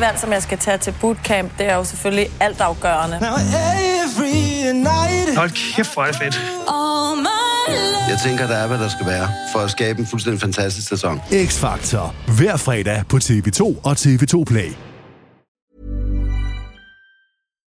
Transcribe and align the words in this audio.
det 0.00 0.06
valg, 0.06 0.18
som 0.20 0.32
jeg 0.32 0.42
skal 0.42 0.58
tage 0.58 0.78
til 0.78 0.94
bootcamp, 1.00 1.58
det 1.58 1.66
er 1.66 1.74
jo 1.74 1.84
selvfølgelig 1.84 2.30
altafgørende. 2.40 3.16
Hold 5.36 5.74
kæft, 5.74 5.94
hvor 5.94 6.02
er 6.02 6.06
det 6.06 6.16
fedt. 6.16 6.36
Jeg 8.08 8.18
tænker, 8.24 8.46
der 8.46 8.56
er, 8.56 8.66
hvad 8.66 8.78
der 8.78 8.88
skal 8.88 9.06
være, 9.06 9.28
for 9.52 9.58
at 9.58 9.70
skabe 9.70 10.00
en 10.00 10.06
fuldstændig 10.06 10.40
fantastisk 10.40 10.88
sæson. 10.88 11.20
X-Factor. 11.46 12.14
Hver 12.38 12.56
fredag 12.56 13.04
på 13.08 13.16
TV2 13.16 13.62
og 13.88 13.92
TV2 13.92 14.44
Play. 14.44 14.70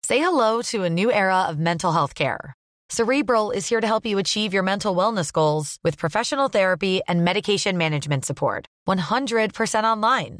Say 0.08 0.20
hello 0.28 0.62
to 0.62 0.84
a 0.84 0.90
new 0.90 1.10
era 1.10 1.50
of 1.50 1.56
mental 1.58 1.92
health 1.92 2.14
care. 2.14 2.54
Cerebral 2.98 3.58
is 3.58 3.70
here 3.70 3.82
to 3.82 3.88
help 3.88 4.06
you 4.06 4.20
achieve 4.20 4.54
your 4.54 4.64
mental 4.64 4.92
wellness 5.00 5.32
goals 5.32 5.68
with 5.86 5.98
professional 5.98 6.50
therapy 6.58 7.00
and 7.08 7.22
medication 7.22 7.78
management 7.78 8.26
support. 8.26 8.66
100% 8.90 9.86
online. 9.94 10.40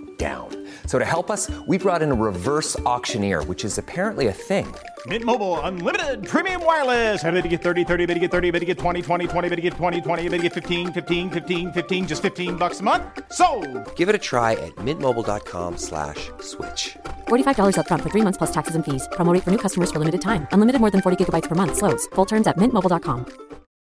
down. 0.21 0.49
So 0.85 0.99
to 0.99 1.05
help 1.05 1.31
us, 1.31 1.49
we 1.67 1.77
brought 1.79 2.01
in 2.03 2.11
a 2.11 2.19
reverse 2.29 2.77
auctioneer, 2.93 3.43
which 3.45 3.65
is 3.65 3.79
apparently 3.79 4.27
a 4.27 4.33
thing. 4.49 4.67
Mint 5.07 5.25
Mobile 5.25 5.59
unlimited 5.61 6.27
premium 6.27 6.63
wireless. 6.63 7.23
Ready 7.23 7.41
to 7.41 7.47
get 7.47 7.63
30, 7.63 7.83
30, 7.83 8.05
bit 8.05 8.13
to 8.13 8.19
get 8.19 8.31
30, 8.31 8.51
bit 8.51 8.59
to 8.59 8.65
get 8.65 8.77
20, 8.77 9.01
20, 9.01 9.27
20, 9.27 9.49
bit 9.49 9.55
to 9.55 9.61
get 9.61 9.73
20, 9.73 10.01
20, 10.01 10.29
bit 10.29 10.37
to 10.37 10.43
get 10.43 10.53
15, 10.53 10.93
15, 10.93 11.29
15, 11.31 11.71
15 11.71 12.07
just 12.07 12.21
15 12.21 12.55
bucks 12.55 12.81
a 12.81 12.83
month. 12.83 13.03
So, 13.31 13.47
Give 13.95 14.09
it 14.09 14.15
a 14.15 14.19
try 14.19 14.51
at 14.53 14.75
mintmobile.com 14.85 15.77
slash 15.77 16.29
switch. 16.39 16.83
$45 17.27 17.75
upfront 17.79 18.01
for 18.03 18.11
three 18.13 18.25
months 18.27 18.37
plus 18.37 18.53
taxes 18.57 18.75
and 18.75 18.85
fees. 18.85 19.07
Promo 19.17 19.33
rate 19.33 19.43
for 19.43 19.51
new 19.55 19.61
customers 19.65 19.89
for 19.91 19.99
limited 19.99 20.21
time. 20.21 20.45
Unlimited 20.51 20.81
more 20.81 20.91
than 20.91 21.01
40 21.01 21.17
gigabytes 21.17 21.49
per 21.49 21.55
month. 21.55 21.77
Slows. 21.77 22.05
Full 22.15 22.27
terms 22.33 22.47
at 22.47 22.57
mintmobile.com. 22.57 23.25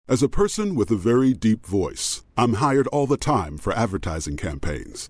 As 0.09 0.23
a 0.23 0.29
person 0.29 0.75
with 0.79 0.89
a 0.91 0.95
very 0.95 1.33
deep 1.33 1.65
voice, 1.65 2.23
I'm 2.37 2.63
hired 2.65 2.87
all 2.95 3.07
the 3.07 3.23
time 3.33 3.57
for 3.57 3.73
advertising 3.73 4.37
campaigns. 4.37 5.09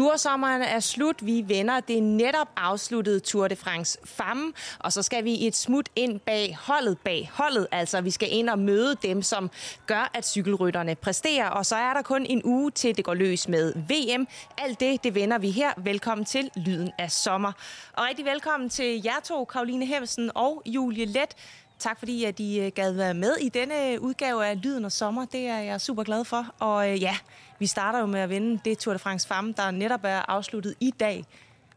Tursommeren 0.00 0.62
er 0.62 0.80
slut. 0.80 1.26
Vi 1.26 1.44
vender 1.46 1.80
det 1.80 2.02
netop 2.02 2.48
afsluttede 2.56 3.20
Tour 3.20 3.48
de 3.48 3.56
France 3.56 3.98
Femme, 4.04 4.52
og 4.78 4.92
så 4.92 5.02
skal 5.02 5.24
vi 5.24 5.46
et 5.46 5.56
smut 5.56 5.88
ind 5.96 6.20
bag 6.20 6.58
holdet, 6.60 6.98
bag 6.98 7.30
holdet. 7.32 7.66
Altså, 7.72 8.00
vi 8.00 8.10
skal 8.10 8.28
ind 8.32 8.50
og 8.50 8.58
møde 8.58 8.96
dem, 9.02 9.22
som 9.22 9.50
gør, 9.86 10.10
at 10.14 10.26
cykelrytterne 10.26 10.94
præsterer. 10.94 11.48
Og 11.48 11.66
så 11.66 11.76
er 11.76 11.94
der 11.94 12.02
kun 12.02 12.26
en 12.26 12.42
uge 12.44 12.70
til 12.70 12.96
det 12.96 13.04
går 13.04 13.14
løs 13.14 13.48
med 13.48 13.74
VM. 13.74 14.26
Alt 14.58 14.80
det, 14.80 15.04
det 15.04 15.14
vender 15.14 15.38
vi 15.38 15.50
her. 15.50 15.70
Velkommen 15.76 16.24
til 16.24 16.50
Lyden 16.56 16.90
af 16.98 17.10
Sommer. 17.10 17.52
Og 17.92 18.04
rigtig 18.08 18.24
velkommen 18.24 18.68
til 18.68 19.02
jer 19.04 19.20
to, 19.24 19.44
Karoline 19.44 19.86
Hemsen 19.86 20.30
og 20.34 20.62
Julie 20.66 21.04
Let. 21.04 21.36
Tak 21.78 21.98
fordi, 21.98 22.24
at 22.24 22.40
I 22.40 22.60
øh, 22.60 22.72
gad 22.74 22.92
være 22.92 23.14
med 23.14 23.36
i 23.40 23.48
denne 23.48 23.92
øh, 23.92 24.00
udgave 24.00 24.46
af 24.46 24.62
Lyden 24.62 24.84
og 24.84 24.92
Sommer. 24.92 25.24
Det 25.24 25.46
er 25.46 25.58
jeg 25.58 25.80
super 25.80 26.02
glad 26.02 26.24
for. 26.24 26.46
Og 26.58 26.90
øh, 26.90 27.02
ja, 27.02 27.16
vi 27.60 27.66
starter 27.66 27.98
jo 28.00 28.06
med 28.06 28.20
at 28.20 28.30
vinde 28.30 28.60
det 28.64 28.78
Tour 28.78 28.92
de 28.92 28.98
France 28.98 29.28
Femme, 29.28 29.54
der 29.56 29.70
netop 29.70 30.00
er 30.04 30.30
afsluttet 30.30 30.74
i 30.80 30.90
dag 31.00 31.24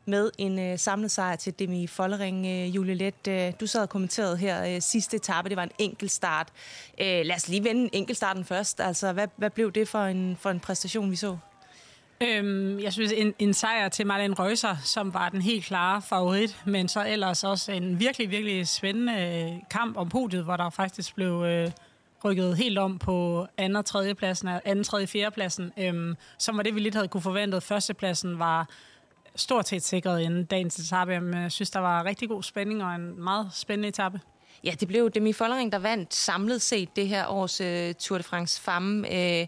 med 0.05 0.31
en 0.37 0.59
øh, 0.59 0.79
samlet 0.79 1.11
sejr 1.11 1.35
til 1.35 1.59
Demi 1.59 1.87
Follering. 1.87 2.45
Øh, 2.45 2.75
Julie 2.75 2.95
Let, 2.95 3.27
øh, 3.27 3.53
du 3.59 3.67
sad 3.67 3.81
og 3.81 3.89
kommenterede 3.89 4.37
her 4.37 4.75
øh, 4.75 4.81
sidste 4.81 5.17
etape. 5.17 5.49
Det 5.49 5.57
var 5.57 5.63
en 5.63 5.71
enkelt 5.79 6.11
start. 6.11 6.47
Øh, 7.01 7.25
lad 7.25 7.35
os 7.35 7.47
lige 7.47 7.63
vende 7.63 7.89
enkeltstarten 7.93 8.45
først. 8.45 8.79
Altså, 8.79 9.13
hvad, 9.13 9.27
hvad 9.37 9.49
blev 9.49 9.71
det 9.71 9.87
for 9.87 10.03
en, 10.03 10.37
for 10.39 10.49
en 10.49 10.59
præstation, 10.59 11.11
vi 11.11 11.15
så? 11.15 11.37
Øhm, 12.21 12.79
jeg 12.79 12.93
synes, 12.93 13.11
en, 13.11 13.33
en 13.39 13.53
sejr 13.53 13.89
til 13.89 14.07
Marlene 14.07 14.35
Røser, 14.35 14.75
som 14.83 15.13
var 15.13 15.29
den 15.29 15.41
helt 15.41 15.65
klare 15.65 16.01
favorit, 16.01 16.61
men 16.65 16.87
så 16.87 17.05
ellers 17.07 17.43
også 17.43 17.71
en 17.71 17.99
virkelig, 17.99 18.29
virkelig 18.29 18.67
spændende 18.67 19.13
øh, 19.13 19.61
kamp 19.69 19.97
om 19.97 20.09
podiet, 20.09 20.43
hvor 20.43 20.57
der 20.57 20.69
faktisk 20.69 21.15
blev 21.15 21.43
øh, 21.47 21.71
rykket 22.25 22.57
helt 22.57 22.77
om 22.77 22.99
på 22.99 23.47
anden 23.57 23.75
og 23.75 23.85
tredje 23.85 24.15
pladsen, 24.15 24.49
anden, 24.65 24.83
tredje, 24.83 25.07
fjerde 25.07 25.33
pladsen, 25.33 25.71
øhm, 25.77 26.15
som 26.37 26.57
var 26.57 26.63
det, 26.63 26.75
vi 26.75 26.79
lidt 26.79 26.95
havde 26.95 27.07
kunne 27.07 27.21
forventet. 27.21 27.63
Førstepladsen 27.63 28.39
var 28.39 28.67
stort 29.35 29.67
set 29.67 29.83
sikret 29.83 30.21
inden 30.21 30.45
dagens 30.45 30.79
etape. 30.79 31.19
Men 31.19 31.41
jeg 31.41 31.51
synes, 31.51 31.71
der 31.71 31.79
var 31.79 32.05
rigtig 32.05 32.29
god 32.29 32.43
spænding 32.43 32.83
og 32.83 32.95
en 32.95 33.23
meget 33.23 33.49
spændende 33.53 33.87
etape. 33.87 34.19
Ja, 34.63 34.71
det 34.79 34.87
blev 34.87 35.11
Demi 35.11 35.33
Follering, 35.33 35.71
der 35.71 35.79
vandt 35.79 36.13
samlet 36.13 36.61
set 36.61 36.95
det 36.95 37.07
her 37.07 37.27
års 37.27 37.61
øh, 37.61 37.93
Tour 37.93 38.17
de 38.17 38.23
France 38.23 38.61
Femme. 38.61 39.13
Øh, 39.15 39.47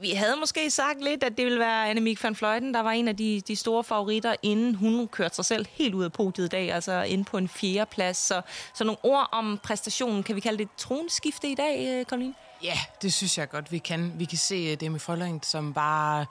vi 0.00 0.10
havde 0.10 0.36
måske 0.36 0.70
sagt 0.70 1.04
lidt, 1.04 1.24
at 1.24 1.36
det 1.36 1.44
ville 1.44 1.58
være 1.58 1.90
Annemiek 1.90 2.24
van 2.24 2.36
Fløjten, 2.36 2.74
der 2.74 2.80
var 2.80 2.90
en 2.90 3.08
af 3.08 3.16
de, 3.16 3.42
de 3.48 3.56
store 3.56 3.84
favoritter, 3.84 4.34
inden 4.42 4.74
hun 4.74 5.08
kørte 5.08 5.34
sig 5.34 5.44
selv 5.44 5.66
helt 5.70 5.94
ud 5.94 6.04
af 6.04 6.12
podiet 6.12 6.46
i 6.46 6.48
dag, 6.48 6.72
altså 6.72 7.02
inde 7.02 7.24
på 7.24 7.38
en 7.38 7.48
fjerde 7.48 7.90
plads. 7.90 8.16
Så, 8.16 8.40
så 8.74 8.84
nogle 8.84 8.98
ord 9.02 9.28
om 9.32 9.60
præstationen, 9.62 10.22
kan 10.22 10.36
vi 10.36 10.40
kalde 10.40 10.58
det 10.58 10.68
tronskifte 10.76 11.48
i 11.48 11.54
dag, 11.54 11.88
øh, 11.88 12.06
Karoline? 12.06 12.34
Ja, 12.62 12.78
det 13.02 13.12
synes 13.12 13.38
jeg 13.38 13.48
godt, 13.48 13.72
vi 13.72 13.78
kan. 13.78 14.12
Vi 14.18 14.24
kan 14.24 14.38
se 14.38 14.54
øh, 14.54 14.80
Demi 14.80 14.98
Follering, 14.98 15.44
som 15.44 15.74
bare 15.74 16.26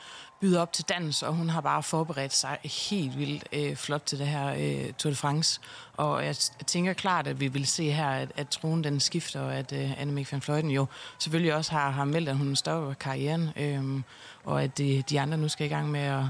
byder 0.45 0.61
op 0.61 0.73
til 0.73 0.85
dans, 0.89 1.23
og 1.23 1.33
hun 1.33 1.49
har 1.49 1.61
bare 1.61 1.83
forberedt 1.83 2.33
sig 2.33 2.57
helt 2.63 3.17
vildt 3.17 3.43
øh, 3.53 3.75
flot 3.75 4.01
til 4.05 4.19
det 4.19 4.27
her 4.27 4.53
øh, 4.53 4.93
Tour 4.93 5.09
de 5.09 5.15
France. 5.15 5.59
Og 5.97 6.25
jeg 6.25 6.35
tænker 6.67 6.93
klart, 6.93 7.27
at 7.27 7.39
vi 7.39 7.47
vil 7.47 7.67
se 7.67 7.91
her, 7.91 8.09
at, 8.09 8.31
at 8.35 8.47
tronen 8.47 8.83
den 8.83 8.99
skifter, 8.99 9.41
og 9.41 9.55
at 9.55 9.73
øh, 9.73 10.01
Annemiek 10.01 10.31
van 10.31 10.41
Fløjten 10.41 10.71
jo 10.71 10.85
selvfølgelig 11.19 11.55
også 11.55 11.71
har, 11.71 11.89
har 11.89 12.05
meldt, 12.05 12.29
at 12.29 12.37
hun 12.37 12.55
stopper 12.55 12.93
karrieren, 12.93 13.49
øh, 13.55 14.01
og 14.43 14.63
at 14.63 14.77
de, 14.77 15.03
de 15.09 15.19
andre 15.19 15.37
nu 15.37 15.47
skal 15.47 15.65
i 15.65 15.69
gang 15.69 15.91
med 15.91 15.99
at, 15.99 16.23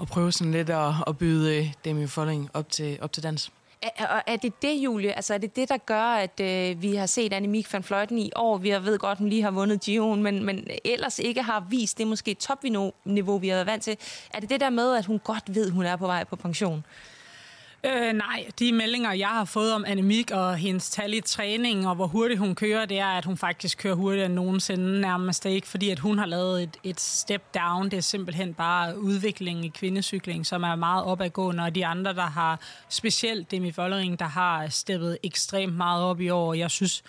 at 0.00 0.08
prøve 0.08 0.32
sådan 0.32 0.52
lidt 0.52 0.70
at, 0.70 0.94
at 1.06 1.18
byde 1.18 1.56
øh, 1.56 1.72
Demi 1.84 2.06
Folling 2.06 2.50
op 2.54 2.70
til, 2.70 2.98
op 3.00 3.12
til 3.12 3.22
dans. 3.22 3.50
Er, 3.82 4.22
er 4.26 4.36
det 4.36 4.62
det, 4.62 4.74
Julie? 4.74 5.12
Altså 5.12 5.34
er 5.34 5.38
det 5.38 5.56
det, 5.56 5.68
der 5.68 5.76
gør, 5.76 6.02
at 6.02 6.40
øh, 6.40 6.82
vi 6.82 6.94
har 6.94 7.06
set 7.06 7.32
Annemiek 7.32 7.72
van 7.72 7.82
Fløjten 7.82 8.18
i 8.18 8.30
år? 8.36 8.58
Vi 8.58 8.70
ved 8.70 8.98
godt, 8.98 9.12
at 9.12 9.18
hun 9.18 9.28
lige 9.28 9.42
har 9.42 9.50
vundet 9.50 9.80
Giroen, 9.80 10.22
men, 10.22 10.44
men 10.44 10.66
ellers 10.84 11.18
ikke 11.18 11.42
har 11.42 11.66
vist 11.70 11.98
det 11.98 12.06
måske 12.06 12.34
topniveau, 12.34 13.38
vi 13.38 13.48
har 13.48 13.56
været 13.56 13.66
vant 13.66 13.82
til. 13.82 13.96
Er 14.34 14.40
det 14.40 14.50
det 14.50 14.60
der 14.60 14.70
med, 14.70 14.96
at 14.96 15.06
hun 15.06 15.18
godt 15.18 15.54
ved, 15.54 15.66
at 15.66 15.72
hun 15.72 15.84
er 15.86 15.96
på 15.96 16.06
vej 16.06 16.24
på 16.24 16.36
pension? 16.36 16.84
Øh, 17.86 18.12
nej, 18.12 18.46
de 18.58 18.72
meldinger, 18.72 19.12
jeg 19.12 19.28
har 19.28 19.44
fået 19.44 19.74
om 19.74 19.84
Anemik 19.86 20.30
og 20.30 20.56
hendes 20.56 20.90
tal 20.90 21.14
i 21.14 21.20
træning, 21.20 21.88
og 21.88 21.94
hvor 21.94 22.06
hurtigt 22.06 22.40
hun 22.40 22.54
kører, 22.54 22.86
det 22.86 22.98
er, 22.98 23.06
at 23.06 23.24
hun 23.24 23.36
faktisk 23.36 23.78
kører 23.78 23.94
hurtigere 23.94 24.26
end 24.26 24.34
nogensinde 24.34 25.00
nærmest 25.00 25.46
ikke, 25.46 25.68
fordi 25.68 25.90
at 25.90 25.98
hun 25.98 26.18
har 26.18 26.26
lavet 26.26 26.62
et, 26.62 26.76
et 26.82 27.00
step 27.00 27.54
down. 27.54 27.84
Det 27.84 27.96
er 27.96 28.00
simpelthen 28.00 28.54
bare 28.54 28.98
udviklingen 28.98 29.64
i 29.64 29.68
kvindecykling, 29.68 30.46
som 30.46 30.62
er 30.62 30.74
meget 30.74 31.04
opadgående, 31.04 31.64
og 31.64 31.74
de 31.74 31.86
andre, 31.86 32.14
der 32.14 32.26
har 32.26 32.60
specielt 32.88 33.50
Demi 33.50 33.72
Vollering, 33.76 34.18
der 34.18 34.28
har 34.28 34.68
steppet 34.68 35.18
ekstremt 35.22 35.76
meget 35.76 36.04
op 36.04 36.20
i 36.20 36.28
år. 36.28 36.54
Jeg 36.54 36.70
synes, 36.70 37.02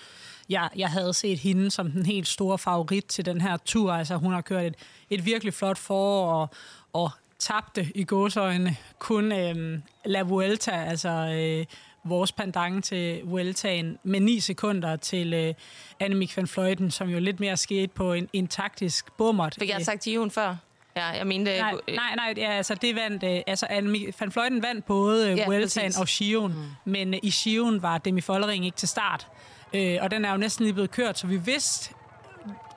jeg, 0.49 0.69
jeg 0.75 0.89
havde 0.89 1.13
set 1.13 1.39
hende 1.39 1.71
som 1.71 1.91
den 1.91 2.05
helt 2.05 2.27
store 2.27 2.57
favorit 2.57 3.05
til 3.05 3.25
den 3.25 3.41
her 3.41 3.57
tur. 3.57 3.93
Altså, 3.93 4.15
hun 4.15 4.33
har 4.33 4.41
kørt 4.41 4.65
et, 4.65 4.75
et 5.09 5.25
virkelig 5.25 5.53
flot 5.53 5.77
forår, 5.77 6.33
og, 6.33 6.49
og 6.93 7.11
tabte 7.39 7.87
i 7.95 8.03
gåsøjne 8.03 8.77
kun 8.99 9.31
øh, 9.31 9.79
La 10.05 10.21
Vuelta, 10.21 10.71
altså 10.71 11.09
øh, 11.09 11.65
vores 12.03 12.31
pendant 12.31 12.85
til 12.85 13.21
Vueltaen, 13.23 13.97
med 14.03 14.19
9 14.19 14.39
sekunder 14.39 14.95
til 14.95 15.33
øh, 15.33 15.53
Annemiek 15.99 16.37
van 16.37 16.47
Vleuten, 16.55 16.91
som 16.91 17.09
jo 17.09 17.19
lidt 17.19 17.39
mere 17.39 17.57
skete 17.57 17.87
på 17.87 18.13
en, 18.13 18.29
en 18.33 18.47
taktisk 18.47 19.17
bummert. 19.17 19.55
Fik 19.59 19.69
jeg 19.69 19.85
sagt 19.85 20.01
til 20.01 20.31
før? 20.31 20.55
Ja, 20.95 21.05
jeg 21.05 21.27
mente... 21.27 21.57
Nej, 21.57 21.73
øh, 21.87 21.95
nej, 21.95 22.15
nej 22.15 22.33
ja, 22.37 22.51
altså 22.51 22.75
det 22.75 22.95
vandt... 22.95 23.23
Øh, 23.23 23.41
altså 23.47 23.67
Annemiek 23.69 24.15
van 24.19 24.31
Vleuten 24.35 24.63
vandt 24.63 24.85
både 24.85 25.31
øh, 25.31 25.37
Ja, 25.37 25.45
Vueltaen 25.45 25.85
præcis. 25.85 25.99
og 25.99 26.07
Sion, 26.07 26.53
mm. 26.53 26.91
men 26.91 27.13
øh, 27.13 27.19
i 27.23 27.31
Sion 27.31 27.81
var 27.81 27.97
Demi 27.97 28.21
Follering 28.21 28.65
ikke 28.65 28.77
til 28.77 28.87
start. 28.87 29.27
Øh, 29.73 29.97
og 30.01 30.11
den 30.11 30.25
er 30.25 30.31
jo 30.31 30.37
næsten 30.37 30.65
lige 30.65 30.73
blevet 30.73 30.91
kørt, 30.91 31.19
så 31.19 31.27
vi 31.27 31.37
vidste... 31.37 31.93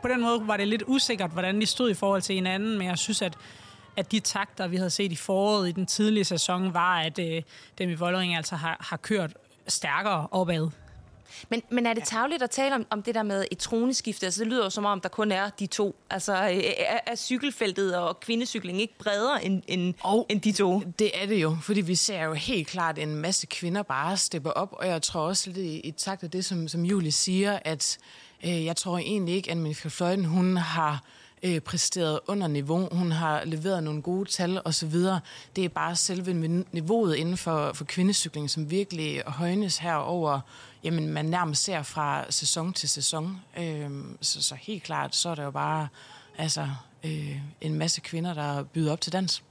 På 0.02 0.08
den 0.08 0.20
måde 0.20 0.42
var 0.46 0.56
det 0.56 0.68
lidt 0.68 0.82
usikkert, 0.86 1.30
hvordan 1.30 1.60
de 1.60 1.66
stod 1.66 1.90
i 1.90 1.94
forhold 1.94 2.22
til 2.22 2.34
hinanden, 2.34 2.78
men 2.78 2.86
jeg 2.86 2.98
synes, 2.98 3.22
at 3.22 3.36
at 3.96 4.12
de 4.12 4.20
takter, 4.20 4.66
vi 4.66 4.76
havde 4.76 4.90
set 4.90 5.12
i 5.12 5.16
foråret 5.16 5.68
i 5.68 5.72
den 5.72 5.86
tidlige 5.86 6.24
sæson, 6.24 6.74
var, 6.74 6.98
at 7.00 7.18
øh, 7.18 7.42
Demi 7.78 7.94
Vollering 7.94 8.36
altså 8.36 8.56
har, 8.56 8.76
har 8.80 8.96
kørt 8.96 9.34
stærkere 9.68 10.28
opad. 10.30 10.70
Men, 11.48 11.62
men 11.70 11.86
er 11.86 11.94
det 11.94 12.04
tageligt 12.04 12.42
at 12.42 12.50
tale 12.50 12.74
om, 12.74 12.86
om 12.90 13.02
det 13.02 13.14
der 13.14 13.22
med 13.22 13.44
et 13.50 13.58
troneskifte? 13.58 14.26
Altså, 14.26 14.40
det 14.40 14.48
lyder 14.52 14.64
jo 14.64 14.70
som 14.70 14.84
om, 14.84 15.00
der 15.00 15.08
kun 15.08 15.32
er 15.32 15.50
de 15.50 15.66
to. 15.66 15.96
Altså, 16.10 16.32
øh, 16.32 16.56
er, 16.56 16.98
er 17.06 17.14
cykelfeltet 17.14 17.96
og 17.96 18.20
kvindecykling 18.20 18.80
ikke 18.80 18.98
bredere 18.98 19.44
end, 19.44 19.62
end, 19.66 19.94
Og 20.00 20.26
end 20.28 20.40
de 20.40 20.52
to? 20.52 20.82
Det 20.98 21.22
er 21.22 21.26
det 21.26 21.42
jo, 21.42 21.56
fordi 21.62 21.80
vi 21.80 21.94
ser 21.94 22.24
jo 22.24 22.32
helt 22.32 22.68
klart 22.68 22.98
en 22.98 23.16
masse 23.16 23.46
kvinder 23.46 23.82
bare 23.82 24.16
steppe 24.16 24.56
op, 24.56 24.72
og 24.72 24.86
jeg 24.86 25.02
tror 25.02 25.20
også 25.20 25.50
lidt 25.50 25.58
i, 25.58 25.80
i 25.80 25.90
takt 25.90 26.22
af 26.22 26.30
det, 26.30 26.44
som, 26.44 26.68
som 26.68 26.84
Julie 26.84 27.12
siger, 27.12 27.58
at 27.64 27.98
øh, 28.44 28.64
jeg 28.64 28.76
tror 28.76 28.98
egentlig 28.98 29.34
ikke, 29.34 29.50
at 29.50 29.56
Monika 29.56 29.88
Fløjten, 29.88 30.24
hun 30.24 30.56
har 30.56 30.92
øh, 30.92 30.98
Øh, 31.42 31.60
præsteret 31.60 32.20
under 32.26 32.46
niveau. 32.46 32.88
Hun 32.92 33.12
har 33.12 33.44
leveret 33.44 33.82
nogle 33.82 34.02
gode 34.02 34.30
tal 34.30 34.60
osv. 34.64 34.94
Det 35.56 35.64
er 35.64 35.68
bare 35.68 35.96
selve 35.96 36.64
niveauet 36.72 37.16
inden 37.16 37.36
for, 37.36 37.72
for 37.72 37.84
kvindecykling, 37.84 38.50
som 38.50 38.70
virkelig 38.70 39.22
højnes 39.26 39.78
herover. 39.78 40.40
Jamen, 40.84 41.08
man 41.08 41.24
nærmest 41.24 41.64
ser 41.64 41.82
fra 41.82 42.30
sæson 42.30 42.72
til 42.72 42.88
sæson. 42.88 43.40
Øh, 43.58 43.90
så, 44.20 44.42
så 44.42 44.54
helt 44.54 44.82
klart, 44.82 45.16
så 45.16 45.28
er 45.28 45.34
der 45.34 45.44
jo 45.44 45.50
bare 45.50 45.88
altså, 46.38 46.68
øh, 47.04 47.40
en 47.60 47.74
masse 47.74 48.00
kvinder, 48.00 48.34
der 48.34 48.62
byder 48.62 48.92
op 48.92 49.00
til 49.00 49.12
dans. 49.12 49.42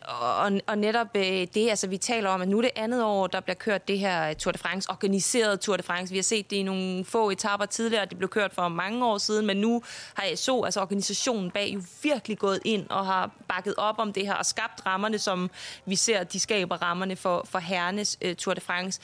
Og, 0.00 0.52
og 0.66 0.78
netop 0.78 1.06
øh, 1.14 1.46
det, 1.54 1.70
altså 1.70 1.86
vi 1.86 1.96
taler 1.96 2.30
om, 2.30 2.42
at 2.42 2.48
nu 2.48 2.58
er 2.58 2.62
det 2.62 2.70
andet 2.76 3.04
år, 3.04 3.26
der 3.26 3.40
bliver 3.40 3.54
kørt 3.54 3.88
det 3.88 3.98
her 3.98 4.28
øh, 4.28 4.34
Tour 4.34 4.52
de 4.52 4.58
France, 4.58 4.90
organiseret 4.90 5.60
Tour 5.60 5.76
de 5.76 5.82
France. 5.82 6.10
Vi 6.10 6.18
har 6.18 6.22
set 6.22 6.50
det 6.50 6.56
i 6.56 6.62
nogle 6.62 7.04
få 7.04 7.30
etaper 7.30 7.66
tidligere, 7.66 8.04
det 8.04 8.18
blev 8.18 8.28
kørt 8.28 8.52
for 8.52 8.68
mange 8.68 9.06
år 9.06 9.18
siden, 9.18 9.46
men 9.46 9.56
nu 9.56 9.82
har 10.14 10.36
så 10.36 10.62
altså 10.62 10.80
organisationen 10.80 11.50
bag 11.50 11.70
jo 11.74 11.82
virkelig 12.02 12.38
gået 12.38 12.60
ind 12.64 12.86
og 12.90 13.06
har 13.06 13.30
bakket 13.48 13.74
op 13.76 13.98
om 13.98 14.12
det 14.12 14.26
her 14.26 14.34
og 14.34 14.46
skabt 14.46 14.86
rammerne, 14.86 15.18
som 15.18 15.50
vi 15.86 15.96
ser, 15.96 16.24
de 16.24 16.40
skaber 16.40 16.82
rammerne 16.82 17.16
for, 17.16 17.46
for 17.50 17.58
herrenes 17.58 18.18
øh, 18.22 18.36
Tour 18.36 18.54
de 18.54 18.60
France. 18.60 19.00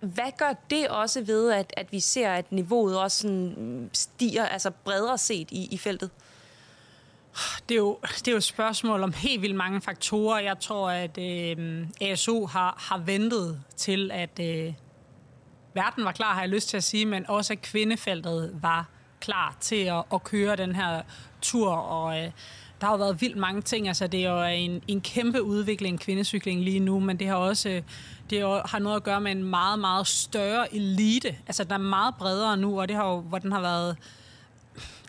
Hvad 0.00 0.38
gør 0.38 0.52
det 0.70 0.88
også 0.88 1.22
ved, 1.22 1.52
at, 1.52 1.74
at 1.76 1.92
vi 1.92 2.00
ser, 2.00 2.32
at 2.32 2.52
niveauet 2.52 2.98
også 2.98 3.18
sådan 3.18 3.54
mm, 3.56 3.90
stiger, 3.92 4.46
altså 4.46 4.70
bredere 4.70 5.18
set 5.18 5.48
i, 5.50 5.68
i 5.70 5.78
feltet? 5.78 6.10
Det 7.68 7.74
er, 7.74 7.78
jo, 7.78 7.98
det 8.02 8.28
er 8.28 8.32
jo 8.32 8.36
et 8.36 8.44
spørgsmål 8.44 9.02
om 9.02 9.12
helt 9.12 9.42
vildt 9.42 9.56
mange 9.56 9.80
faktorer. 9.80 10.40
Jeg 10.40 10.60
tror, 10.60 10.90
at 10.90 11.18
øh, 11.18 11.86
ASO 12.00 12.46
har, 12.46 12.76
har 12.88 12.98
ventet 12.98 13.60
til, 13.76 14.10
at 14.10 14.40
øh, 14.40 14.72
verden 15.74 16.04
var 16.04 16.12
klar, 16.12 16.34
har 16.34 16.40
jeg 16.40 16.48
lyst 16.48 16.68
til 16.68 16.76
at 16.76 16.84
sige, 16.84 17.06
men 17.06 17.24
også 17.28 17.52
at 17.52 17.62
kvindefeltet 17.62 18.58
var 18.62 18.88
klar 19.20 19.56
til 19.60 19.84
at, 19.84 20.04
at 20.14 20.24
køre 20.24 20.56
den 20.56 20.74
her 20.74 21.02
tur. 21.42 21.70
Og 21.70 22.18
øh, 22.18 22.30
der 22.80 22.86
har 22.86 22.92
jo 22.92 22.98
været 22.98 23.20
vildt 23.20 23.36
mange 23.36 23.62
ting. 23.62 23.88
Altså, 23.88 24.06
det 24.06 24.24
er 24.24 24.30
jo 24.30 24.42
en, 24.42 24.82
en 24.88 25.00
kæmpe 25.00 25.42
udvikling 25.42 26.00
kvindecykling 26.00 26.60
lige 26.60 26.80
nu, 26.80 27.00
men 27.00 27.18
det 27.18 27.26
har 27.28 27.36
også 27.36 27.68
øh, 27.68 27.82
det 28.30 28.40
jo, 28.40 28.62
har 28.64 28.78
noget 28.78 28.96
at 28.96 29.02
gøre 29.02 29.20
med 29.20 29.32
en 29.32 29.44
meget, 29.44 29.78
meget 29.78 30.06
større 30.06 30.74
elite. 30.74 31.36
Altså, 31.46 31.64
den 31.64 31.72
er 31.72 31.78
meget 31.78 32.14
bredere 32.14 32.56
nu, 32.56 32.80
og 32.80 32.88
det 32.88 32.96
har 32.96 33.08
jo, 33.08 33.20
hvor 33.20 33.38
den 33.38 33.52
har 33.52 33.60
været 33.60 33.96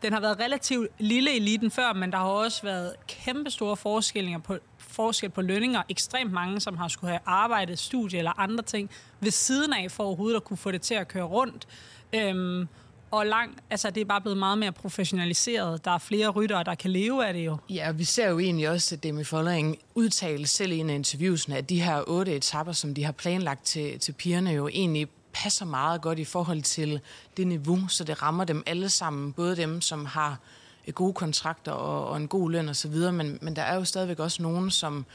den 0.03 0.13
har 0.13 0.19
været 0.19 0.39
relativt 0.39 0.87
lille 0.99 1.35
eliten 1.35 1.71
før, 1.71 1.93
men 1.93 2.11
der 2.11 2.17
har 2.17 2.25
også 2.25 2.63
været 2.63 2.93
kæmpe 3.07 3.49
store 3.49 3.77
forskelle 3.77 4.39
på, 4.39 4.57
forskel 4.77 5.29
på 5.29 5.41
lønninger. 5.41 5.81
Ekstremt 5.89 6.31
mange, 6.31 6.59
som 6.59 6.77
har 6.77 6.87
skulle 6.87 7.11
have 7.11 7.21
arbejdet, 7.25 7.79
studie 7.79 8.17
eller 8.17 8.39
andre 8.39 8.63
ting 8.63 8.89
ved 9.19 9.31
siden 9.31 9.73
af, 9.73 9.91
for 9.91 10.03
overhovedet 10.03 10.35
at 10.35 10.43
kunne 10.43 10.57
få 10.57 10.71
det 10.71 10.81
til 10.81 10.93
at 10.93 11.07
køre 11.07 11.23
rundt. 11.23 11.67
Øhm, 12.15 12.67
og 13.11 13.25
langt, 13.25 13.59
altså 13.69 13.89
det 13.89 14.01
er 14.01 14.05
bare 14.05 14.21
blevet 14.21 14.37
meget 14.37 14.57
mere 14.57 14.71
professionaliseret. 14.71 15.85
Der 15.85 15.91
er 15.91 15.97
flere 15.97 16.29
ryttere, 16.29 16.63
der 16.63 16.75
kan 16.75 16.91
leve 16.91 17.27
af 17.27 17.33
det 17.33 17.45
jo. 17.45 17.57
Ja, 17.69 17.91
vi 17.91 18.03
ser 18.03 18.29
jo 18.29 18.39
egentlig 18.39 18.69
også, 18.69 18.95
at 18.95 19.03
Demi 19.03 19.23
Follering 19.23 19.77
udtalte 19.95 20.47
selv 20.47 20.71
i 20.71 20.77
en 20.77 20.89
af 20.89 20.95
interviewsene, 20.95 21.57
at 21.57 21.69
de 21.69 21.81
her 21.81 22.03
otte 22.07 22.35
etapper, 22.35 22.73
som 22.73 22.93
de 22.93 23.03
har 23.03 23.11
planlagt 23.11 23.65
til, 23.65 23.99
til 23.99 24.11
pigerne, 24.11 24.49
jo 24.49 24.67
egentlig 24.67 25.07
passer 25.33 25.65
meget 25.65 26.01
godt 26.01 26.19
i 26.19 26.23
forhold 26.23 26.61
til 26.61 26.99
det 27.37 27.47
niveau, 27.47 27.87
så 27.87 28.03
det 28.03 28.21
rammer 28.21 28.43
dem 28.43 28.63
alle 28.65 28.89
sammen. 28.89 29.33
Både 29.33 29.55
dem, 29.55 29.81
som 29.81 30.05
har 30.05 30.39
øh, 30.87 30.93
gode 30.93 31.13
kontrakter 31.13 31.71
og, 31.71 32.07
og 32.07 32.17
en 32.17 32.27
god 32.27 32.51
løn 32.51 32.69
osv., 32.69 32.95
men, 32.95 33.39
men 33.41 33.55
der 33.55 33.61
er 33.61 33.75
jo 33.75 33.83
stadigvæk 33.83 34.19
også 34.19 34.43
nogen, 34.43 34.71
som, 34.71 35.05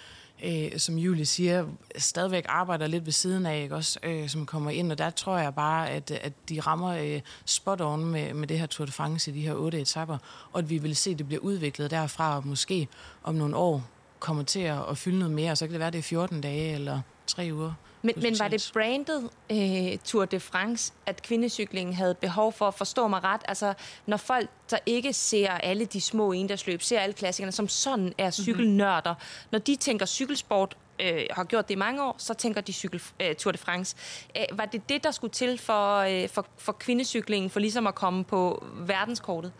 øh, 0.44 0.79
som 0.79 0.99
Julie 0.99 1.26
siger, 1.26 1.67
stadigvæk 1.97 2.44
arbejder 2.49 2.87
lidt 2.87 3.06
ved 3.06 3.12
siden 3.12 3.47
af, 3.47 3.62
ikke? 3.62 3.75
Også, 3.75 3.99
øh, 4.03 4.29
som 4.29 4.47
kommer 4.47 4.70
ind, 4.70 4.93
og 4.93 4.99
der 4.99 5.11
tror 5.11 5.38
jeg 5.38 5.55
bare, 5.55 5.91
at, 5.91 6.11
at 6.11 6.32
de 6.49 6.61
rammer 6.61 6.88
øh, 6.88 7.20
spot 7.44 7.81
on 7.81 8.05
med, 8.05 8.35
med 8.35 8.49
det 8.49 8.59
her 8.59 8.67
Tour 8.67 8.87
de 8.87 8.93
France 8.93 9.31
i 9.31 9.35
de 9.35 9.41
her 9.41 9.55
otte 9.55 9.81
etapper, 9.81 10.19
og 10.53 10.59
at 10.59 10.70
vi 10.70 10.79
vil 10.79 10.97
se, 10.97 11.11
at 11.11 11.19
det 11.19 11.26
bliver 11.26 11.41
udviklet 11.41 11.91
derfra, 11.91 12.37
og 12.37 12.47
måske 12.47 12.88
om 13.23 13.35
nogle 13.35 13.56
år 13.56 13.85
kommer 14.19 14.43
til 14.43 14.61
at, 14.61 14.79
at 14.91 14.99
fylde 14.99 15.19
noget 15.19 15.35
mere, 15.35 15.50
og 15.50 15.59
så 15.59 15.67
kan 15.67 15.73
det 15.73 15.79
være, 15.79 15.87
at 15.87 15.93
det 15.93 15.99
er 15.99 16.03
14 16.03 16.41
dage 16.41 16.75
eller 16.75 17.00
tre 17.26 17.50
uger. 17.53 17.73
Men, 18.03 18.15
men 18.17 18.39
var 18.39 18.49
det 18.49 18.70
brandet 18.72 19.31
øh, 19.51 19.99
Tour 20.05 20.25
de 20.25 20.41
France, 20.41 20.93
at 21.06 21.22
kvindecyklingen 21.22 21.94
havde 21.94 22.15
behov 22.15 22.53
for 22.53 22.69
at 22.69 22.75
forstå 22.75 23.08
mig 23.08 23.25
ret? 23.25 23.41
Altså, 23.49 23.75
når 24.06 24.17
folk, 24.17 24.51
der 24.70 24.79
ikke 24.87 25.13
ser 25.13 25.51
alle 25.51 25.84
de 25.84 26.01
små 26.01 26.32
endagsløb, 26.32 26.82
ser 26.82 27.01
alle 27.01 27.13
klassikerne, 27.13 27.53
som 27.53 27.69
sådan 27.69 28.13
er 28.19 28.31
cykelnørder, 28.31 29.13
mm-hmm. 29.13 29.49
når 29.51 29.58
de 29.58 29.77
tænker 29.77 30.06
cykelsport, 30.06 30.77
øh, 31.01 31.22
har 31.31 31.44
gjort 31.44 31.69
det 31.69 31.75
i 31.75 31.79
mange 31.79 32.03
år, 32.03 32.15
så 32.19 32.34
tænker 32.34 32.61
de 32.61 32.72
cykel, 32.72 33.03
øh, 33.20 33.34
Tour 33.34 33.53
de 33.53 33.58
France. 33.58 33.96
Øh, 34.37 34.58
var 34.58 34.65
det 34.65 34.89
det, 34.89 35.05
der 35.05 35.11
skulle 35.11 35.32
til 35.32 35.58
for, 35.58 35.96
øh, 35.96 36.29
for, 36.29 36.46
for 36.58 36.72
kvindecyklingen, 36.72 37.51
for 37.51 37.61
ligesom 37.61 37.87
at 37.87 37.94
komme 37.94 38.25
på 38.25 38.65
verdenskortet? 38.75 39.53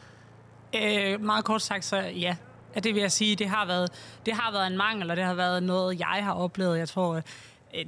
Øh, 0.75 1.21
meget 1.21 1.45
kort 1.45 1.63
sagt, 1.63 1.85
så 1.85 1.97
ja. 1.97 2.37
Ja, 2.75 2.81
det 2.81 2.95
vil 2.95 3.01
jeg 3.01 3.13
sige, 3.13 3.37
det 3.37 3.49
har, 3.49 3.67
været, 3.67 3.93
det 4.27 4.35
har 4.35 4.53
været 4.53 4.67
en 4.67 4.77
mangel, 4.77 5.11
og 5.11 5.17
det 5.17 5.25
har 5.25 5.35
været 5.35 5.63
noget, 5.63 6.01
jeg 6.01 6.21
har 6.23 6.35
oplevet. 6.35 6.79
Jeg 6.79 6.89
tror, 6.89 7.15
at 7.15 7.27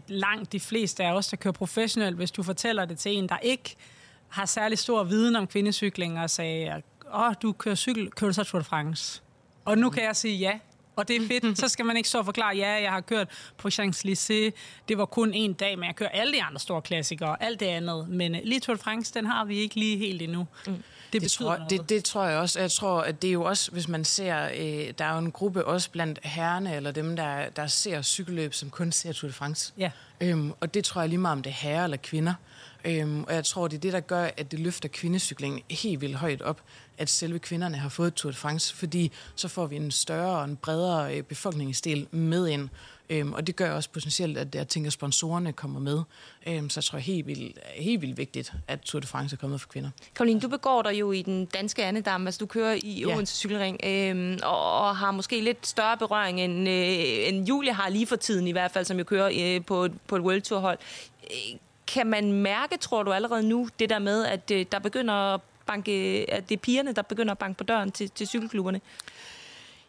langt 0.08 0.52
de 0.52 0.60
fleste 0.60 1.04
af 1.04 1.12
os, 1.12 1.28
der 1.28 1.36
kører 1.36 1.52
professionelt, 1.52 2.16
hvis 2.16 2.30
du 2.30 2.42
fortæller 2.42 2.84
det 2.84 2.98
til 2.98 3.12
en, 3.12 3.28
der 3.28 3.38
ikke 3.38 3.76
har 4.28 4.46
særlig 4.46 4.78
stor 4.78 5.04
viden 5.04 5.36
om 5.36 5.46
kvindecykling, 5.46 6.20
og 6.20 6.30
sagde, 6.30 6.82
åh, 7.14 7.34
du 7.42 7.52
kører 7.52 7.74
cykel, 7.74 8.10
kører 8.10 8.28
du 8.28 8.34
så 8.34 8.44
Tour 8.44 8.60
de 8.60 8.64
France? 8.64 9.22
Og 9.64 9.78
nu 9.78 9.90
kan 9.90 10.02
jeg 10.02 10.16
sige 10.16 10.36
ja, 10.36 10.58
og 11.00 11.08
det 11.08 11.16
er 11.16 11.26
fedt. 11.28 11.58
Så 11.58 11.68
skal 11.68 11.84
man 11.84 11.96
ikke 11.96 12.08
så 12.08 12.18
og 12.18 12.24
forklare, 12.24 12.56
ja, 12.56 12.82
jeg 12.82 12.90
har 12.90 13.00
kørt 13.00 13.28
på 13.56 13.68
Champs-Élysées. 13.68 14.50
Det 14.88 14.98
var 14.98 15.04
kun 15.04 15.34
en 15.34 15.52
dag, 15.52 15.78
men 15.78 15.86
jeg 15.86 15.96
kører 15.96 16.08
alle 16.08 16.32
de 16.32 16.42
andre 16.42 16.60
store 16.60 16.82
klassikere, 16.82 17.42
alt 17.42 17.60
det 17.60 17.66
andet. 17.66 18.08
Men 18.08 18.34
øh, 18.34 18.40
lige 18.44 18.60
Tour 18.60 18.76
de 18.76 18.82
France, 18.82 19.14
den 19.14 19.26
har 19.26 19.44
vi 19.44 19.56
ikke 19.56 19.74
lige 19.74 19.98
helt 19.98 20.22
endnu. 20.22 20.46
Mm. 20.66 20.82
Det, 21.12 21.22
det, 21.22 21.30
tror, 21.30 21.56
det, 21.70 21.88
det 21.88 22.04
tror 22.04 22.24
jeg 22.24 22.38
også. 22.38 22.60
Jeg 22.60 22.70
tror, 22.70 23.00
at 23.00 23.22
det 23.22 23.28
er 23.28 23.32
jo 23.32 23.42
også, 23.42 23.70
hvis 23.70 23.88
man 23.88 24.04
ser, 24.04 24.44
øh, 24.44 24.92
der 24.98 25.04
er 25.04 25.12
jo 25.12 25.18
en 25.18 25.32
gruppe 25.32 25.64
også 25.64 25.90
blandt 25.90 26.18
herrene, 26.22 26.76
eller 26.76 26.90
dem, 26.90 27.16
der, 27.16 27.48
der 27.48 27.66
ser 27.66 28.02
cykelløb, 28.02 28.54
som 28.54 28.70
kun 28.70 28.92
ser 28.92 29.12
Tour 29.12 29.28
de 29.28 29.34
France. 29.34 29.72
Ja. 29.78 29.90
Øhm, 30.20 30.52
og 30.60 30.74
det 30.74 30.84
tror 30.84 31.00
jeg 31.00 31.08
lige 31.08 31.18
meget, 31.18 31.32
om 31.32 31.42
det 31.42 31.50
er 31.50 31.54
herrer 31.54 31.84
eller 31.84 31.96
kvinder. 31.96 32.34
Øhm, 32.84 33.24
og 33.24 33.34
jeg 33.34 33.44
tror, 33.44 33.68
det 33.68 33.76
er 33.76 33.80
det, 33.80 33.92
der 33.92 34.00
gør, 34.00 34.28
at 34.36 34.50
det 34.50 34.58
løfter 34.58 34.88
kvindecykling 34.88 35.64
helt 35.70 36.00
vildt 36.00 36.16
højt 36.16 36.42
op, 36.42 36.60
at 37.00 37.10
selve 37.10 37.38
kvinderne 37.38 37.76
har 37.76 37.88
fået 37.88 38.14
Tour 38.14 38.30
de 38.32 38.36
France, 38.36 38.74
fordi 38.74 39.12
så 39.36 39.48
får 39.48 39.66
vi 39.66 39.76
en 39.76 39.90
større 39.90 40.38
og 40.38 40.44
en 40.44 40.56
bredere 40.56 41.16
øh, 41.16 41.22
befolkningsdel 41.22 42.06
med 42.10 42.48
ind. 42.48 42.68
Øhm, 43.12 43.32
og 43.32 43.46
det 43.46 43.56
gør 43.56 43.72
også 43.74 43.88
potentielt, 43.90 44.38
at 44.38 44.54
jeg 44.54 44.68
tænker, 44.68 44.88
at 44.88 44.92
sponsorerne 44.92 45.52
kommer 45.52 45.80
med. 45.80 46.02
Øhm, 46.46 46.70
så 46.70 46.80
jeg 46.80 46.84
tror 46.84 46.98
helt 46.98 47.26
vildt, 47.26 47.58
helt 47.76 48.00
vildt 48.02 48.16
vigtigt, 48.18 48.52
at 48.68 48.80
Tour 48.80 49.00
de 49.00 49.06
France 49.06 49.34
er 49.36 49.38
kommet 49.38 49.60
for 49.60 49.68
kvinder. 49.68 49.90
Karoline, 50.14 50.40
du 50.40 50.48
begår 50.48 50.82
dig 50.82 51.00
jo 51.00 51.12
i 51.12 51.22
den 51.22 51.44
danske 51.46 51.84
andedam, 51.84 52.26
altså 52.26 52.38
du 52.38 52.46
kører 52.46 52.76
i 52.82 53.04
Ja. 53.08 53.14
Odense 53.14 53.36
Cykelring, 53.36 53.78
øhm, 53.84 54.38
og, 54.42 54.72
og 54.80 54.96
har 54.96 55.10
måske 55.10 55.40
lidt 55.40 55.66
større 55.66 55.96
berøring, 55.96 56.40
end, 56.40 56.68
øh, 56.68 57.28
end 57.28 57.48
Julia 57.48 57.72
har 57.72 57.88
lige 57.88 58.06
for 58.06 58.16
tiden 58.16 58.46
i 58.46 58.52
hvert 58.52 58.70
fald, 58.70 58.84
som 58.84 58.98
jo 58.98 59.04
kører 59.04 59.30
øh, 59.56 59.64
på, 59.64 59.84
et- 59.84 59.92
på 60.08 60.16
et 60.16 60.22
World 60.22 60.42
Tour 60.42 60.58
hold. 60.60 60.78
Øh, 61.30 61.58
Kan 61.86 62.06
man 62.06 62.32
mærke, 62.32 62.76
tror 62.78 63.02
du 63.02 63.12
allerede 63.12 63.42
nu, 63.42 63.68
det 63.78 63.90
der 63.90 63.98
med, 63.98 64.24
at 64.26 64.50
øh, 64.50 64.66
der 64.72 64.78
begynder 64.78 65.14
at 65.14 65.40
banke, 65.66 66.26
at 66.28 66.48
det 66.48 66.54
er 66.54 66.60
pigerne, 66.60 66.92
der 66.92 67.02
begynder 67.02 67.32
at 67.32 67.38
banke 67.38 67.58
på 67.58 67.64
døren 67.64 67.92
til, 67.92 68.10
til 68.10 68.26
cykelklubberne? 68.26 68.80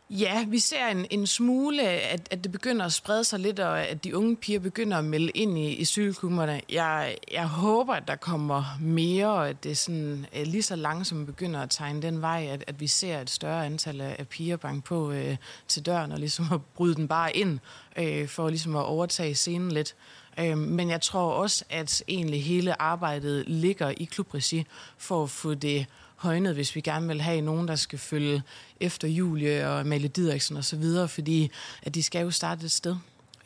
Ja, 0.10 0.46
vi 0.48 0.60
ser 0.60 0.88
en, 0.88 1.06
en 1.10 1.28
smule, 1.28 1.84
at, 1.84 2.28
at 2.32 2.44
det 2.44 2.52
begynder 2.52 2.86
at 2.86 2.94
sprede 2.94 3.24
sig 3.24 3.40
lidt, 3.40 3.60
og 3.60 3.82
at 3.82 4.04
de 4.04 4.18
unge 4.18 4.36
piger 4.36 4.60
begynder 4.60 4.98
at 4.98 5.06
melde 5.06 5.30
ind 5.30 5.58
i, 5.58 5.76
i 5.76 5.86
cykelklubberne. 5.86 6.62
Jeg, 6.70 7.18
jeg 7.32 7.48
håber, 7.48 7.94
at 7.94 8.08
der 8.08 8.16
kommer 8.16 8.78
mere, 8.82 9.28
og 9.28 9.50
at 9.50 9.64
det 9.64 9.78
sådan, 9.78 10.26
øh, 10.36 10.44
lige 10.46 10.64
så 10.64 10.76
langsomt 10.76 11.26
begynder 11.26 11.60
at 11.62 11.70
tegne 11.70 12.02
den 12.02 12.22
vej, 12.22 12.48
at, 12.50 12.64
at 12.68 12.80
vi 12.80 12.88
ser 12.88 13.20
et 13.20 13.30
større 13.30 13.66
antal 13.66 14.02
af, 14.02 14.16
af 14.20 14.28
piger 14.28 14.58
banke 14.58 14.82
på 14.82 15.12
øh, 15.12 15.38
til 15.68 15.86
døren, 15.86 16.12
og 16.12 16.20
ligesom 16.20 16.46
at 16.54 16.62
bryde 16.76 16.96
den 16.96 17.08
bare 17.08 17.36
ind, 17.36 17.60
øh, 17.98 18.28
for 18.28 18.50
ligesom 18.50 18.76
at 18.76 18.86
overtage 18.86 19.36
scenen 19.36 19.72
lidt. 19.72 19.96
Øh, 19.96 20.21
men 20.56 20.90
jeg 20.90 21.02
tror 21.02 21.32
også, 21.32 21.66
at 21.70 22.04
egentlig 22.08 22.44
hele 22.44 22.82
arbejdet 22.82 23.44
ligger 23.48 23.90
i 23.90 24.04
klubregi 24.04 24.66
for 24.98 25.24
at 25.24 25.30
få 25.30 25.54
det 25.54 25.86
højnet, 26.16 26.54
hvis 26.54 26.76
vi 26.76 26.82
gerne 26.82 27.08
vil 27.08 27.22
have 27.22 27.42
nogen, 27.42 27.68
der 27.68 27.76
skal 27.76 28.00
følge 28.00 28.44
efter 28.80 29.08
Julie 29.08 29.68
og 29.68 29.80
Amalie 29.80 30.08
Didriksen 30.08 30.58
og 30.58 30.66
så 30.66 30.76
videre, 30.76 31.08
fordi 31.08 31.52
at 31.84 31.96
de 31.96 32.04
skal 32.04 32.22
jo 32.22 32.32
starte 32.32 32.66
et 32.66 32.72
sted. 32.72 32.96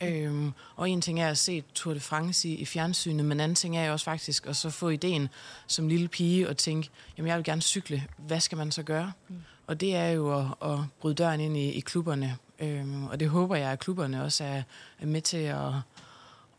Øhm, 0.00 0.52
og 0.76 0.90
en 0.90 1.00
ting 1.00 1.20
er 1.20 1.28
at 1.28 1.38
se 1.38 1.62
Tour 1.74 1.94
de 1.94 2.00
France 2.00 2.48
i, 2.48 2.54
i 2.54 2.64
fjernsynet, 2.64 3.24
men 3.24 3.36
en 3.36 3.40
anden 3.40 3.54
ting 3.54 3.76
er 3.76 3.84
jo 3.84 3.92
også 3.92 4.04
faktisk 4.04 4.46
at 4.46 4.56
så 4.56 4.70
få 4.70 4.88
ideen 4.88 5.28
som 5.66 5.88
lille 5.88 6.08
pige 6.08 6.48
og 6.48 6.56
tænke, 6.56 6.88
jamen 7.18 7.28
jeg 7.28 7.36
vil 7.36 7.44
gerne 7.44 7.62
cykle, 7.62 8.04
hvad 8.16 8.40
skal 8.40 8.58
man 8.58 8.72
så 8.72 8.82
gøre? 8.82 9.12
Mm. 9.28 9.36
Og 9.66 9.80
det 9.80 9.94
er 9.94 10.08
jo 10.08 10.38
at, 10.38 10.46
at 10.62 10.78
bryde 11.00 11.14
døren 11.14 11.40
ind 11.40 11.56
i, 11.56 11.70
i 11.70 11.80
klubberne, 11.80 12.36
øhm, 12.58 13.06
og 13.06 13.20
det 13.20 13.28
håber 13.28 13.56
jeg, 13.56 13.70
at 13.70 13.78
klubberne 13.78 14.22
også 14.22 14.44
er, 14.44 14.62
er 15.00 15.06
med 15.06 15.20
til 15.20 15.36
at, 15.36 15.72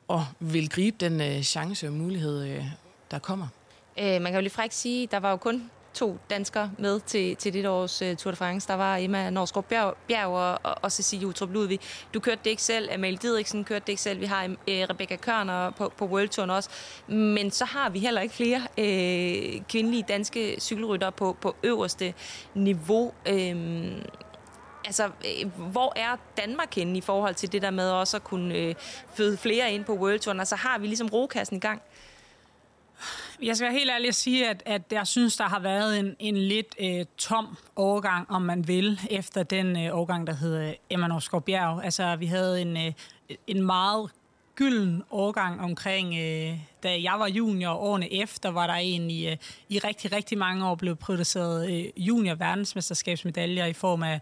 og 0.07 0.25
vil 0.39 0.69
gribe 0.69 0.97
den 0.99 1.21
øh, 1.21 1.41
chance 1.41 1.87
og 1.87 1.93
mulighed, 1.93 2.43
øh, 2.47 2.63
der 3.11 3.19
kommer. 3.19 3.47
Øh, 3.99 4.21
man 4.21 4.23
kan 4.23 4.33
jo 4.33 4.41
lige 4.41 4.53
frækt 4.53 4.73
sige, 4.73 5.07
der 5.07 5.17
var 5.17 5.31
jo 5.31 5.37
kun 5.37 5.69
to 5.93 6.17
danskere 6.29 6.71
med 6.77 6.99
til, 6.99 7.35
til 7.35 7.53
dit 7.53 7.65
års 7.65 8.01
uh, 8.01 8.15
Tour 8.15 8.31
de 8.31 8.37
France. 8.37 8.67
Der 8.67 8.73
var 8.73 8.97
Emma 8.97 9.29
Norsgaard 9.29 9.65
Bjerg, 9.65 9.97
Bjerg 10.07 10.27
og, 10.27 10.59
og, 10.63 10.75
og 10.81 10.91
Cecilie 10.91 11.27
Utrup 11.27 11.51
Ludvig. 11.51 11.79
Du 12.13 12.19
kørte 12.19 12.39
det 12.43 12.49
ikke 12.49 12.61
selv. 12.61 12.89
Amalie 12.93 13.17
Didriksen 13.17 13.63
kørte 13.63 13.83
det 13.85 13.89
ikke 13.89 14.01
selv. 14.01 14.19
Vi 14.19 14.25
har 14.25 14.45
uh, 14.45 14.55
Rebecca 14.67 15.15
Kørner 15.15 15.69
på, 15.69 15.93
på 15.97 16.05
World 16.05 16.29
Touren 16.29 16.49
også. 16.49 16.69
Men 17.07 17.51
så 17.51 17.65
har 17.65 17.89
vi 17.89 17.99
heller 17.99 18.21
ikke 18.21 18.35
flere 18.35 18.57
uh, 18.57 19.65
kvindelige 19.65 20.05
danske 20.07 20.55
cykelryttere 20.59 21.11
på, 21.11 21.37
på 21.41 21.55
øverste 21.63 22.13
niveau. 22.53 23.13
Uh, 23.29 23.35
altså, 24.87 25.05
øh, 25.05 25.71
hvor 25.71 25.93
er 25.95 26.15
Danmark 26.37 26.75
henne 26.75 26.97
i 26.97 27.01
forhold 27.01 27.35
til 27.35 27.51
det 27.51 27.61
der 27.61 27.71
med 27.71 27.89
også 27.89 28.17
at 28.17 28.23
kunne 28.23 28.55
øh, 28.55 28.75
føde 29.13 29.37
flere 29.37 29.71
ind 29.71 29.85
på 29.85 29.93
World 29.93 30.19
Touren? 30.19 30.39
Altså, 30.39 30.55
har 30.55 30.77
vi 30.77 30.87
ligesom 30.87 31.07
rokassen 31.07 31.57
i 31.57 31.59
gang? 31.59 31.81
Jeg 33.41 33.55
skal 33.55 33.65
være 33.65 33.77
helt 33.79 33.91
ærlig 33.91 34.07
at 34.07 34.15
sige, 34.15 34.49
at, 34.49 34.63
at 34.65 34.81
jeg 34.91 35.07
synes, 35.07 35.37
der 35.37 35.43
har 35.43 35.59
været 35.59 35.99
en, 35.99 36.15
en 36.19 36.37
lidt 36.37 36.75
øh, 36.79 37.05
tom 37.17 37.57
overgang, 37.75 38.31
om 38.31 38.41
man 38.41 38.67
vil, 38.67 38.99
efter 39.09 39.43
den 39.43 39.85
øh, 39.85 39.97
overgang, 39.97 40.27
der 40.27 40.33
hedder 40.33 40.73
Emma 40.89 41.07
Norsgaard 41.07 41.43
Bjerg. 41.43 41.83
Altså, 41.83 42.15
vi 42.15 42.25
havde 42.25 42.61
en, 42.61 42.77
øh, 42.77 42.93
en 43.47 43.65
meget 43.65 44.09
gylden 44.57 45.03
årgang 45.11 45.61
omkring, 45.61 46.07
øh, 46.07 46.59
da 46.83 47.01
jeg 47.01 47.15
var 47.17 47.27
junior, 47.27 47.71
årene 47.71 48.13
efter, 48.13 48.49
var 48.49 48.67
der 48.67 48.73
en 48.73 49.09
i, 49.09 49.27
øh, 49.27 49.37
i 49.69 49.79
rigtig, 49.79 50.11
rigtig 50.11 50.37
mange 50.37 50.65
år 50.65 50.75
blevet 50.75 50.99
produceret 50.99 51.71
øh, 51.71 51.85
junior 51.97 52.35
verdensmesterskabsmedaljer 52.35 53.65
i 53.65 53.73
form 53.73 54.03
af 54.03 54.21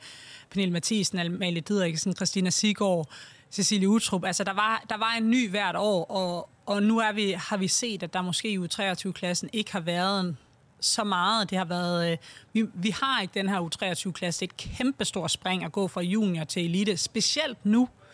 Pernille 0.50 0.74
Mathisen, 0.74 1.20
Amalie 1.20 1.62
Didriksen, 1.62 2.16
Christina 2.16 2.50
Sigård, 2.50 3.10
Cecilie 3.52 3.90
Utrup. 3.90 4.24
Altså, 4.26 4.44
der 4.44 4.54
var, 4.54 4.84
der 4.90 4.98
var 4.98 5.14
en 5.18 5.30
ny 5.30 5.50
hvert 5.50 5.76
år, 5.76 6.06
og, 6.06 6.50
og 6.66 6.84
nu 6.84 7.00
er 7.00 7.12
vi, 7.12 7.32
har 7.32 7.58
vi 7.58 7.68
set, 7.68 8.04
at 8.04 8.14
der 8.14 8.22
måske 8.22 8.50
i 8.50 8.58
U23-klassen 8.58 9.50
ikke 9.54 9.72
har 9.72 9.80
været 9.80 10.20
en, 10.20 10.38
så 10.80 11.04
meget. 11.04 11.50
Det 11.50 11.58
har 11.58 11.66
været, 11.66 12.12
øh, 12.12 12.18
vi, 12.54 12.66
vi 12.74 12.90
har 12.90 13.22
ikke 13.22 13.34
den 13.34 13.50
her 13.50 13.60
U23-klasse. 13.60 14.40
Det 14.40 14.52
er 14.52 14.54
et 14.54 14.58
kæmpestort 14.58 15.32
spring 15.32 15.64
at 15.64 15.72
gå 15.72 15.88
fra 15.88 16.02
junior 16.02 16.44
til 16.44 16.66
elite, 16.66 16.98
specielt 16.98 17.66
nu. 17.66 17.82
Øh, 17.82 18.05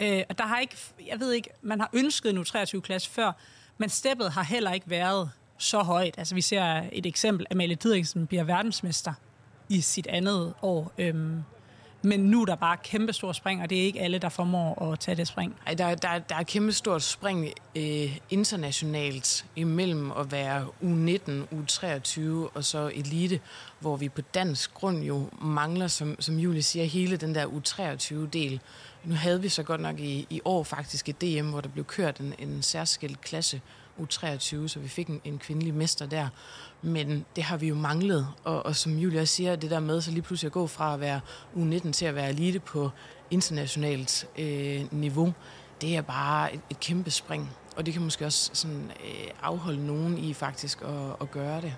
Øh, 0.00 0.22
og 0.28 0.38
der 0.38 0.44
har 0.44 0.58
ikke, 0.58 0.76
jeg 1.06 1.20
ved 1.20 1.32
ikke, 1.32 1.50
man 1.62 1.80
har 1.80 1.90
ønsket 1.92 2.34
nu 2.34 2.44
23 2.44 2.82
klasse 2.82 3.10
før, 3.10 3.32
men 3.78 3.88
steppet 3.88 4.32
har 4.32 4.42
heller 4.42 4.72
ikke 4.72 4.90
været 4.90 5.30
så 5.58 5.78
højt. 5.78 6.14
Altså 6.18 6.34
vi 6.34 6.40
ser 6.40 6.82
et 6.92 7.06
eksempel, 7.06 7.46
Amalie 7.50 7.76
Didriksen 7.76 8.26
bliver 8.26 8.44
verdensmester 8.44 9.12
i 9.68 9.80
sit 9.80 10.06
andet 10.06 10.54
år. 10.62 10.92
Øhm, 10.98 11.42
men 12.02 12.20
nu 12.20 12.42
er 12.42 12.46
der 12.46 12.54
bare 12.54 12.76
kæmpe 12.76 13.12
stor 13.12 13.32
spring, 13.32 13.62
og 13.62 13.70
det 13.70 13.78
er 13.78 13.82
ikke 13.82 14.00
alle, 14.00 14.18
der 14.18 14.28
formår 14.28 14.92
at 14.92 15.00
tage 15.00 15.16
det 15.16 15.28
spring. 15.28 15.56
Ej, 15.66 15.74
der, 15.74 15.94
der, 15.94 16.18
der 16.18 16.34
er 16.34 16.42
kæmpe 16.42 16.72
stort 16.72 17.02
spring 17.02 17.48
øh, 17.76 18.18
internationalt 18.30 19.44
imellem 19.56 20.10
at 20.10 20.32
være 20.32 20.66
U19, 20.82 21.30
U23 21.54 22.20
og 22.54 22.64
så 22.64 22.90
elite, 22.94 23.40
hvor 23.80 23.96
vi 23.96 24.08
på 24.08 24.20
dansk 24.20 24.74
grund 24.74 25.02
jo 25.02 25.28
mangler, 25.42 25.86
som, 25.86 26.16
som 26.20 26.38
Julie 26.38 26.62
siger, 26.62 26.84
hele 26.84 27.16
den 27.16 27.34
der 27.34 27.46
U23-del. 27.46 28.60
Nu 29.04 29.14
havde 29.14 29.42
vi 29.42 29.48
så 29.48 29.62
godt 29.62 29.80
nok 29.80 30.00
i, 30.00 30.26
i 30.30 30.40
år 30.44 30.62
faktisk 30.62 31.08
et 31.08 31.20
DM, 31.20 31.50
hvor 31.50 31.60
der 31.60 31.68
blev 31.68 31.84
kørt 31.84 32.18
en, 32.18 32.34
en 32.38 32.62
særskilt 32.62 33.20
klasse 33.20 33.60
U23, 34.00 34.68
så 34.68 34.78
vi 34.82 34.88
fik 34.88 35.08
en, 35.08 35.20
en 35.24 35.38
kvindelig 35.38 35.74
mester 35.74 36.06
der. 36.06 36.28
Men 36.82 37.24
det 37.36 37.44
har 37.44 37.56
vi 37.56 37.68
jo 37.68 37.74
manglet, 37.74 38.28
og, 38.44 38.66
og 38.66 38.76
som 38.76 38.98
Julia 38.98 39.24
siger, 39.24 39.56
det 39.56 39.70
der 39.70 39.80
med 39.80 40.00
så 40.00 40.10
lige 40.10 40.22
pludselig 40.22 40.48
at 40.48 40.52
gå 40.52 40.66
fra 40.66 40.94
at 40.94 41.00
være 41.00 41.20
U19 41.56 41.92
til 41.92 42.06
at 42.06 42.14
være 42.14 42.28
elite 42.28 42.60
på 42.60 42.90
internationalt 43.30 44.28
øh, 44.38 44.92
niveau, 44.92 45.32
det 45.80 45.96
er 45.96 46.02
bare 46.02 46.54
et, 46.54 46.60
et 46.70 46.80
kæmpe 46.80 47.10
spring. 47.10 47.50
Og 47.76 47.86
det 47.86 47.94
kan 47.94 48.02
måske 48.02 48.26
også 48.26 48.50
sådan, 48.52 48.92
øh, 49.04 49.30
afholde 49.42 49.86
nogen 49.86 50.18
i 50.18 50.34
faktisk 50.34 50.82
at, 50.82 51.16
at 51.20 51.30
gøre 51.30 51.60
det. 51.60 51.74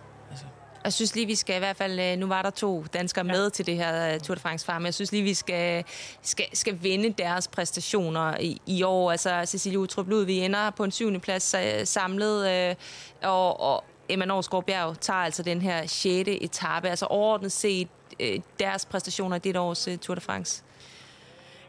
Jeg 0.85 0.93
synes 0.93 1.15
lige, 1.15 1.27
vi 1.27 1.35
skal 1.35 1.57
i 1.57 1.59
hvert 1.59 1.77
fald... 1.77 2.01
øh, 2.01 2.19
Nu 2.19 2.27
var 2.27 2.43
der 2.43 2.51
to 2.51 2.85
danskere 2.93 3.25
med 3.25 3.51
til 3.51 3.67
det 3.67 3.77
her 3.77 4.15
øh, 4.15 4.21
Tour 4.21 4.35
de 4.35 4.41
France 4.41 4.67
farm. 4.67 4.85
Jeg 4.85 4.95
synes 4.95 5.13
lige, 5.13 5.23
vi 5.23 5.35
skal, 5.35 5.85
skal, 6.23 6.47
skal 6.53 6.79
vinde 6.83 7.15
deres 7.19 7.49
præstationer 7.49 8.37
i, 8.41 8.61
i 8.67 8.83
år. 8.83 9.11
Altså, 9.11 9.43
Cecilie 9.47 9.79
Utrup 9.79 10.07
vi 10.27 10.39
ender 10.39 10.71
på 10.71 10.85
en 10.85 10.91
syvende 10.91 11.21
plads 11.21 11.55
øh, 11.55 11.87
samlet, 11.87 12.51
øh, 12.51 12.75
og, 13.23 13.61
og 13.61 13.85
Emma 14.09 14.25
Norsgaard 14.25 14.65
Bjerg 14.65 15.01
tager 15.01 15.19
altså 15.19 15.43
den 15.43 15.63
her 15.63 15.87
sjette 15.87 16.43
etape. 16.43 16.89
Altså 16.89 17.07
overordnet 17.07 17.53
set 17.53 17.89
øh, 18.21 18.41
deres 18.59 18.87
præstationer 18.87 19.37
i 19.37 19.41
det 19.41 19.57
års 19.57 19.89
øh, 19.89 19.99
Tour 19.99 20.15
de 20.15 20.21
France. 20.21 20.63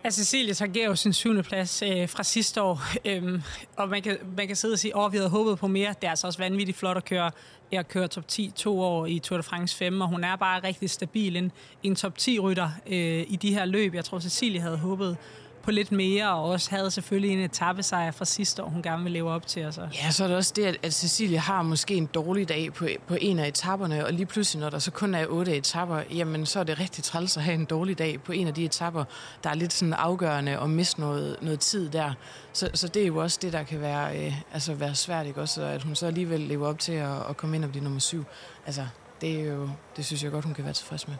Ja, 0.04 0.10
Cecilie 0.10 0.54
tager 0.54 0.86
jo 0.86 0.96
sin 0.96 1.14
syvende 1.14 1.44
plads 1.44 1.82
øh, 1.82 2.10
fra 2.10 2.24
sidste 2.24 2.62
år, 2.62 2.82
øhm, 3.06 3.42
og 3.78 3.90
man 3.90 4.02
kan, 4.02 4.18
man 4.38 4.48
kan 4.48 4.56
sidde 4.56 4.74
og 4.74 4.80
sige, 4.80 4.98
at 4.98 5.12
vi 5.12 5.18
havde 5.18 5.30
håbet 5.30 5.60
på 5.60 5.68
mere. 5.68 5.94
Det 6.02 6.04
er 6.04 6.10
altså 6.10 6.28
også 6.28 6.40
vanvittigt 6.40 6.78
flot 6.78 6.98
at 6.98 7.06
køre, 7.06 7.32
at 7.72 7.88
køre 7.88 8.08
top 8.08 8.28
10 8.28 8.52
to 8.56 8.82
år 8.82 9.06
i 9.06 9.20
Tour 9.20 9.38
de 9.38 9.44
France 9.44 9.78
5, 9.78 10.02
og 10.02 10.08
hun 10.08 10.24
er 10.24 10.36
bare 10.36 10.64
rigtig 10.64 10.90
stabil. 10.90 11.36
En, 11.36 11.52
en 11.84 11.96
top 11.96 12.14
10-rytter 12.22 12.70
øh, 12.88 13.26
i 13.28 13.40
de 13.42 13.54
her 13.54 13.66
løb. 13.66 13.96
Jeg 13.96 14.06
tror, 14.06 14.20
Cecilie 14.20 14.62
havde 14.62 14.78
håbet 14.78 15.18
på 15.64 15.72
lidt 15.72 15.92
mere, 15.92 16.34
og 16.34 16.44
også 16.44 16.70
havde 16.70 16.92
selvfølgelig 16.92 17.32
en 17.32 17.40
etappesejr 17.40 18.12
fra 18.12 18.26
sidste 18.26 18.64
år, 18.64 18.70
hun 18.70 18.82
gerne 18.82 19.04
vil 19.04 19.12
leve 19.12 19.32
op 19.32 19.48
til. 19.48 19.60
Altså. 19.60 19.88
Ja, 20.04 20.12
så 20.12 20.24
er 20.24 20.28
det 20.28 20.38
også 20.38 20.54
det, 20.56 20.66
at, 20.66 20.78
at 20.84 20.94
Cecilie 20.94 21.38
har 21.38 21.62
måske 21.62 21.96
en 21.96 22.06
dårlig 22.06 22.50
dag 22.50 22.74
på, 22.74 22.88
på 23.08 23.18
en 23.22 23.40
af 23.40 23.48
etapperne, 23.48 24.06
og 24.06 24.14
lige 24.14 24.26
pludselig, 24.26 24.62
når 24.62 24.70
der 24.70 24.80
så 24.80 24.92
kun 24.92 25.16
er 25.16 25.26
otte 25.28 25.56
etapper, 25.56 26.02
jamen 26.12 26.46
så 26.46 26.60
er 26.60 26.64
det 26.64 26.80
rigtig 26.80 27.04
træls 27.04 27.38
at 27.38 27.44
have 27.44 27.56
en 27.56 27.66
dårlig 27.66 27.98
dag 27.98 28.22
på 28.24 28.32
en 28.32 28.48
af 28.48 28.54
de 28.54 28.66
etapper, 28.66 29.04
der 29.44 29.50
er 29.50 29.54
lidt 29.54 29.74
sådan 29.74 29.94
afgørende 29.94 30.60
og 30.60 30.70
miste 30.70 31.00
noget, 31.00 31.38
noget 31.42 31.60
tid 31.60 31.90
der. 31.90 32.14
Så, 32.54 32.70
så 32.74 32.88
det 32.88 33.02
er 33.02 33.08
jo 33.08 33.18
også 33.18 33.40
det, 33.42 33.54
der 33.54 33.64
kan 33.64 33.82
være, 33.82 34.26
øh, 34.26 34.34
altså 34.54 34.74
være 34.74 34.96
svært, 34.96 35.26
ikke? 35.26 35.42
Også, 35.42 35.62
at 35.62 35.84
hun 35.84 35.96
så 35.96 36.08
alligevel 36.08 36.40
lever 36.40 36.68
op 36.68 36.80
til 36.80 36.94
at, 36.94 37.30
at 37.30 37.38
komme 37.38 37.56
ind 37.56 37.64
og 37.64 37.70
blive 37.70 37.84
nummer 37.84 38.00
syv. 38.00 38.26
Altså, 38.66 38.88
det 39.22 39.40
er 39.40 39.44
jo, 39.44 39.70
det 39.96 40.06
synes 40.06 40.24
jeg 40.24 40.32
godt, 40.32 40.46
hun 40.46 40.54
kan 40.54 40.64
være 40.64 40.74
tilfreds 40.74 41.08
med. 41.08 41.16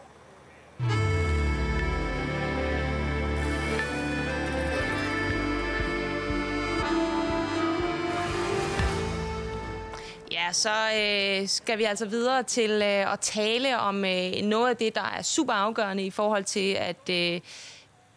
Ja, 10.44 10.52
så 10.52 10.70
øh, 10.70 11.48
skal 11.48 11.78
vi 11.78 11.84
altså 11.84 12.06
videre 12.06 12.42
til 12.42 12.70
øh, 12.70 13.12
at 13.12 13.20
tale 13.20 13.78
om 13.78 14.04
øh, 14.04 14.32
noget 14.42 14.68
af 14.68 14.76
det, 14.76 14.94
der 14.94 15.14
er 15.18 15.22
super 15.22 15.52
afgørende 15.52 16.06
i 16.06 16.10
forhold 16.10 16.44
til, 16.44 16.74
at 16.74 17.10
øh, 17.10 17.40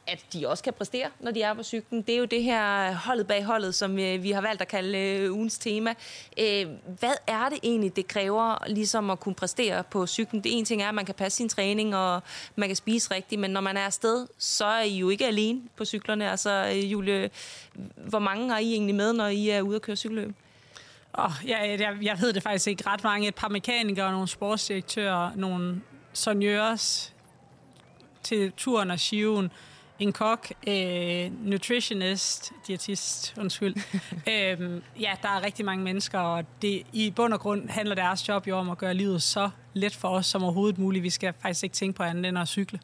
at 0.07 0.25
de 0.34 0.48
også 0.48 0.63
kan 0.63 0.74
præstere, 0.74 1.10
når 1.19 1.31
de 1.31 1.41
er 1.41 1.53
på 1.53 1.63
cyklen. 1.63 2.01
Det 2.01 2.15
er 2.15 2.19
jo 2.19 2.25
det 2.25 2.43
her 2.43 2.93
holdet 2.93 3.27
bag 3.27 3.43
holdet, 3.43 3.75
som 3.75 4.00
øh, 4.00 4.24
vi 4.24 4.31
har 4.31 4.41
valgt 4.41 4.62
at 4.62 4.67
kalde 4.67 4.98
øh, 4.98 5.34
ugens 5.34 5.57
tema. 5.57 5.93
Øh, 6.39 6.65
hvad 7.00 7.13
er 7.27 7.50
det 7.50 7.60
egentlig, 7.63 7.96
det 7.96 8.07
kræver 8.07 8.67
ligesom 8.67 9.10
at 9.10 9.19
kunne 9.19 9.36
præstere 9.36 9.84
på 9.84 10.07
cyklen? 10.07 10.43
Det 10.43 10.57
ene 10.57 10.65
ting 10.65 10.81
er, 10.81 10.89
at 10.89 10.96
man 10.96 11.05
kan 11.05 11.15
passe 11.15 11.38
sin 11.38 11.50
træning, 11.50 11.96
og 11.96 12.22
man 12.55 12.69
kan 12.69 12.75
spise 12.75 13.13
rigtigt, 13.15 13.41
men 13.41 13.51
når 13.51 13.62
man 13.62 13.77
er 13.77 13.86
afsted, 13.86 14.27
så 14.38 14.65
er 14.65 14.81
I 14.81 14.98
jo 14.98 15.10
ikke 15.10 15.25
alene 15.27 15.62
på 15.75 15.86
cyklerne. 15.86 16.31
Altså, 16.31 16.72
øh, 16.75 16.91
Julie, 16.91 17.29
hvor 17.96 18.19
mange 18.19 18.50
har 18.50 18.60
I 18.60 18.74
egentlig 18.74 18.96
med, 18.96 19.13
når 19.13 19.27
I 19.27 19.50
er 19.50 19.62
ude 19.62 19.75
at 19.75 19.81
køre 19.81 19.96
cykelløb? 19.96 20.36
Oh, 21.13 21.31
jeg, 21.47 21.77
jeg, 21.79 21.97
jeg 22.01 22.17
ved 22.21 22.33
det 22.33 22.43
faktisk 22.43 22.67
ikke. 22.67 22.83
Ret 22.87 23.03
mange. 23.03 23.27
Et 23.27 23.35
par 23.35 23.47
mekanikere, 23.47 24.11
nogle 24.11 24.27
sportsdirektører, 24.27 25.31
nogle 25.35 25.81
sonjørs 26.13 27.13
til 28.23 28.51
turen 28.51 28.91
og 28.91 28.99
shiven, 28.99 29.51
en 29.99 30.13
kok, 30.13 30.47
øh, 30.67 31.45
nutritionist, 31.45 32.51
diætist, 32.67 33.35
undskyld. 33.37 33.75
øhm, 34.33 34.83
ja, 34.99 35.11
der 35.21 35.29
er 35.29 35.45
rigtig 35.45 35.65
mange 35.65 35.83
mennesker, 35.83 36.19
og 36.19 36.45
det, 36.61 36.83
i 36.93 37.13
bund 37.15 37.33
og 37.33 37.39
grund 37.39 37.69
handler 37.69 37.95
deres 37.95 38.27
job 38.27 38.47
jo 38.47 38.57
om 38.57 38.69
at 38.69 38.77
gøre 38.77 38.93
livet 38.93 39.23
så 39.23 39.49
let 39.73 39.95
for 39.95 40.07
os 40.07 40.25
som 40.25 40.43
overhovedet 40.43 40.77
muligt. 40.77 41.03
Vi 41.03 41.09
skal 41.09 41.33
faktisk 41.39 41.63
ikke 41.63 41.73
tænke 41.73 41.97
på 41.97 42.03
andet 42.03 42.25
end 42.25 42.39
at 42.39 42.47
cykle. 42.47 42.79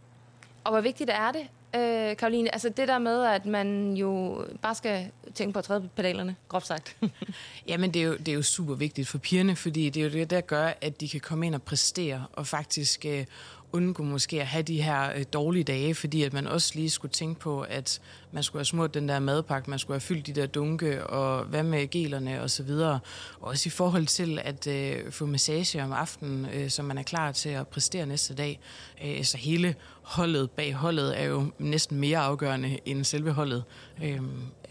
Og 0.63 0.71
hvor 0.71 0.81
vigtigt 0.81 1.09
er 1.09 1.31
det, 1.31 1.47
øh, 1.75 2.17
Karoline? 2.17 2.53
Altså 2.53 2.69
det 2.69 2.87
der 2.87 2.99
med, 2.99 3.23
at 3.23 3.45
man 3.45 3.93
jo 3.93 4.45
bare 4.61 4.75
skal 4.75 5.07
tænke 5.35 5.53
på 5.53 5.59
at 5.59 5.65
træde 5.65 5.81
på 5.81 5.87
pedalerne, 5.95 6.35
groft 6.49 6.67
sagt. 6.67 6.97
Jamen 7.67 7.93
det 7.93 8.01
er, 8.01 8.05
jo, 8.05 8.17
det 8.17 8.27
er 8.27 8.33
jo 8.33 8.41
super 8.41 8.75
vigtigt 8.75 9.07
for 9.07 9.17
pigerne, 9.17 9.55
fordi 9.55 9.89
det 9.89 9.99
er 9.99 10.03
jo 10.03 10.11
det, 10.11 10.29
der 10.29 10.41
gør, 10.41 10.71
at 10.81 11.01
de 11.01 11.09
kan 11.09 11.19
komme 11.19 11.45
ind 11.45 11.55
og 11.55 11.61
præstere, 11.61 12.25
og 12.33 12.47
faktisk 12.47 13.05
øh, 13.05 13.25
undgå 13.73 14.03
måske 14.03 14.41
at 14.41 14.47
have 14.47 14.63
de 14.63 14.81
her 14.81 15.11
øh, 15.15 15.25
dårlige 15.33 15.63
dage, 15.63 15.95
fordi 15.95 16.23
at 16.23 16.33
man 16.33 16.47
også 16.47 16.71
lige 16.75 16.89
skulle 16.89 17.11
tænke 17.11 17.39
på, 17.39 17.61
at 17.61 18.01
man 18.31 18.43
skulle 18.43 18.59
have 18.59 18.65
smurt 18.65 18.93
den 18.93 19.09
der 19.09 19.19
madpakke, 19.19 19.69
man 19.69 19.79
skulle 19.79 19.95
have 19.95 20.01
fyldt 20.01 20.27
de 20.27 20.33
der 20.33 20.45
dunke, 20.45 21.07
og 21.07 21.45
hvad 21.45 21.63
med 21.63 21.89
gelerne 21.89 22.41
og 22.41 22.49
så 22.49 22.63
videre. 22.63 22.99
Og 23.39 23.47
også 23.47 23.67
i 23.67 23.69
forhold 23.69 24.05
til 24.05 24.39
at 24.43 24.67
øh, 24.67 25.11
få 25.11 25.25
massage 25.25 25.83
om 25.83 25.91
aftenen, 25.91 26.47
øh, 26.53 26.69
så 26.69 26.83
man 26.83 26.97
er 26.97 27.03
klar 27.03 27.31
til 27.31 27.49
at 27.49 27.67
præstere 27.67 28.05
næste 28.05 28.35
dag. 28.35 28.59
Øh, 29.03 29.23
så 29.23 29.37
hele 29.37 29.75
holdet 30.01 30.51
bag 30.51 30.73
holdet 30.73 31.19
er 31.19 31.23
jo 31.23 31.51
næsten 31.59 31.99
mere 31.99 32.17
afgørende 32.17 32.79
end 32.85 33.03
selve 33.03 33.31
holdet. 33.31 33.63
Øh, 34.03 34.19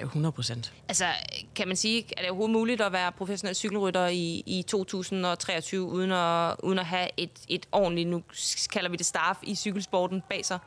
100 0.01 0.33
procent. 0.33 0.73
Altså, 0.89 1.05
kan 1.55 1.69
man 1.69 1.77
sige, 1.77 2.05
er 2.17 2.21
det 2.21 2.31
overhovedet 2.31 2.53
muligt 2.53 2.81
at 2.81 2.93
være 2.93 3.13
professionel 3.13 3.55
cykelrytter 3.55 4.07
i, 4.07 4.43
i 4.47 4.63
2023, 4.69 5.83
uden 5.83 6.13
at, 6.13 6.55
uden 6.63 6.79
at 6.79 6.87
have 6.87 7.09
et, 7.17 7.31
et 7.49 7.67
ordentligt, 7.73 8.09
nu 8.09 8.23
kalder 8.73 8.91
vi 8.91 8.97
det 8.97 9.07
staff 9.07 9.39
i 9.43 9.55
cykelsporten 9.55 10.23
bag 10.29 10.45
sig? 10.45 10.59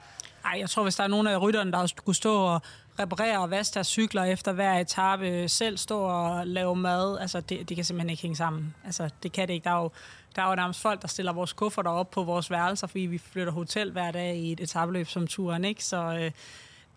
Nej, 0.43 0.59
jeg 0.59 0.69
tror, 0.69 0.83
hvis 0.83 0.95
der 0.95 1.03
er 1.03 1.07
nogen 1.07 1.27
af 1.27 1.41
rytterne, 1.41 1.71
der 1.71 1.85
skulle 1.85 2.15
stå 2.15 2.35
og 2.35 2.61
reparere 2.99 3.39
og 3.39 3.51
vaske 3.51 3.73
deres 3.73 3.87
cykler 3.87 4.23
efter 4.23 4.51
hver 4.53 4.79
etape, 4.79 5.49
selv 5.49 5.77
stå 5.77 5.99
og 5.99 6.47
lave 6.47 6.75
mad, 6.75 7.17
altså 7.19 7.39
det, 7.39 7.69
det 7.69 7.77
kan 7.77 7.85
simpelthen 7.85 8.09
ikke 8.09 8.21
hænge 8.21 8.35
sammen. 8.35 8.75
Altså 8.85 9.09
det 9.23 9.31
kan 9.31 9.47
det 9.47 9.53
ikke. 9.53 9.63
Der 9.63 9.71
er 9.71 9.81
jo, 9.81 9.91
der 10.35 10.41
er 10.41 10.49
jo 10.49 10.55
nærmest 10.55 10.81
folk, 10.81 11.01
der 11.01 11.07
stiller 11.07 11.33
vores 11.33 11.53
kufferter 11.53 11.91
op 11.91 12.11
på 12.11 12.23
vores 12.23 12.51
værelser, 12.51 12.87
fordi 12.87 13.01
vi 13.01 13.17
flytter 13.17 13.53
hotel 13.53 13.91
hver 13.91 14.11
dag 14.11 14.35
i 14.35 14.51
et 14.51 14.59
etabeløb 14.59 15.07
som 15.07 15.27
turen, 15.27 15.65
ikke? 15.65 15.83
Så 15.83 15.97
øh, 15.97 16.31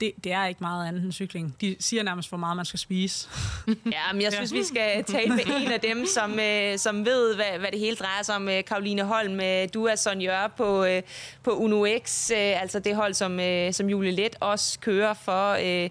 det, 0.00 0.12
det 0.25 0.33
er 0.33 0.47
ikke 0.47 0.61
meget 0.61 0.88
andet 0.88 1.02
end 1.02 1.12
cykling. 1.12 1.57
De 1.61 1.76
siger 1.80 2.02
nærmest, 2.02 2.28
hvor 2.28 2.38
meget 2.38 2.57
man 2.57 2.64
skal 2.64 2.78
spise. 2.78 3.28
ja, 3.68 4.12
men 4.12 4.23
jeg 4.23 4.33
synes, 4.33 4.52
vi 4.52 4.64
skal 4.64 5.04
tale 5.04 5.28
med 5.28 5.45
en 5.61 5.73
af 5.73 5.80
dem, 5.80 6.07
som, 6.07 6.38
øh, 6.38 6.78
som 6.78 7.04
ved, 7.07 7.35
hvad, 7.35 7.59
hvad 7.59 7.71
det 7.71 7.80
hele 7.80 7.97
drejer 7.97 8.23
sig 8.23 8.37
om. 8.37 8.49
Karoline 8.66 9.02
Holm, 9.02 9.40
øh, 9.40 9.68
du 9.75 9.85
er 9.85 9.97
sonjør 9.97 10.52
på, 10.57 10.85
øh, 10.85 11.02
på 11.42 11.50
Uno 11.50 11.87
X, 11.99 12.30
øh, 12.30 12.62
altså 12.62 12.78
det 12.78 12.97
hold, 12.97 13.14
som, 13.14 13.40
øh, 13.40 13.73
som 13.73 13.88
Julie 13.88 14.11
Let 14.11 14.37
også 14.40 14.78
kører 14.80 15.14
for. 15.14 15.52
Øh, 15.52 15.90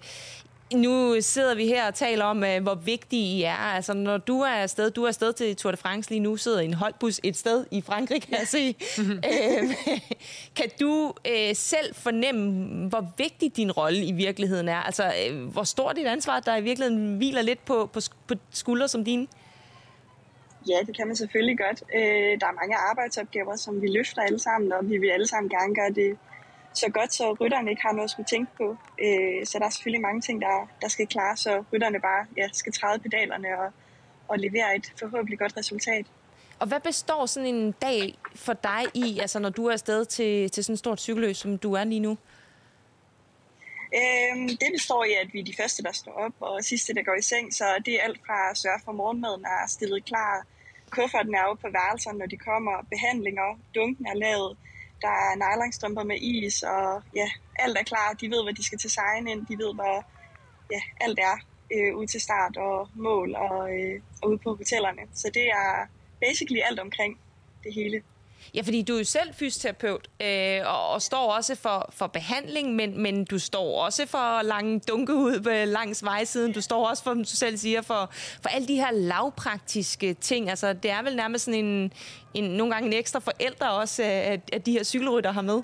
nu 0.75 1.21
sidder 1.21 1.55
vi 1.55 1.67
her 1.67 1.87
og 1.87 1.95
taler 1.95 2.25
om, 2.25 2.43
øh, 2.43 2.63
hvor 2.63 2.75
vigtige 2.75 3.37
I 3.37 3.43
er. 3.43 3.55
Altså, 3.75 3.93
når 3.93 4.17
du 4.17 4.41
er 4.41 4.49
afsted, 4.49 4.91
du 4.91 5.03
er 5.03 5.07
afsted 5.07 5.33
til 5.33 5.55
Tour 5.55 5.71
de 5.71 5.77
France 5.77 6.09
lige 6.09 6.19
nu, 6.19 6.35
sidder 6.35 6.59
i 6.59 6.65
en 6.65 6.73
holdbus 6.73 7.19
et 7.23 7.37
sted 7.37 7.65
i 7.71 7.81
Frankrig, 7.81 8.21
kan 8.21 8.37
jeg 8.39 8.47
se. 8.47 8.75
øh, 9.31 9.69
kan 10.55 10.69
du 10.79 11.13
øh, 11.27 11.55
selv 11.55 11.95
fornemme, 11.95 12.89
hvor 12.89 13.13
vigtig 13.17 13.57
din 13.57 13.71
rolle 13.71 14.05
i 14.05 14.11
virkeligheden 14.11 14.67
er? 14.67 14.77
Altså, 14.77 15.13
øh, 15.29 15.47
hvor 15.47 15.63
stort 15.63 15.95
dit 15.95 16.05
ansvar, 16.05 16.39
der 16.39 16.57
i 16.57 16.61
virkeligheden 16.61 17.17
hviler 17.17 17.41
lidt 17.41 17.65
på, 17.65 17.89
på, 17.93 17.99
på 18.27 18.33
skuldre 18.51 18.87
som 18.87 19.03
dine? 19.03 19.27
Ja, 20.69 20.77
det 20.87 20.97
kan 20.97 21.07
man 21.07 21.15
selvfølgelig 21.15 21.57
godt. 21.57 21.83
Øh, 21.95 22.39
der 22.39 22.47
er 22.47 22.59
mange 22.61 22.75
arbejdsopgaver, 22.75 23.55
som 23.55 23.81
vi 23.81 23.87
løfter 23.87 24.21
alle 24.21 24.39
sammen, 24.39 24.71
og 24.71 24.89
vi 24.89 24.97
vil 24.97 25.09
alle 25.09 25.27
sammen 25.27 25.49
gerne 25.49 25.75
gøre 25.75 25.89
det 25.89 26.17
så 26.77 26.89
godt, 26.89 27.13
så 27.13 27.33
rytterne 27.41 27.69
ikke 27.69 27.81
har 27.81 27.91
noget 27.91 28.03
at 28.03 28.11
skulle 28.11 28.25
tænke 28.25 28.51
på. 28.57 28.77
Øh, 29.05 29.45
så 29.45 29.59
der 29.59 29.65
er 29.65 29.69
selvfølgelig 29.69 30.01
mange 30.01 30.21
ting, 30.21 30.41
der, 30.41 30.67
der 30.81 30.87
skal 30.87 31.07
klare, 31.07 31.37
så 31.37 31.63
rytterne 31.73 31.99
bare 31.99 32.25
ja, 32.37 32.47
skal 32.53 32.73
træde 32.73 32.99
pedalerne 32.99 33.47
og, 33.59 33.71
og 34.27 34.39
levere 34.39 34.75
et 34.75 34.93
forhåbentlig 34.99 35.39
godt 35.39 35.57
resultat. 35.57 36.05
Og 36.59 36.67
hvad 36.67 36.79
består 36.79 37.25
sådan 37.25 37.55
en 37.55 37.71
dag 37.71 38.17
for 38.35 38.53
dig 38.53 38.83
i, 38.93 39.19
altså 39.19 39.39
når 39.39 39.49
du 39.49 39.65
er 39.65 39.71
afsted 39.71 40.05
til, 40.05 40.51
til 40.51 40.63
sådan 40.63 40.73
et 40.73 40.79
stort 40.79 41.01
cykelløb, 41.01 41.35
som 41.35 41.57
du 41.57 41.73
er 41.73 41.83
lige 41.83 41.99
nu? 41.99 42.17
Øhm, 43.99 44.47
det 44.47 44.69
består 44.73 45.03
i, 45.03 45.13
at 45.13 45.33
vi 45.33 45.39
er 45.39 45.43
de 45.43 45.53
første, 45.59 45.83
der 45.83 45.91
står 45.91 46.11
op, 46.11 46.33
og 46.39 46.63
sidste, 46.63 46.93
der 46.93 47.03
går 47.03 47.15
i 47.19 47.21
seng. 47.21 47.53
Så 47.53 47.65
det 47.85 47.93
er 47.95 48.03
alt 48.03 48.19
fra 48.25 48.51
at 48.51 48.57
sørge 48.57 48.81
for 48.85 48.91
morgenmaden 48.91 49.45
er 49.45 49.67
stillet 49.67 50.05
klar, 50.05 50.45
kufferten 50.89 51.35
er 51.35 51.43
oppe 51.43 51.61
på 51.61 51.69
værelserne, 51.71 52.19
når 52.19 52.25
de 52.25 52.37
kommer, 52.37 52.85
behandlinger, 52.89 53.59
dunken 53.75 54.05
er 54.05 54.13
lavet, 54.15 54.57
der 55.01 55.15
er 55.27 55.35
nylonstrømper 55.35 56.03
med 56.03 56.17
is, 56.21 56.63
og 56.63 57.03
ja, 57.15 57.29
alt 57.59 57.77
er 57.77 57.83
klar. 57.83 58.13
De 58.21 58.29
ved, 58.29 58.43
hvad 58.43 58.53
de 58.53 58.65
skal 58.65 58.79
til 58.79 58.91
sejren 58.91 59.27
ind. 59.27 59.47
De 59.47 59.57
ved, 59.63 59.71
hvad 59.75 59.95
ja, 60.71 60.81
alt 61.05 61.19
er 61.19 61.37
øh, 61.73 61.95
ude 61.97 62.07
til 62.07 62.21
start 62.21 62.57
og 62.57 62.89
mål 62.93 63.35
og, 63.35 63.59
øh, 63.77 64.01
og 64.21 64.29
ude 64.29 64.39
på 64.43 64.55
hotellerne. 64.55 65.03
Så 65.13 65.27
det 65.33 65.47
er 65.61 65.87
basically 66.25 66.61
alt 66.69 66.79
omkring 66.79 67.19
det 67.63 67.73
hele. 67.73 68.03
Ja, 68.55 68.61
fordi 68.61 68.81
du 68.81 68.93
er 68.93 68.97
jo 68.97 69.03
selv 69.03 69.33
fysioterapeut 69.33 70.07
øh, 70.21 70.59
og, 70.65 70.89
og 70.89 71.01
står 71.01 71.33
også 71.33 71.55
for, 71.55 71.89
for 71.93 72.07
behandling, 72.07 72.75
men, 72.75 73.01
men 73.01 73.25
du 73.25 73.39
står 73.39 73.83
også 73.83 74.05
for 74.05 74.41
lange 74.41 74.79
dunke 74.79 75.13
ud 75.13 75.65
langs 75.65 76.03
vejsiden. 76.03 76.53
Du 76.53 76.61
står 76.61 76.87
også 76.87 77.03
for, 77.03 77.11
som 77.11 77.23
du 77.23 77.29
selv 77.29 77.57
siger, 77.57 77.81
for, 77.81 78.09
for 78.41 78.49
alle 78.49 78.67
de 78.67 78.75
her 78.75 78.91
lavpraktiske 78.91 80.13
ting. 80.13 80.49
Altså, 80.49 80.73
det 80.73 80.91
er 80.91 81.01
vel 81.01 81.15
nærmest 81.15 81.45
sådan 81.45 81.65
en, 81.65 81.93
en, 82.33 82.43
nogle 82.43 82.73
gange 82.73 82.87
en 82.87 82.93
ekstra 82.93 83.19
forældre 83.19 83.71
også, 83.71 84.03
øh, 84.03 84.09
at, 84.09 84.39
at 84.53 84.65
de 84.65 84.71
her 84.71 84.83
cykelrytter 84.83 85.31
har 85.31 85.41
med. 85.41 85.61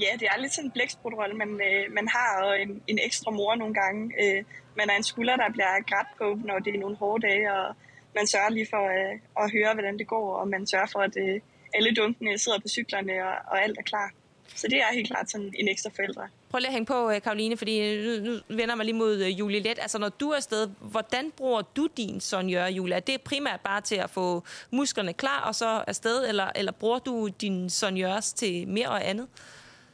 Ja, 0.00 0.06
det 0.20 0.28
er 0.28 0.40
lidt 0.40 0.54
sådan 0.54 0.68
en 0.68 0.70
blæksprutrolle, 0.70 1.34
man, 1.34 1.48
øh, 1.48 1.92
man 1.92 2.08
har 2.08 2.42
og 2.42 2.60
en, 2.60 2.82
en 2.86 2.98
ekstra 3.04 3.30
mor 3.30 3.54
nogle 3.54 3.74
gange. 3.74 4.12
Øh, 4.22 4.44
man 4.76 4.90
er 4.90 4.96
en 4.96 5.02
skulder, 5.02 5.36
der 5.36 5.52
bliver 5.52 5.82
grædt 5.90 6.08
på, 6.18 6.38
når 6.44 6.58
det 6.58 6.74
er 6.74 6.78
nogle 6.78 6.96
hårde 6.96 7.26
dage, 7.26 7.52
og 7.52 7.76
man 8.14 8.26
sørger 8.26 8.50
lige 8.50 8.66
for 8.70 8.84
øh, 8.96 9.14
at 9.42 9.52
høre, 9.52 9.74
hvordan 9.74 9.98
det 9.98 10.06
går, 10.06 10.36
og 10.36 10.48
man 10.48 10.66
sørger 10.66 10.86
for, 10.92 11.00
at 11.00 11.16
øh, 11.16 11.40
alle 11.76 11.94
dunkene 11.94 12.38
sidder 12.38 12.58
på 12.58 12.68
cyklerne, 12.68 13.12
og, 13.28 13.34
og 13.50 13.62
alt 13.64 13.78
er 13.78 13.82
klar. 13.82 14.10
Så 14.54 14.66
det 14.70 14.78
er 14.78 14.94
helt 14.94 15.06
klart 15.06 15.30
sådan 15.30 15.52
en 15.58 15.68
ekstra 15.68 15.90
forældre. 15.96 16.28
Prøv 16.50 16.58
lige 16.58 16.68
at 16.68 16.72
hænge 16.72 16.86
på, 16.86 17.10
øh, 17.10 17.22
Karoline, 17.22 17.56
fordi 17.56 17.96
nu, 18.04 18.30
nu 18.30 18.40
vender 18.48 18.74
mig 18.74 18.84
lige 18.84 18.96
mod 18.96 19.22
øh, 19.22 19.38
Julie 19.38 19.60
Let. 19.60 19.78
Altså, 19.82 19.98
når 19.98 20.08
du 20.08 20.30
er 20.30 20.36
afsted, 20.36 20.68
hvordan 20.80 21.32
bruger 21.36 21.62
du 21.76 21.88
din 21.96 22.20
sonjør, 22.20 22.66
Julie? 22.66 22.96
Er 22.96 23.00
det 23.00 23.20
primært 23.20 23.60
bare 23.60 23.80
til 23.80 23.94
at 23.94 24.10
få 24.10 24.44
musklerne 24.70 25.12
klar 25.12 25.40
og 25.40 25.54
så 25.54 25.84
afsted, 25.86 26.28
eller, 26.28 26.46
eller 26.54 26.72
bruger 26.72 26.98
du 26.98 27.28
din 27.40 27.70
sonjørs 27.70 28.32
til 28.32 28.68
mere 28.68 28.88
og 28.88 29.08
andet? 29.08 29.26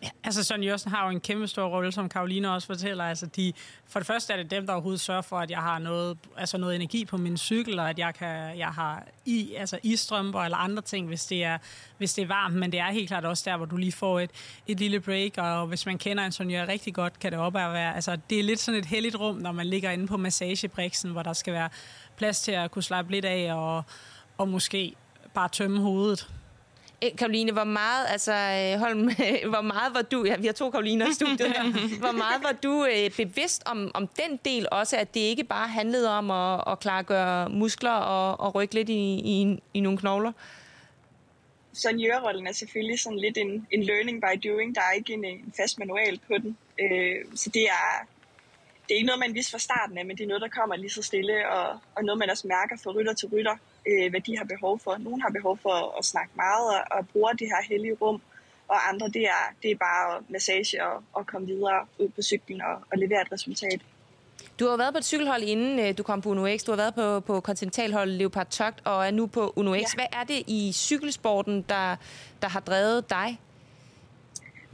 Ja, 0.03 0.09
altså 0.25 0.45
Søren 0.45 0.63
Jørgensen 0.63 0.91
har 0.91 1.05
jo 1.05 1.11
en 1.11 1.21
kæmpe 1.21 1.49
stor 1.49 1.67
rolle, 1.67 1.93
som 1.93 2.09
Karoline 2.09 2.53
også 2.53 2.67
fortæller. 2.67 3.05
Altså 3.05 3.27
de, 3.27 3.53
for 3.87 4.01
det 4.01 4.07
første 4.07 4.33
er 4.33 4.37
det 4.37 4.51
dem, 4.51 4.67
der 4.67 4.73
overhovedet 4.73 5.01
sørger 5.01 5.23
for, 5.23 5.39
at 5.39 5.51
jeg 5.51 5.59
har 5.59 5.79
noget, 5.79 6.19
altså 6.37 6.59
noget 6.59 6.75
energi 6.75 7.05
på 7.05 7.17
min 7.17 7.37
cykel, 7.37 7.79
og 7.79 7.91
at 7.91 7.99
jeg, 7.99 8.15
kan, 8.15 8.59
jeg 8.59 8.69
har 8.69 9.07
i, 9.25 9.55
altså 9.55 9.79
istrømper 9.83 10.41
eller 10.41 10.57
andre 10.57 10.83
ting, 10.83 11.09
hvis 11.09 11.27
det, 11.27 11.45
er, 11.45 11.59
hvis 11.99 12.15
det 12.15 12.23
er 12.23 12.27
varmt. 12.27 12.55
Men 12.55 12.73
det 12.73 12.81
er 12.81 12.93
helt 12.93 13.09
klart 13.09 13.25
også 13.25 13.43
der, 13.51 13.57
hvor 13.57 13.67
du 13.67 13.77
lige 13.77 13.93
får 13.93 14.21
et, 14.21 14.31
et 14.67 14.79
lille 14.79 15.01
break, 15.01 15.39
og 15.39 15.67
hvis 15.67 15.87
man 15.87 15.99
kender 15.99 16.25
en 16.25 16.33
Sonja 16.33 16.65
rigtig 16.69 16.95
godt, 16.95 17.19
kan 17.19 17.33
det 17.33 17.41
op 17.41 17.57
at 17.57 17.73
være... 17.73 17.95
Altså, 17.95 18.19
det 18.31 18.39
er 18.39 18.43
lidt 18.43 18.61
sådan 18.61 18.81
et 18.81 18.87
heldigt 18.87 19.17
rum, 19.17 19.37
når 19.37 19.53
man 19.53 19.67
ligger 19.67 19.91
inde 19.91 20.07
på 20.07 20.17
massagebriksen, 20.17 21.11
hvor 21.11 21.23
der 21.23 21.33
skal 21.33 21.53
være 21.53 21.69
plads 22.17 22.41
til 22.41 22.53
at 22.53 22.71
kunne 22.71 22.83
slappe 22.83 23.13
lidt 23.13 23.25
af, 23.25 23.55
og, 23.55 23.83
og 24.39 24.49
måske 24.49 24.95
bare 25.35 25.49
tømme 25.49 25.81
hovedet. 25.81 26.29
Karoline, 27.19 27.53
hvor 27.53 27.65
meget, 27.65 28.07
altså 28.09 28.33
Holm, 28.79 29.11
hvor 29.53 29.61
meget 29.61 29.95
var 29.95 30.03
du, 30.03 30.25
ja, 30.25 30.37
vi 30.37 30.47
har 30.47 30.53
to 30.53 30.71
Karoliner 30.71 31.07
i 31.11 31.13
studiet 31.13 31.53
her, 31.53 31.63
hvor 32.05 32.13
meget 32.13 32.43
var 32.43 32.53
du 32.53 32.87
øh, 32.87 33.11
bevidst 33.17 33.63
om, 33.67 33.91
om 33.95 34.07
den 34.07 34.41
del 34.45 34.67
også, 34.73 34.97
at 34.97 35.15
det 35.15 35.21
ikke 35.21 35.45
bare 35.45 35.69
handlede 35.69 36.11
om 36.19 36.31
at, 36.31 36.65
at 36.67 36.81
klargøre 36.81 37.49
muskler 37.51 37.91
og, 37.91 38.41
og 38.41 38.55
rykke 38.55 38.75
lidt 38.75 38.89
i, 38.89 39.15
i, 39.15 39.63
i 39.75 39.81
nogle 39.81 39.99
knogler? 39.99 40.33
Sonjørrollen 41.73 42.47
er 42.47 42.53
selvfølgelig 42.53 43.01
sådan 43.01 43.19
lidt 43.19 43.39
en, 43.39 43.67
en 43.71 43.83
learning 43.83 44.23
by 44.23 44.49
doing. 44.49 44.75
Der 44.75 44.81
er 44.81 44.93
ikke 44.93 45.13
en, 45.13 45.25
en 45.25 45.53
fast 45.57 45.79
manual 45.79 46.21
på 46.27 46.35
den. 46.43 46.57
Øh, 46.81 47.17
så 47.35 47.51
det 47.55 47.63
er, 47.63 48.07
det 48.83 48.91
er 48.91 48.95
ikke 48.95 49.07
noget, 49.07 49.21
man 49.21 49.35
vidste 49.35 49.51
fra 49.51 49.59
starten 49.59 49.99
af, 49.99 50.07
men 50.07 50.17
det 50.17 50.25
er 50.25 50.29
noget, 50.29 50.43
der 50.43 50.49
kommer 50.49 50.77
lige 50.77 50.91
så 50.91 51.03
stille, 51.03 51.49
og, 51.49 51.79
og 51.95 52.05
noget, 52.05 52.19
man 52.19 52.31
også 52.31 52.47
mærker 52.47 52.77
fra 52.83 52.91
rytter 52.91 53.13
til 53.13 53.29
rytter 53.29 53.57
øh, 53.89 54.11
hvad 54.11 54.21
de 54.21 54.39
har 54.39 54.45
behov 54.45 54.79
for. 54.79 54.97
Nogle 54.99 55.23
har 55.23 55.31
behov 55.31 55.59
for 55.63 55.99
at 55.99 56.05
snakke 56.05 56.33
meget 56.37 56.67
og, 56.77 56.83
og 56.99 57.09
bruge 57.09 57.33
det 57.39 57.47
her 57.47 57.63
hellige 57.71 57.95
rum 58.03 58.23
og 58.69 58.89
andre, 58.89 59.07
det 59.09 59.23
er, 59.23 59.45
det 59.63 59.71
er 59.71 59.77
bare 59.77 60.23
massage 60.29 60.85
og, 60.87 61.03
og 61.13 61.27
komme 61.27 61.47
videre 61.47 61.87
ud 61.99 62.09
på 62.09 62.23
cyklen 62.23 62.63
og, 62.63 62.75
og 62.93 62.99
levere 62.99 63.23
et 63.23 63.33
resultat. 63.33 63.81
Du 64.61 64.69
har 64.69 64.77
været 64.77 64.95
på 64.95 64.99
et 64.99 65.05
cykelhold, 65.05 65.43
inden 65.43 65.79
øh, 65.79 65.99
du 65.99 66.03
kom 66.03 66.23
på 66.23 66.31
Uno 66.31 66.57
X. 66.57 66.65
Du 66.65 66.73
har 66.73 66.77
været 66.77 66.95
på, 66.95 67.21
på 67.21 67.41
kontinentalholdet 67.41 68.15
Leopard 68.17 68.47
Togt 68.47 68.81
og 68.85 69.07
er 69.07 69.11
nu 69.11 69.27
på 69.27 69.53
Uno 69.57 69.75
X. 69.75 69.79
Ja. 69.79 69.87
Hvad 69.95 70.21
er 70.21 70.25
det 70.25 70.43
i 70.47 70.73
cykelsporten, 70.75 71.65
der, 71.69 71.97
der 72.43 72.49
har 72.49 72.61
drevet 72.61 73.11
dig? 73.11 73.39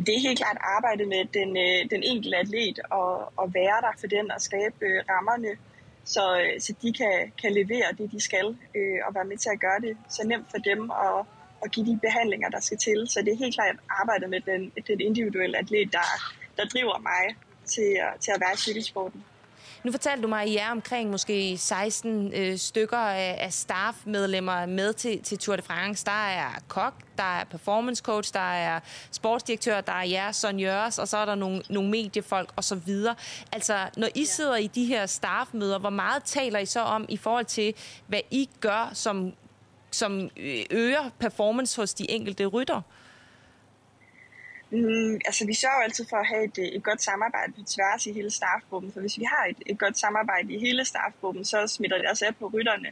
Det 0.06 0.08
er 0.16 0.20
helt 0.20 0.38
klart 0.38 0.58
arbejde 0.76 1.06
med 1.06 1.22
den, 1.38 1.50
øh, 1.56 1.90
den 1.90 2.02
enkelte 2.02 2.36
atlet 2.36 2.78
og, 2.90 3.32
og 3.36 3.54
være 3.54 3.80
der 3.80 3.92
for 4.00 4.06
den 4.06 4.30
og 4.30 4.40
skabe 4.40 4.76
øh, 4.80 5.04
rammerne, 5.10 5.48
så, 6.14 6.24
øh, 6.42 6.60
så 6.60 6.70
de 6.82 6.92
kan, 6.92 7.14
kan 7.42 7.52
levere 7.60 7.88
det, 7.98 8.06
de 8.12 8.20
skal, 8.20 8.46
øh, 8.78 8.98
og 9.06 9.14
være 9.14 9.28
med 9.30 9.38
til 9.44 9.50
at 9.56 9.60
gøre 9.60 9.80
det 9.86 9.96
så 10.16 10.22
nemt 10.26 10.46
for 10.50 10.58
dem 10.70 10.80
at, 10.90 11.18
at 11.64 11.68
give 11.72 11.86
de 11.86 11.98
behandlinger, 12.06 12.48
der 12.48 12.60
skal 12.60 12.78
til. 12.78 12.98
Så 13.12 13.18
det 13.24 13.30
er 13.32 13.38
helt 13.44 13.54
klart 13.54 13.76
arbejde 14.00 14.26
med 14.28 14.40
den, 14.50 14.60
den 14.90 15.00
individuelle 15.00 15.58
atlet, 15.58 15.92
der, 15.92 16.08
der 16.56 16.64
driver 16.64 16.98
mig 17.10 17.24
til, 17.64 17.90
øh, 18.04 18.20
til 18.20 18.30
at 18.34 18.40
være 18.40 18.54
i 18.54 18.56
cykelsporten. 18.56 19.24
Nu 19.84 19.92
fortalte 19.92 20.22
du 20.22 20.28
mig, 20.28 20.42
at 20.42 20.48
I 20.48 20.56
er 20.56 20.70
omkring 20.70 21.10
måske 21.10 21.58
16 21.58 22.32
øh, 22.34 22.56
stykker 22.56 22.96
af, 22.96 23.36
af 23.40 23.52
staffmedlemmer 23.52 24.66
med 24.66 24.92
til, 24.92 25.22
til 25.22 25.38
Tour 25.38 25.56
de 25.56 25.62
France. 25.62 26.04
Der 26.04 26.28
er 26.28 26.50
kok, 26.68 26.94
der 27.18 27.38
er 27.40 27.44
performance 27.44 28.02
coach, 28.02 28.32
der 28.32 28.52
er 28.52 28.80
sportsdirektør, 29.10 29.80
der 29.80 29.92
er 29.92 30.02
jer, 30.02 30.32
sonjørs, 30.32 30.98
og 30.98 31.08
så 31.08 31.16
er 31.16 31.24
der 31.24 31.34
nogle, 31.34 31.62
nogle 31.68 31.90
mediefolk 31.90 32.52
osv. 32.56 32.92
Altså, 33.52 33.90
når 33.96 34.08
I 34.14 34.24
sidder 34.24 34.56
i 34.56 34.66
de 34.66 34.84
her 34.84 35.06
staffmøder, 35.06 35.78
hvor 35.78 35.90
meget 35.90 36.24
taler 36.24 36.58
I 36.58 36.66
så 36.66 36.80
om 36.80 37.06
i 37.08 37.16
forhold 37.16 37.44
til, 37.44 37.74
hvad 38.06 38.20
I 38.30 38.48
gør, 38.60 38.90
som, 38.94 39.32
som 39.90 40.30
øger 40.70 41.10
performance 41.18 41.80
hos 41.80 41.94
de 41.94 42.10
enkelte 42.10 42.46
rytter? 42.46 42.82
Mm, 44.70 45.14
altså, 45.14 45.46
vi 45.46 45.54
sørger 45.54 45.82
altid 45.84 46.06
for 46.10 46.16
at 46.16 46.26
have 46.26 46.44
et, 46.44 46.76
et 46.76 46.82
godt 46.82 47.02
samarbejde 47.02 47.52
på 47.52 47.60
tværs 47.66 48.06
i 48.06 48.12
hele 48.12 48.30
staffgruppen, 48.30 48.92
for 48.92 49.00
hvis 49.00 49.18
vi 49.18 49.24
har 49.24 49.46
et, 49.50 49.56
et 49.66 49.78
godt 49.78 49.98
samarbejde 49.98 50.54
i 50.54 50.58
hele 50.58 50.84
staffgruppen, 50.84 51.44
så 51.44 51.66
smitter 51.66 51.98
det 51.98 52.06
også 52.10 52.26
af 52.26 52.36
på 52.36 52.50
rytterne. 52.54 52.88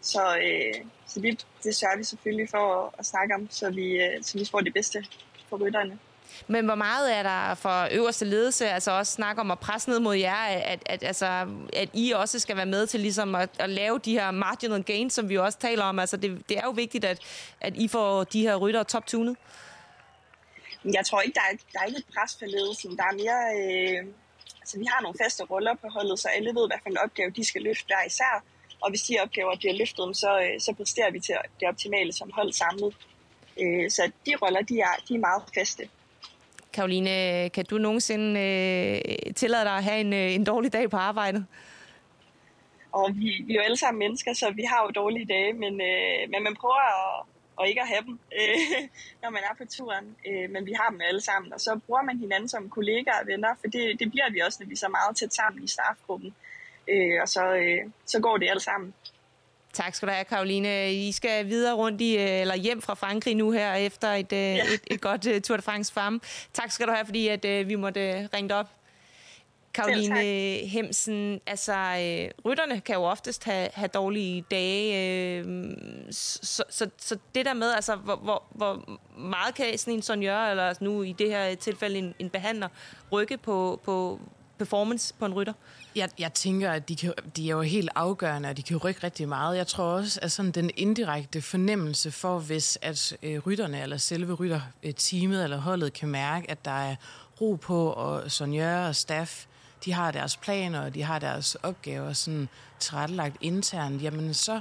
Så, 0.00 0.36
øh, 0.36 0.84
så 1.06 1.20
det, 1.20 1.46
det 1.62 1.76
sørger 1.76 1.96
vi 1.96 2.04
selvfølgelig 2.04 2.48
for 2.50 2.84
at, 2.84 2.94
at 2.98 3.06
snakke 3.06 3.34
om, 3.34 3.48
så 3.50 3.70
vi, 3.70 4.02
øh, 4.02 4.22
så 4.22 4.38
vi 4.38 4.44
får 4.50 4.60
det 4.60 4.74
bedste 4.74 5.04
for 5.48 5.56
rytterne. 5.56 5.98
Men 6.46 6.64
hvor 6.64 6.74
meget 6.74 7.16
er 7.16 7.22
der 7.22 7.54
for 7.54 7.88
øverste 7.92 8.24
ledelse, 8.24 8.68
altså 8.68 8.90
også 8.90 9.12
snakke 9.12 9.40
om 9.40 9.50
at 9.50 9.58
presse 9.58 9.90
ned 9.90 10.00
mod 10.00 10.16
jer, 10.16 10.44
at, 10.44 10.62
at, 10.62 10.82
at, 10.86 11.04
altså, 11.04 11.46
at 11.72 11.88
I 11.92 12.12
også 12.12 12.38
skal 12.38 12.56
være 12.56 12.66
med 12.66 12.86
til 12.86 13.00
ligesom 13.00 13.34
at, 13.34 13.50
at 13.58 13.70
lave 13.70 13.98
de 13.98 14.12
her 14.12 14.30
marginal 14.30 14.82
gains, 14.82 15.12
som 15.12 15.28
vi 15.28 15.38
også 15.38 15.58
taler 15.58 15.84
om. 15.84 15.98
Altså 15.98 16.16
det, 16.16 16.48
det 16.48 16.58
er 16.58 16.64
jo 16.64 16.70
vigtigt, 16.70 17.04
at, 17.04 17.18
at 17.60 17.76
I 17.76 17.88
får 17.88 18.24
de 18.24 18.42
her 18.42 18.56
rytter 18.56 18.82
top-tunet. 18.82 19.36
Jeg 20.84 21.06
tror 21.06 21.20
ikke, 21.20 21.34
der 21.34 21.40
er, 21.52 21.56
der 21.72 21.80
er 21.80 21.84
ikke 21.84 21.98
et 21.98 22.06
pres 22.14 22.36
for 22.38 22.46
ledelsen. 22.46 22.96
Der 22.96 23.04
er 23.04 23.14
mere... 23.22 23.40
Øh, 23.58 24.14
altså, 24.60 24.78
vi 24.78 24.84
har 24.84 25.02
nogle 25.02 25.18
faste 25.22 25.44
roller 25.44 25.74
på 25.74 25.88
holdet, 25.88 26.18
så 26.18 26.28
alle 26.28 26.48
ved, 26.48 26.66
hvad 26.68 26.78
for 26.82 26.90
en 26.90 26.98
opgave 26.98 27.30
de 27.30 27.44
skal 27.44 27.62
løfte 27.62 27.84
hver 27.86 28.06
især. 28.06 28.44
Og 28.80 28.90
hvis 28.90 29.02
de 29.02 29.16
opgaver 29.22 29.56
bliver 29.56 29.74
løftet, 29.74 30.16
så, 30.16 30.40
øh, 30.40 30.60
så 30.60 30.72
præsterer 30.72 31.10
vi 31.10 31.20
til 31.20 31.34
det 31.60 31.68
optimale 31.68 32.12
som 32.12 32.30
hold 32.34 32.52
samlet. 32.52 32.94
Øh, 33.60 33.90
så 33.90 34.10
de 34.26 34.32
roller, 34.42 34.62
de 34.62 34.80
er, 34.80 34.94
de 35.08 35.14
er 35.14 35.18
meget 35.18 35.42
faste. 35.54 35.88
Karoline, 36.72 37.48
kan 37.48 37.64
du 37.64 37.78
nogensinde 37.78 38.40
øh, 38.40 39.34
tillade 39.34 39.64
dig 39.64 39.76
at 39.76 39.84
have 39.84 40.00
en, 40.00 40.12
øh, 40.12 40.34
en 40.34 40.44
dårlig 40.44 40.72
dag 40.72 40.90
på 40.90 40.96
arbejdet? 40.96 41.46
Og 42.92 43.10
vi, 43.14 43.44
vi 43.46 43.52
er 43.52 43.56
jo 43.56 43.62
alle 43.62 43.76
sammen 43.76 43.98
mennesker, 43.98 44.32
så 44.32 44.50
vi 44.50 44.62
har 44.62 44.82
jo 44.84 44.90
dårlige 44.90 45.26
dage, 45.26 45.52
men, 45.52 45.80
øh, 45.80 46.30
men 46.30 46.42
man 46.42 46.54
prøver 46.56 46.82
at, 46.96 47.26
og 47.56 47.68
ikke 47.68 47.80
at 47.80 47.88
have 47.88 48.04
dem, 48.06 48.18
øh, 48.40 48.88
når 49.22 49.30
man 49.30 49.42
er 49.50 49.54
på 49.58 49.64
turen. 49.76 50.16
Øh, 50.28 50.50
men 50.50 50.66
vi 50.66 50.72
har 50.80 50.90
dem 50.90 51.00
alle 51.08 51.20
sammen, 51.20 51.52
og 51.52 51.60
så 51.60 51.80
bruger 51.86 52.02
man 52.02 52.18
hinanden 52.18 52.48
som 52.48 52.70
kollegaer 52.70 53.20
og 53.20 53.26
venner, 53.26 53.54
for 53.60 53.68
det, 53.74 54.00
det 54.00 54.10
bliver 54.10 54.30
vi 54.30 54.40
også, 54.40 54.58
når 54.60 54.68
vi 54.68 54.72
er 54.72 54.84
så 54.86 54.88
meget 54.88 55.16
tæt 55.16 55.34
sammen 55.34 55.64
i 55.64 55.68
staffgruppen. 55.68 56.34
Øh, 56.88 57.22
og 57.22 57.28
så, 57.28 57.54
øh, 57.54 57.90
så 58.06 58.20
går 58.20 58.36
det 58.36 58.48
alt 58.50 58.62
sammen. 58.62 58.94
Tak 59.72 59.94
skal 59.94 60.08
du 60.08 60.12
have, 60.12 60.24
Karoline. 60.24 60.94
I 60.94 61.12
skal 61.12 61.46
videre 61.46 61.74
rundt 61.74 62.00
i, 62.00 62.16
øh, 62.16 62.40
eller 62.40 62.56
hjem 62.56 62.82
fra 62.82 62.94
Frankrig 62.94 63.34
nu 63.34 63.50
her, 63.50 63.74
efter 63.74 64.08
et, 64.08 64.32
øh, 64.32 64.38
ja. 64.38 64.64
et, 64.64 64.80
et 64.86 65.00
godt 65.00 65.26
uh, 65.26 65.40
Tour 65.40 65.56
de 65.56 65.62
France 65.62 65.92
farm. 65.92 66.22
Tak 66.52 66.70
skal 66.70 66.86
du 66.86 66.92
have, 66.92 67.04
fordi 67.04 67.28
at, 67.28 67.44
uh, 67.44 67.68
vi 67.68 67.74
måtte 67.74 68.28
ringe 68.34 68.54
op. 68.54 68.66
Karoline 69.74 70.20
Hemsen, 70.66 71.40
altså 71.46 71.72
øh, 71.72 72.30
rytterne 72.44 72.80
kan 72.80 72.94
jo 72.94 73.02
oftest 73.02 73.44
have, 73.44 73.68
have 73.74 73.88
dårlige 73.88 74.44
dage, 74.50 75.38
øh, 75.38 75.44
så, 76.10 76.64
så, 76.70 76.90
så 76.98 77.18
det 77.34 77.46
der 77.46 77.54
med, 77.54 77.72
altså 77.72 77.96
hvor, 77.96 78.16
hvor, 78.16 78.44
hvor 78.50 78.98
meget 79.18 79.54
kan 79.54 79.78
sådan 79.78 79.94
en 79.94 80.02
sonjør, 80.02 80.38
eller 80.38 80.74
nu 80.80 81.02
i 81.02 81.12
det 81.12 81.30
her 81.30 81.54
tilfælde 81.54 81.98
en, 81.98 82.14
en 82.18 82.30
behandler, 82.30 82.68
rykke 83.12 83.36
på, 83.36 83.80
på 83.84 84.20
performance 84.58 85.14
på 85.18 85.26
en 85.26 85.34
rytter? 85.34 85.52
Jeg, 85.96 86.08
jeg 86.18 86.32
tænker, 86.34 86.70
at 86.70 86.88
de, 86.88 86.96
kan, 86.96 87.12
de 87.36 87.46
er 87.48 87.52
jo 87.52 87.60
helt 87.60 87.90
afgørende, 87.94 88.48
og 88.48 88.56
de 88.56 88.62
kan 88.62 88.76
rykke 88.76 89.04
rigtig 89.04 89.28
meget. 89.28 89.56
Jeg 89.56 89.66
tror 89.66 89.84
også, 89.84 90.20
at 90.22 90.32
sådan 90.32 90.50
den 90.50 90.70
indirekte 90.76 91.42
fornemmelse 91.42 92.10
for, 92.10 92.38
hvis 92.38 92.78
at 92.82 93.16
øh, 93.22 93.38
rytterne 93.46 93.82
eller 93.82 93.96
selve 93.96 94.34
rytterteamet 94.34 95.38
øh, 95.38 95.44
eller 95.44 95.56
holdet 95.56 95.92
kan 95.92 96.08
mærke, 96.08 96.50
at 96.50 96.64
der 96.64 96.70
er 96.70 96.96
ro 97.40 97.54
på, 97.54 97.86
og 97.86 98.30
sonjør 98.30 98.88
og 98.88 98.96
staff 98.96 99.46
de 99.84 99.92
har 99.92 100.10
deres 100.10 100.36
planer, 100.36 100.80
og 100.80 100.94
de 100.94 101.02
har 101.02 101.18
deres 101.18 101.54
opgaver 101.54 102.12
sådan 102.12 102.48
tilrettelagt 102.78 103.36
internt, 103.40 104.02
jamen 104.02 104.34
så, 104.34 104.60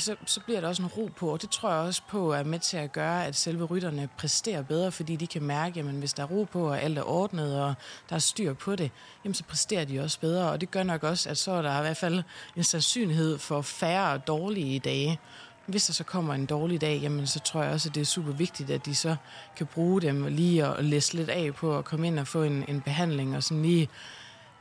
så, 0.00 0.16
så 0.26 0.40
bliver 0.40 0.60
der 0.60 0.68
også 0.68 0.82
en 0.82 0.88
ro 0.88 1.10
på, 1.16 1.32
og 1.32 1.42
det 1.42 1.50
tror 1.50 1.70
jeg 1.70 1.78
også 1.78 2.02
på 2.08 2.32
er 2.32 2.44
med 2.44 2.58
til 2.58 2.76
at 2.76 2.92
gøre, 2.92 3.26
at 3.26 3.36
selve 3.36 3.64
rytterne 3.64 4.08
præsterer 4.18 4.62
bedre, 4.62 4.92
fordi 4.92 5.16
de 5.16 5.26
kan 5.26 5.42
mærke, 5.42 5.80
at 5.80 5.86
hvis 5.86 6.12
der 6.12 6.22
er 6.22 6.26
ro 6.26 6.44
på, 6.44 6.68
og 6.68 6.82
alt 6.82 6.98
er 6.98 7.02
ordnet, 7.02 7.62
og 7.62 7.74
der 8.08 8.14
er 8.14 8.20
styr 8.20 8.54
på 8.54 8.76
det, 8.76 8.90
jamen 9.24 9.34
så 9.34 9.44
præsterer 9.44 9.84
de 9.84 10.00
også 10.00 10.20
bedre, 10.20 10.50
og 10.50 10.60
det 10.60 10.70
gør 10.70 10.82
nok 10.82 11.02
også, 11.02 11.30
at 11.30 11.38
så 11.38 11.52
er 11.52 11.62
der 11.62 11.78
i 11.78 11.82
hvert 11.82 11.96
fald 11.96 12.22
en 12.56 12.64
sandsynlighed 12.64 13.38
for 13.38 13.62
færre 13.62 14.18
dårlige 14.18 14.78
dage. 14.78 15.18
Hvis 15.66 15.86
der 15.86 15.92
så 15.92 16.04
kommer 16.04 16.34
en 16.34 16.46
dårlig 16.46 16.80
dag, 16.80 16.98
jamen 17.02 17.26
så 17.26 17.40
tror 17.40 17.62
jeg 17.62 17.72
også, 17.72 17.88
at 17.88 17.94
det 17.94 18.00
er 18.00 18.04
super 18.04 18.32
vigtigt, 18.32 18.70
at 18.70 18.86
de 18.86 18.94
så 18.94 19.16
kan 19.56 19.66
bruge 19.66 20.00
dem 20.00 20.26
lige 20.26 20.66
at 20.66 20.84
læse 20.84 21.14
lidt 21.14 21.28
af 21.28 21.54
på 21.54 21.78
at 21.78 21.84
komme 21.84 22.06
ind 22.06 22.18
og 22.18 22.26
få 22.26 22.42
en, 22.42 22.64
en 22.68 22.80
behandling, 22.80 23.36
og 23.36 23.42
sådan 23.42 23.62
lige 23.62 23.88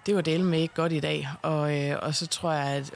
det 0.06 0.16
var 0.16 0.22
del 0.22 0.44
med 0.44 0.60
ikke 0.60 0.74
godt 0.74 0.92
i 0.92 1.00
dag. 1.00 1.30
Og, 1.42 1.80
øh, 1.80 1.98
og 2.02 2.16
så 2.16 2.28
tror 2.28 2.52
jeg, 2.52 2.68
at 2.68 2.94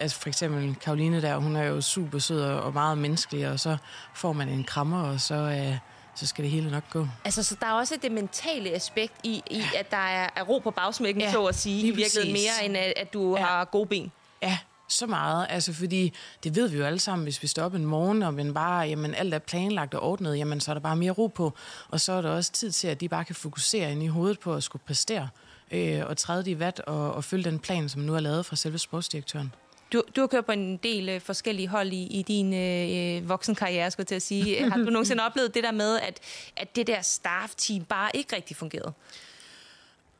altså 0.00 0.20
for 0.20 0.28
eksempel 0.28 0.74
Karoline 0.74 1.22
der, 1.22 1.36
hun 1.36 1.56
er 1.56 1.64
jo 1.64 1.80
super 1.80 2.18
sød 2.18 2.42
og 2.42 2.72
meget 2.72 2.98
menneskelig, 2.98 3.48
og 3.48 3.60
så 3.60 3.76
får 4.14 4.32
man 4.32 4.48
en 4.48 4.64
krammer, 4.64 5.02
og 5.02 5.20
så, 5.20 5.34
øh, 5.34 5.78
så 6.14 6.26
skal 6.26 6.44
det 6.44 6.50
hele 6.50 6.70
nok 6.70 6.90
gå. 6.90 7.06
Altså, 7.24 7.42
så 7.42 7.56
der 7.60 7.66
er 7.66 7.72
også 7.72 7.94
det 8.02 8.12
mentale 8.12 8.70
aspekt 8.70 9.14
i, 9.24 9.42
i 9.50 9.62
at 9.78 9.90
der 9.90 9.96
er, 9.96 10.28
er 10.36 10.42
ro 10.42 10.58
på 10.58 10.70
bagsmækken, 10.70 11.22
ja, 11.22 11.32
så 11.32 11.44
at 11.44 11.54
sige, 11.54 11.86
i 11.86 11.90
virkeligheden 11.90 12.32
mere, 12.32 12.64
end 12.64 12.76
at, 12.76 12.92
at 12.96 13.12
du 13.12 13.36
ja. 13.36 13.42
har 13.42 13.64
gode 13.64 13.86
ben. 13.86 14.12
Ja, 14.42 14.58
så 14.88 15.06
meget. 15.06 15.46
Altså, 15.50 15.72
fordi 15.72 16.12
det 16.44 16.56
ved 16.56 16.68
vi 16.68 16.78
jo 16.78 16.84
alle 16.84 16.98
sammen, 16.98 17.24
hvis 17.24 17.42
vi 17.42 17.46
står 17.46 17.62
op 17.62 17.74
en 17.74 17.84
morgen, 17.84 18.22
og 18.22 18.34
men 18.34 18.54
bare, 18.54 18.80
jamen, 18.80 19.14
alt 19.14 19.34
er 19.34 19.38
planlagt 19.38 19.94
og 19.94 20.02
ordnet, 20.02 20.38
jamen, 20.38 20.60
så 20.60 20.70
er 20.70 20.74
der 20.74 20.80
bare 20.80 20.96
mere 20.96 21.12
ro 21.12 21.26
på. 21.26 21.52
Og 21.88 22.00
så 22.00 22.12
er 22.12 22.22
der 22.22 22.30
også 22.30 22.52
tid 22.52 22.72
til, 22.72 22.88
at 22.88 23.00
de 23.00 23.08
bare 23.08 23.24
kan 23.24 23.34
fokusere 23.34 23.92
ind 23.92 24.02
i 24.02 24.06
hovedet 24.06 24.40
på 24.40 24.54
at 24.54 24.62
skulle 24.62 24.82
præstere 24.86 25.28
øh, 25.70 26.02
og 26.06 26.16
træde 26.16 26.50
i 26.50 26.58
vat 26.58 26.80
og, 26.80 27.14
og 27.14 27.24
følge 27.24 27.44
den 27.44 27.58
plan, 27.58 27.88
som 27.88 28.02
nu 28.02 28.14
er 28.14 28.20
lavet 28.20 28.46
fra 28.46 28.56
selve 28.56 28.78
sportsdirektøren. 28.78 29.52
Du, 29.92 30.02
du 30.16 30.20
har 30.20 30.26
kørt 30.28 30.46
på 30.46 30.52
en 30.52 30.76
del 30.76 31.08
øh, 31.08 31.20
forskellige 31.20 31.68
hold 31.68 31.92
i, 31.92 32.06
i 32.06 32.22
din 32.22 32.54
øh, 32.54 33.28
voksenkarriere, 33.28 33.90
skulle 33.90 34.04
jeg 34.04 34.08
til 34.08 34.14
at 34.14 34.22
sige. 34.22 34.62
Har 34.70 34.78
du 34.78 34.90
nogensinde 34.90 35.24
oplevet 35.24 35.54
det 35.54 35.64
der 35.64 35.72
med, 35.72 36.00
at, 36.00 36.20
at 36.56 36.76
det 36.76 36.86
der 36.86 37.02
staff-team 37.02 37.84
bare 37.84 38.10
ikke 38.14 38.36
rigtig 38.36 38.56
fungerede? 38.56 38.92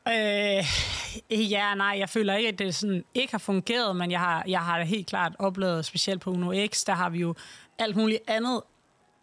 Øh, 0.07 0.65
ja, 1.51 1.75
nej, 1.75 1.95
jeg 1.99 2.09
føler 2.09 2.35
ikke, 2.35 2.49
at 2.49 2.59
det 2.59 2.75
sådan 2.75 3.03
ikke 3.13 3.33
har 3.33 3.37
fungeret, 3.37 3.95
men 3.95 4.11
jeg 4.11 4.19
har, 4.19 4.43
jeg 4.47 4.59
har 4.59 4.77
det 4.77 4.87
helt 4.87 5.07
klart 5.07 5.35
oplevet, 5.39 5.85
specielt 5.85 6.21
på 6.21 6.31
Uno 6.31 6.67
X, 6.67 6.83
der 6.85 6.93
har 6.93 7.09
vi 7.09 7.19
jo 7.19 7.35
alt 7.79 7.95
muligt 7.95 8.21
andet 8.27 8.61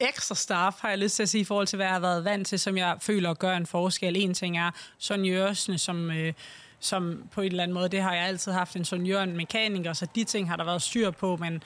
ekstra 0.00 0.34
staff, 0.34 0.76
har 0.80 0.88
jeg 0.88 0.98
lyst 0.98 1.16
til 1.16 1.22
at 1.22 1.28
sige, 1.28 1.40
i 1.40 1.44
forhold 1.44 1.66
til, 1.66 1.76
hvad 1.76 1.86
jeg 1.86 1.94
har 1.94 2.00
været 2.00 2.24
vant 2.24 2.46
til, 2.46 2.58
som 2.58 2.76
jeg 2.76 2.96
føler 3.00 3.34
gør 3.34 3.56
en 3.56 3.66
forskel. 3.66 4.16
En 4.16 4.34
ting 4.34 4.58
er 4.58 4.70
sonjørsene, 4.98 5.78
som... 5.78 6.10
Øh, 6.10 6.32
som 6.80 7.22
på 7.32 7.40
en 7.40 7.46
eller 7.46 7.62
anden 7.62 7.74
måde, 7.74 7.88
det 7.88 8.02
har 8.02 8.14
jeg 8.14 8.24
altid 8.24 8.52
haft 8.52 8.74
en 8.74 8.80
ingeniør, 8.80 9.22
en 9.22 9.36
mekaniker, 9.36 9.92
så 9.92 10.06
de 10.14 10.24
ting 10.24 10.48
har 10.48 10.56
der 10.56 10.64
været 10.64 10.82
styr 10.82 11.10
på, 11.10 11.36
men 11.36 11.62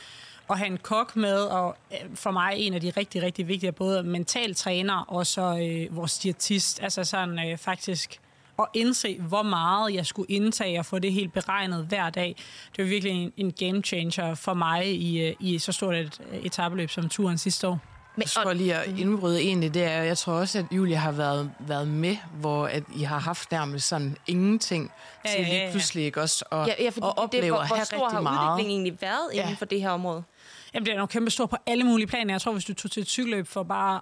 at 0.51 0.59
have 0.59 0.67
en 0.67 0.79
kok 0.79 1.17
med, 1.17 1.37
og 1.37 1.77
øh, 1.93 2.17
for 2.17 2.31
mig 2.31 2.55
en 2.57 2.75
af 2.75 2.81
de 2.81 2.91
rigtig, 2.91 3.23
rigtig 3.23 3.49
vigtige, 3.49 3.73
både 3.73 4.03
mental 4.03 4.55
træner 4.55 5.05
og 5.09 5.27
så 5.27 5.59
øh, 5.63 5.97
vores 5.97 6.19
diætist, 6.19 6.83
altså 6.83 7.05
sådan 7.05 7.51
øh, 7.51 7.59
faktisk 7.59 8.21
at 8.59 8.67
indse, 8.75 9.21
hvor 9.21 9.43
meget 9.43 9.95
jeg 9.95 10.07
skulle 10.07 10.31
indtage 10.31 10.79
og 10.79 10.87
få 10.87 10.99
det 10.99 11.13
helt 11.13 11.33
beregnet 11.33 11.87
hver 11.87 12.11
dag. 12.11 12.37
Det 12.77 12.85
var 12.85 12.89
virkelig 12.89 13.13
en, 13.13 13.33
en 13.37 13.53
game 13.53 13.83
changer 13.83 14.35
for 14.35 14.55
mig 14.55 14.95
i, 14.95 15.21
øh, 15.21 15.35
i 15.41 15.59
så 15.59 15.73
stort 15.73 15.95
et 15.95 16.21
øh, 16.33 16.39
etabeløb 16.39 16.91
som 16.91 17.09
turen 17.09 17.39
sidste 17.39 17.69
år. 17.69 17.94
Men, 18.17 18.29
så 18.29 18.53
lige 18.53 18.75
at 18.75 18.99
indbryde 18.99 19.41
egentlig, 19.41 19.75
det 19.75 19.85
er, 19.85 20.03
jeg 20.03 20.19
tror 20.19 20.33
også, 20.33 20.59
at 20.59 20.65
Julia 20.71 20.97
har 20.97 21.13
været, 21.13 21.51
været 21.59 21.89
med, 21.89 22.17
hvor 22.41 22.67
at 22.67 22.83
I 22.97 23.03
har 23.03 23.19
haft 23.19 23.53
nærmest 23.53 23.89
sådan 23.89 24.17
ingenting 24.27 24.93
ja, 25.25 25.31
til 25.31 25.47
lige 25.47 25.71
pludselig 25.71 26.05
ikke 26.05 26.21
også, 26.21 26.45
og, 26.51 26.67
ja, 26.67 26.75
ja, 26.79 26.91
og 27.03 27.19
opleve 27.19 27.61
at 27.61 27.67
have 27.67 27.81
rigtig 27.81 27.99
meget. 27.99 28.13
Hvor 28.13 28.21
stor 28.21 28.31
har 28.31 28.53
udviklingen 28.53 28.87
egentlig 28.87 29.03
været 29.03 29.35
ja. 29.35 29.43
inden 29.43 29.57
for 29.57 29.65
det 29.65 29.81
her 29.81 29.91
område? 29.91 30.23
Jamen, 30.75 30.87
det 30.87 30.95
er 30.95 30.99
nok 30.99 31.09
kæmpe 31.09 31.31
stort 31.31 31.51
på 31.51 31.57
alle 31.67 31.85
mulige 31.85 32.07
planer. 32.07 32.35
Jeg 32.35 32.41
tror, 32.41 32.53
hvis 32.53 32.65
du 32.65 32.75
tog 32.75 32.91
til 32.91 33.01
et 33.01 33.09
cykelløb 33.09 33.47
for 33.47 33.63
bare 33.63 34.01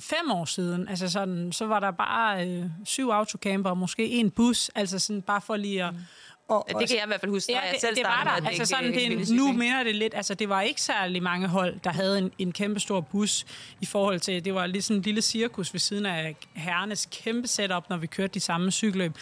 fem 0.00 0.30
år 0.30 0.44
siden, 0.44 0.88
altså 0.88 1.08
sådan, 1.08 1.52
så 1.52 1.66
var 1.66 1.80
der 1.80 1.90
bare 1.90 2.46
øh, 2.48 2.64
syv 2.84 3.10
autocamper 3.10 3.70
og 3.70 3.78
måske 3.78 4.08
en 4.08 4.30
bus, 4.30 4.70
altså 4.74 4.98
sådan 4.98 5.22
bare 5.22 5.40
for 5.40 5.56
lige 5.56 5.84
at... 5.84 5.94
Mm 5.94 6.00
og, 6.48 6.66
ja, 6.68 6.78
det 6.78 6.88
kan 6.88 6.96
jeg 6.96 7.04
i 7.04 7.06
hvert 7.06 7.20
fald 7.20 7.32
huske, 7.32 7.52
ja, 7.52 7.58
det, 7.58 7.72
jeg 7.72 7.80
selv 7.80 7.96
det 7.96 8.04
var 8.04 8.24
der. 8.40 8.48
Altså 8.48 8.64
sådan, 8.64 8.94
det, 8.94 9.30
nu 9.30 9.52
minder 9.52 9.84
det 9.84 9.94
lidt, 9.94 10.14
altså 10.14 10.34
det 10.34 10.48
var 10.48 10.60
ikke 10.60 10.82
særlig 10.82 11.22
mange 11.22 11.48
hold, 11.48 11.80
der 11.84 11.90
havde 11.90 12.18
en, 12.18 12.32
en 12.38 12.52
kæmpe 12.52 12.80
stor 12.80 13.00
bus 13.00 13.46
i 13.80 13.86
forhold 13.86 14.20
til, 14.20 14.44
det 14.44 14.54
var 14.54 14.66
lidt 14.66 14.84
sådan 14.84 14.98
en 14.98 15.02
lille 15.02 15.22
cirkus 15.22 15.72
ved 15.72 15.80
siden 15.80 16.06
af 16.06 16.36
herrenes 16.54 17.08
kæmpe 17.10 17.48
setup, 17.48 17.90
når 17.90 17.96
vi 17.96 18.06
kørte 18.06 18.34
de 18.34 18.40
samme 18.40 18.70
cykelløb. 18.70 19.12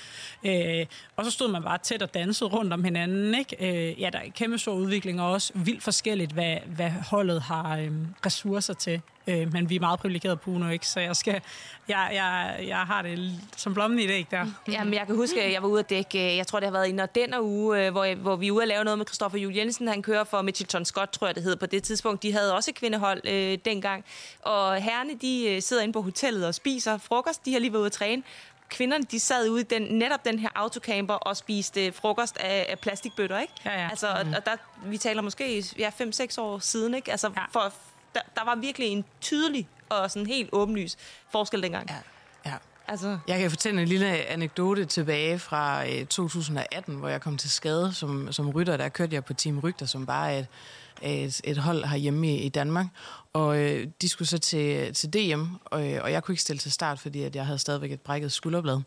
Øh, 0.45 0.87
og 1.17 1.25
så 1.25 1.31
stod 1.31 1.49
man 1.49 1.63
bare 1.63 1.79
tæt 1.79 2.03
og 2.03 2.15
dansede 2.15 2.51
rundt 2.51 2.73
om 2.73 2.85
hinanden. 2.85 3.35
Ikke? 3.35 3.91
Øh, 3.91 4.01
ja, 4.01 4.11
der 4.11 4.19
er 4.19 4.31
kæmpe 4.35 4.59
stor 4.59 4.75
udvikling, 4.75 5.21
og 5.21 5.31
også 5.31 5.53
vildt 5.55 5.83
forskelligt, 5.83 6.33
hvad, 6.33 6.57
hvad 6.67 6.91
holdet 6.91 7.43
har 7.43 7.77
øh, 7.77 7.91
ressourcer 8.27 8.75
til. 8.75 9.03
Øh, 9.27 9.53
men 9.53 9.71
vi 9.71 9.77
er 9.77 9.81
meget 9.81 10.01
privilegerede 10.01 10.37
på 10.37 10.51
Uno, 10.51 10.69
ikke? 10.69 10.87
Så 10.87 11.01
jeg, 11.01 11.17
skal, 11.17 11.41
jeg, 11.89 12.11
jeg, 12.13 12.57
jeg 12.69 12.79
har 12.79 13.03
det 13.03 13.41
som 13.57 13.75
blommen 13.75 13.99
i 13.99 14.07
det, 14.07 14.15
ikke 14.15 14.31
der? 14.31 14.47
Jamen, 14.69 14.95
jeg 14.95 15.07
kan 15.07 15.17
huske, 15.17 15.43
at 15.43 15.53
jeg 15.53 15.63
var 15.63 15.69
ude 15.69 15.81
at 15.81 15.91
dække, 15.91 16.31
øh, 16.31 16.37
jeg 16.37 16.47
tror, 16.47 16.61
det 16.61 16.67
har 16.67 16.73
været 16.73 16.89
i 16.89 17.21
den 17.21 17.35
uge, 17.41 17.87
øh, 17.87 17.93
hvor, 17.93 18.15
hvor 18.15 18.37
vi 18.37 18.49
er 18.49 18.53
ude 18.53 18.63
at 18.63 18.69
lave 18.69 18.85
noget 18.85 18.99
med 18.99 19.07
Christoffer 19.07 19.39
Juhl 19.39 19.57
Jensen. 19.57 19.89
Han 19.89 20.03
kører 20.03 20.25
for 20.25 20.43
Mitchelton 20.43 20.85
Scott, 20.85 21.13
tror 21.13 21.27
jeg, 21.27 21.35
det 21.35 21.43
hed 21.43 21.57
på 21.57 21.67
det 21.67 21.83
tidspunkt. 21.83 22.23
De 22.23 22.33
havde 22.33 22.55
også 22.55 22.73
kvindehold 22.75 23.21
øh, 23.25 23.59
dengang. 23.65 24.05
Og 24.43 24.77
herrene, 24.77 25.13
de 25.21 25.45
øh, 25.49 25.63
sidder 25.63 25.83
inde 25.83 25.93
på 25.93 26.03
hotellet 26.03 26.47
og 26.47 26.55
spiser 26.55 26.99
frokost. 26.99 27.45
De 27.45 27.53
har 27.53 27.61
lige 27.61 27.73
været 27.73 27.81
ude 27.81 27.87
at 27.87 27.93
træne 27.93 28.23
kvinderne, 28.73 29.05
de 29.05 29.21
sad 29.21 29.49
ude 29.49 29.61
i 29.61 29.65
den, 29.65 29.83
netop 29.83 30.25
den 30.25 30.39
her 30.39 30.49
autocamper 30.55 31.15
og 31.15 31.37
spiste 31.37 31.93
frokost 31.93 32.37
af, 32.37 32.67
af 32.69 32.79
plastikbøtter, 32.79 33.41
ikke? 33.41 33.53
Ja, 33.65 33.81
ja. 33.81 33.89
Altså, 33.91 34.07
og, 34.09 34.27
og 34.37 34.47
der, 34.47 34.57
vi 34.85 34.99
taler 34.99 35.23
måske 35.23 35.65
ja, 35.79 35.89
5-6 35.89 36.41
år 36.41 36.59
siden, 36.59 36.95
ikke? 36.95 37.11
Altså, 37.11 37.31
ja. 37.37 37.45
for, 37.53 37.73
der, 38.15 38.21
der 38.37 38.45
var 38.45 38.55
virkelig 38.55 38.89
en 38.89 39.05
tydelig 39.21 39.69
og 39.89 40.11
sådan 40.11 40.27
helt 40.27 40.49
åbenlys 40.53 40.97
forskel 41.31 41.63
dengang. 41.63 41.91
Ja. 41.91 41.97
Ja. 42.51 42.57
Altså. 42.89 43.19
Jeg 43.29 43.41
kan 43.41 43.51
fortælle 43.51 43.83
en 43.83 43.89
lille 43.89 44.07
anekdote 44.07 44.85
tilbage 44.85 45.39
fra 45.39 45.85
2018, 46.05 46.93
øh, 46.93 46.99
hvor 46.99 47.09
jeg 47.09 47.21
kom 47.21 47.37
til 47.37 47.51
skade 47.51 47.93
som, 47.93 48.33
som 48.33 48.51
rytter. 48.51 48.77
Der 48.77 48.89
kørte 48.89 49.15
jeg 49.15 49.25
på 49.25 49.35
Team 49.35 49.59
Rygter, 49.59 49.87
som 49.87 50.07
bare 50.07 50.33
er 50.33 50.39
et, 50.39 50.47
et, 51.03 51.41
et 51.45 51.59
hold 51.59 51.85
herhjemme 51.85 52.29
i, 52.29 52.37
i 52.37 52.49
Danmark. 52.49 52.87
Og 53.35 53.59
øh, 53.59 53.87
de 54.03 54.09
skulle 54.09 54.29
så 54.29 54.39
til, 54.39 54.95
til 54.95 55.13
DM, 55.13 55.43
og, 55.65 55.81
og 55.81 56.13
jeg 56.13 56.23
kunne 56.23 56.33
ikke 56.33 56.43
stille 56.43 56.61
til 56.61 56.73
start, 56.73 56.99
fordi 56.99 57.23
at 57.23 57.37
jeg 57.37 57.47
havde 57.47 57.59
stadigvæk 57.59 57.93
et 57.93 58.01
brækket 58.01 58.33
skulderblad. 58.33 58.81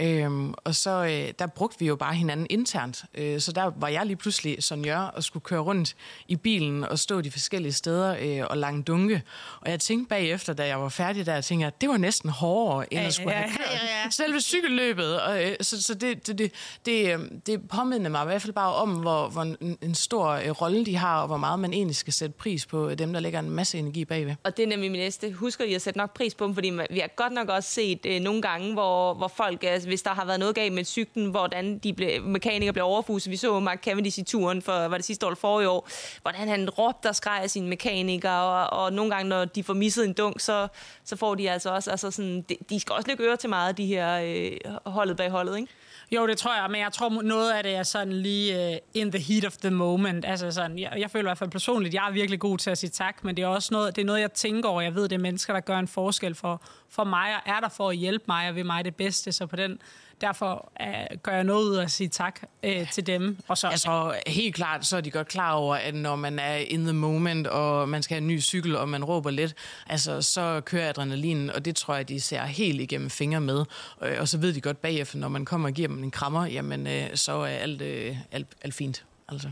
Øhm, 0.00 0.54
og 0.64 0.74
så 0.74 1.04
øh, 1.04 1.32
der 1.38 1.46
brugte 1.46 1.78
vi 1.78 1.86
jo 1.86 1.96
bare 1.96 2.14
hinanden 2.14 2.46
internt. 2.50 3.04
Øh, 3.14 3.40
så 3.40 3.52
der 3.52 3.72
var 3.76 3.88
jeg 3.88 4.06
lige 4.06 4.16
pludselig 4.16 4.62
sonjør 4.62 4.98
og 4.98 5.24
skulle 5.24 5.42
køre 5.42 5.60
rundt 5.60 5.96
i 6.28 6.36
bilen 6.36 6.84
og 6.84 6.98
stå 6.98 7.20
de 7.20 7.30
forskellige 7.30 7.72
steder 7.72 8.16
øh, 8.20 8.46
og 8.50 8.58
lange 8.58 8.82
dunke. 8.82 9.22
Og 9.60 9.70
jeg 9.70 9.80
tænkte 9.80 10.08
bagefter, 10.08 10.52
da 10.52 10.66
jeg 10.66 10.80
var 10.80 10.88
færdig 10.88 11.26
der, 11.26 11.34
jeg 11.34 11.44
tænkte, 11.44 11.66
at 11.66 11.80
det 11.80 11.88
var 11.88 11.96
næsten 11.96 12.30
hårdere, 12.30 12.94
end 12.94 13.06
at 13.06 13.14
skulle 13.14 13.32
have 13.32 13.50
kørt 13.50 13.66
ja, 13.66 13.86
ja, 13.86 14.02
ja. 14.04 14.10
selve 14.10 14.40
cykelløbet. 14.40 15.20
Og, 15.20 15.44
øh, 15.44 15.56
så 15.60 15.82
så 15.82 15.94
det, 15.94 16.26
det, 16.26 16.38
det, 16.38 16.52
det, 16.86 17.14
øh, 17.14 17.20
det 17.46 17.68
påmindede 17.68 18.10
mig 18.10 18.22
i 18.22 18.26
hvert 18.26 18.42
fald 18.42 18.52
bare 18.52 18.74
om, 18.74 18.90
hvor, 18.90 19.28
hvor 19.28 19.42
en, 19.42 19.78
en 19.82 19.94
stor 19.94 20.28
øh, 20.28 20.50
rolle 20.50 20.86
de 20.86 20.96
har, 20.96 21.20
og 21.20 21.26
hvor 21.26 21.36
meget 21.36 21.58
man 21.58 21.72
egentlig 21.72 21.96
skal 21.96 22.12
sætte 22.12 22.34
pris 22.38 22.66
på 22.66 22.94
dem, 22.94 23.12
der 23.12 23.20
lægger 23.20 23.38
en 23.38 23.50
masse 23.50 23.77
energi 23.78 24.04
bagved. 24.04 24.34
Og 24.44 24.56
det 24.56 24.62
er 24.62 24.66
nemlig 24.66 24.90
min 24.90 25.00
næste. 25.00 25.32
Husker 25.32 25.64
I 25.64 25.74
at 25.74 25.82
sætte 25.82 25.98
nok 25.98 26.14
pris 26.14 26.34
på 26.34 26.46
dem, 26.46 26.54
fordi 26.54 26.72
vi 26.90 26.98
har 26.98 27.08
godt 27.16 27.32
nok 27.32 27.48
også 27.48 27.70
set 27.70 28.06
øh, 28.06 28.20
nogle 28.20 28.42
gange, 28.42 28.72
hvor, 28.72 29.14
hvor 29.14 29.28
folk 29.28 29.64
altså, 29.64 29.88
hvis 29.88 30.02
der 30.02 30.10
har 30.10 30.24
været 30.24 30.40
noget 30.40 30.54
galt 30.54 30.72
med 30.72 30.84
cyklen, 30.84 31.30
hvordan 31.30 31.78
de 31.78 31.92
ble, 31.92 32.20
mekanikere 32.20 32.72
blev 32.72 32.84
overfuset. 32.84 33.30
Vi 33.30 33.36
så 33.36 33.60
Mark 33.60 33.84
Cavendish 33.84 34.18
i 34.18 34.22
turen 34.22 34.62
for, 34.62 34.72
var 34.72 34.96
det 34.96 35.04
sidste 35.04 35.26
år 35.26 35.30
eller 35.30 35.36
forrige 35.36 35.68
år, 35.68 35.88
hvordan 36.22 36.48
han 36.48 36.70
råbte 36.70 37.08
og 37.08 37.16
skreg 37.16 37.40
af 37.42 37.50
sine 37.50 37.68
mekanikere, 37.68 38.42
og, 38.42 38.84
og 38.84 38.92
nogle 38.92 39.14
gange, 39.14 39.28
når 39.28 39.44
de 39.44 39.62
får 39.62 39.74
misset 39.74 40.04
en 40.04 40.12
dunk, 40.12 40.40
så, 40.40 40.68
så 41.04 41.16
får 41.16 41.34
de 41.34 41.50
altså 41.50 41.70
også, 41.70 41.90
altså 41.90 42.10
sådan, 42.10 42.44
de, 42.48 42.56
de 42.70 42.80
skal 42.80 42.94
også 42.94 43.08
lægge 43.08 43.24
øre 43.24 43.36
til 43.36 43.48
meget, 43.48 43.78
de 43.78 43.86
her 43.86 44.20
øh, 44.24 44.74
holdet 44.86 45.16
bag 45.16 45.30
holdet, 45.30 45.56
ikke? 45.56 45.72
Jo, 46.10 46.26
det 46.26 46.38
tror 46.38 46.54
jeg, 46.54 46.70
men 46.70 46.80
jeg 46.80 46.92
tror 46.92 47.22
noget 47.22 47.52
af 47.52 47.62
det 47.62 47.74
er 47.74 47.82
sådan 47.82 48.12
lige 48.12 48.70
uh, 48.70 49.00
in 49.00 49.12
the 49.12 49.20
heat 49.20 49.44
of 49.44 49.56
the 49.56 49.70
moment. 49.70 50.24
Altså 50.24 50.50
sådan, 50.50 50.78
jeg, 50.78 50.92
jeg 50.98 51.10
føler 51.10 51.24
i 51.24 51.28
hvert 51.28 51.38
fald 51.38 51.50
personligt, 51.50 51.94
jeg 51.94 52.06
er 52.08 52.12
virkelig 52.12 52.40
god 52.40 52.58
til 52.58 52.70
at 52.70 52.78
sige 52.78 52.90
tak, 52.90 53.24
men 53.24 53.36
det 53.36 53.42
er 53.42 53.46
også 53.46 53.68
noget, 53.72 53.96
det 53.96 54.02
er 54.02 54.06
noget, 54.06 54.20
jeg 54.20 54.32
tænker 54.32 54.68
over. 54.68 54.80
Jeg 54.80 54.94
ved, 54.94 55.02
det 55.02 55.12
er 55.12 55.20
mennesker, 55.20 55.52
der 55.52 55.60
gør 55.60 55.78
en 55.78 55.88
forskel 55.88 56.34
for, 56.34 56.62
for 56.90 57.04
mig, 57.04 57.34
og 57.36 57.42
er 57.46 57.60
der 57.60 57.68
for 57.68 57.90
at 57.90 57.96
hjælpe 57.96 58.24
mig 58.28 58.48
og 58.48 58.54
vil 58.54 58.66
mig 58.66 58.84
det 58.84 58.96
bedste. 58.96 59.32
Så 59.32 59.46
på 59.46 59.56
den, 59.56 59.80
derfor 60.20 60.72
uh, 60.80 61.18
gør 61.22 61.32
jeg 61.32 61.44
noget 61.44 61.64
ud 61.64 61.76
af 61.76 61.82
at 61.82 61.90
sige 61.90 62.08
tak 62.08 62.40
uh, 62.66 62.90
til 62.90 63.06
dem. 63.06 63.38
Og 63.48 63.58
så, 63.58 63.68
altså, 63.68 64.14
helt 64.26 64.54
klart, 64.54 64.86
så 64.86 64.96
er 64.96 65.00
de 65.00 65.10
godt 65.10 65.28
klar 65.28 65.52
over, 65.52 65.76
at 65.76 65.94
når 65.94 66.16
man 66.16 66.38
er 66.38 66.54
in 66.54 66.84
the 66.84 66.92
moment, 66.92 67.46
og 67.46 67.88
man 67.88 68.02
skal 68.02 68.14
have 68.14 68.22
en 68.22 68.26
ny 68.26 68.40
cykel, 68.40 68.76
og 68.76 68.88
man 68.88 69.04
råber 69.04 69.30
lidt, 69.30 69.54
altså, 69.86 70.22
så 70.22 70.60
kører 70.60 70.88
adrenalinen, 70.88 71.50
og 71.50 71.64
det 71.64 71.76
tror 71.76 71.94
jeg, 71.94 72.08
de 72.08 72.20
ser 72.20 72.44
helt 72.44 72.80
igennem 72.80 73.10
fingre 73.10 73.40
med. 73.40 73.58
Uh, 74.02 74.08
og 74.20 74.28
så 74.28 74.38
ved 74.38 74.52
de 74.52 74.60
godt 74.60 74.80
bagefter, 74.80 75.18
når 75.18 75.28
man 75.28 75.44
kommer 75.44 75.68
og 75.68 75.74
giver 75.74 75.88
dem 75.88 76.02
en 76.02 76.10
krammer, 76.10 76.46
jamen, 76.46 76.86
uh, 76.86 76.92
så 77.14 77.32
er 77.32 77.46
alt, 77.46 77.82
uh, 77.82 78.16
alt, 78.32 78.46
alt 78.62 78.74
fint. 78.74 79.04
Altså. 79.28 79.50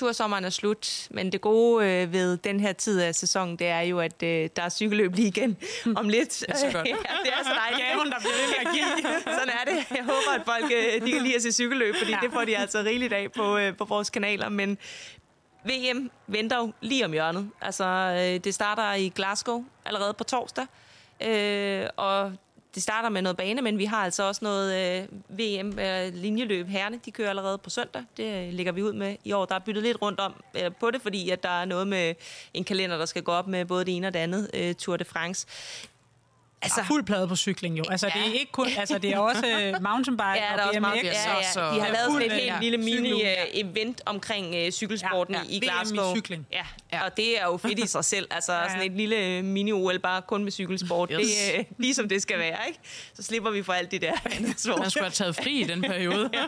Tursommeren 0.00 0.44
er 0.44 0.50
slut, 0.50 1.08
men 1.10 1.32
det 1.32 1.40
gode 1.40 1.86
øh, 1.86 2.12
ved 2.12 2.36
den 2.36 2.60
her 2.60 2.72
tid 2.72 3.00
af 3.00 3.14
sæsonen, 3.14 3.56
det 3.56 3.66
er 3.66 3.80
jo, 3.80 4.00
at 4.00 4.22
øh, 4.22 4.48
der 4.56 4.62
er 4.62 4.68
cykelløb 4.68 5.14
lige 5.14 5.28
igen 5.28 5.56
om 5.96 6.08
lidt. 6.08 6.40
Det 6.40 6.46
er 6.48 6.56
så 6.56 6.70
godt. 6.72 6.88
ja, 6.88 6.92
det 7.24 7.32
er 7.38 7.44
så 7.44 7.50
dejligt. 7.54 7.88
Gaven, 7.88 8.10
der 8.10 8.18
bliver 8.18 8.34
ved 8.40 8.48
med 8.48 8.66
at 8.66 8.74
give. 8.74 9.12
Sådan 9.38 9.48
er 9.48 9.64
det. 9.64 9.96
Jeg 9.96 10.04
håber, 10.04 10.30
at 10.34 10.42
folk 10.44 10.72
øh, 10.72 11.06
de 11.06 11.12
kan 11.12 11.22
lide 11.22 11.34
at 11.34 11.42
se 11.42 11.52
cykelløb, 11.52 11.94
fordi 11.96 12.10
ja. 12.10 12.18
det 12.22 12.32
får 12.32 12.44
de 12.44 12.56
altså 12.56 12.78
rigeligt 12.78 13.12
af 13.12 13.32
på, 13.32 13.56
øh, 13.56 13.76
på 13.76 13.84
vores 13.84 14.10
kanaler. 14.10 14.48
Men 14.48 14.78
VM 15.64 16.10
venter 16.26 16.56
jo 16.56 16.72
lige 16.80 17.04
om 17.04 17.12
hjørnet. 17.12 17.50
Altså, 17.60 17.84
øh, 17.84 18.44
det 18.44 18.54
starter 18.54 18.94
i 18.94 19.08
Glasgow 19.08 19.64
allerede 19.84 20.14
på 20.14 20.24
torsdag. 20.24 20.66
Øh, 21.22 21.86
og 21.96 22.32
det 22.74 22.82
starter 22.82 23.08
med 23.08 23.22
noget 23.22 23.36
bane, 23.36 23.62
men 23.62 23.78
vi 23.78 23.84
har 23.84 24.04
altså 24.04 24.22
også 24.22 24.40
noget 24.44 25.00
øh, 25.02 25.38
VM-linjeløb. 25.38 26.66
Øh, 26.66 26.72
Herrene, 26.72 27.00
de 27.04 27.10
kører 27.10 27.30
allerede 27.30 27.58
på 27.58 27.70
søndag. 27.70 28.04
Det 28.16 28.46
øh, 28.46 28.52
ligger 28.52 28.72
vi 28.72 28.82
ud 28.82 28.92
med 28.92 29.16
i 29.24 29.32
år. 29.32 29.44
Der 29.44 29.54
er 29.54 29.58
byttet 29.58 29.82
lidt 29.82 30.02
rundt 30.02 30.20
om 30.20 30.34
øh, 30.54 30.70
på 30.80 30.90
det, 30.90 31.02
fordi 31.02 31.30
at 31.30 31.42
der 31.42 31.60
er 31.60 31.64
noget 31.64 31.88
med 31.88 32.14
en 32.54 32.64
kalender, 32.64 32.98
der 32.98 33.06
skal 33.06 33.22
gå 33.22 33.32
op 33.32 33.46
med 33.46 33.64
både 33.64 33.84
det 33.84 33.96
ene 33.96 34.06
og 34.06 34.14
det 34.14 34.20
andet 34.20 34.50
øh, 34.54 34.74
Tour 34.74 34.96
de 34.96 35.04
France. 35.04 35.46
Altså, 36.62 36.84
fuld 36.84 37.04
plade 37.04 37.28
på 37.28 37.36
cykling 37.36 37.78
jo. 37.78 37.84
Altså, 37.90 38.06
ja. 38.06 38.20
det 38.20 38.28
er 38.28 38.32
ikke 38.32 38.52
kun, 38.52 38.68
altså, 38.78 38.98
det 38.98 39.10
er 39.10 39.18
også 39.18 39.72
uh, 39.76 39.82
mountainbike 39.90 40.24
ja, 40.24 40.66
og 40.66 40.74
BMX. 40.74 41.04
Ja, 41.04 41.36
ja. 41.36 41.52
Så, 41.52 41.60
De 41.60 41.80
har 41.80 41.88
lavet 41.88 42.12
sådan 42.12 42.22
et 42.22 42.32
helt 42.32 42.46
ja. 42.46 42.58
lille 42.60 42.78
mini-event 42.78 43.88
uh, 44.06 44.14
omkring 44.14 44.46
uh, 44.46 44.70
cykelsporten 44.70 45.34
ja, 45.34 45.40
ja. 45.40 45.56
i 45.56 45.60
Glasgow. 45.60 46.14
Cykling. 46.14 46.46
Ja. 46.52 46.62
ja, 46.92 47.04
og 47.04 47.16
det 47.16 47.40
er 47.40 47.44
jo 47.44 47.56
fedt 47.56 47.78
i 47.78 47.86
sig 47.86 48.04
selv. 48.04 48.28
Altså, 48.30 48.52
ja. 48.62 48.68
sådan 48.68 48.82
et 48.82 48.96
lille 48.96 49.42
mini-OL 49.42 49.98
bare 49.98 50.22
kun 50.22 50.44
med 50.44 50.52
cykelsport. 50.52 51.10
Yes. 51.12 51.20
Det 51.20 51.56
er 51.56 51.60
uh, 51.60 51.64
ligesom 51.78 52.08
det 52.08 52.22
skal 52.22 52.38
være, 52.38 52.58
ikke? 52.68 52.80
Så 53.14 53.22
slipper 53.22 53.50
vi 53.50 53.62
for 53.62 53.72
alt 53.72 53.90
det 53.90 54.02
der. 54.02 54.12
Man 54.40 54.90
skulle 54.90 55.02
have 55.02 55.10
taget 55.10 55.36
fri 55.36 55.60
i 55.60 55.64
den 55.64 55.82
periode. 55.82 56.30
ja. 56.32 56.44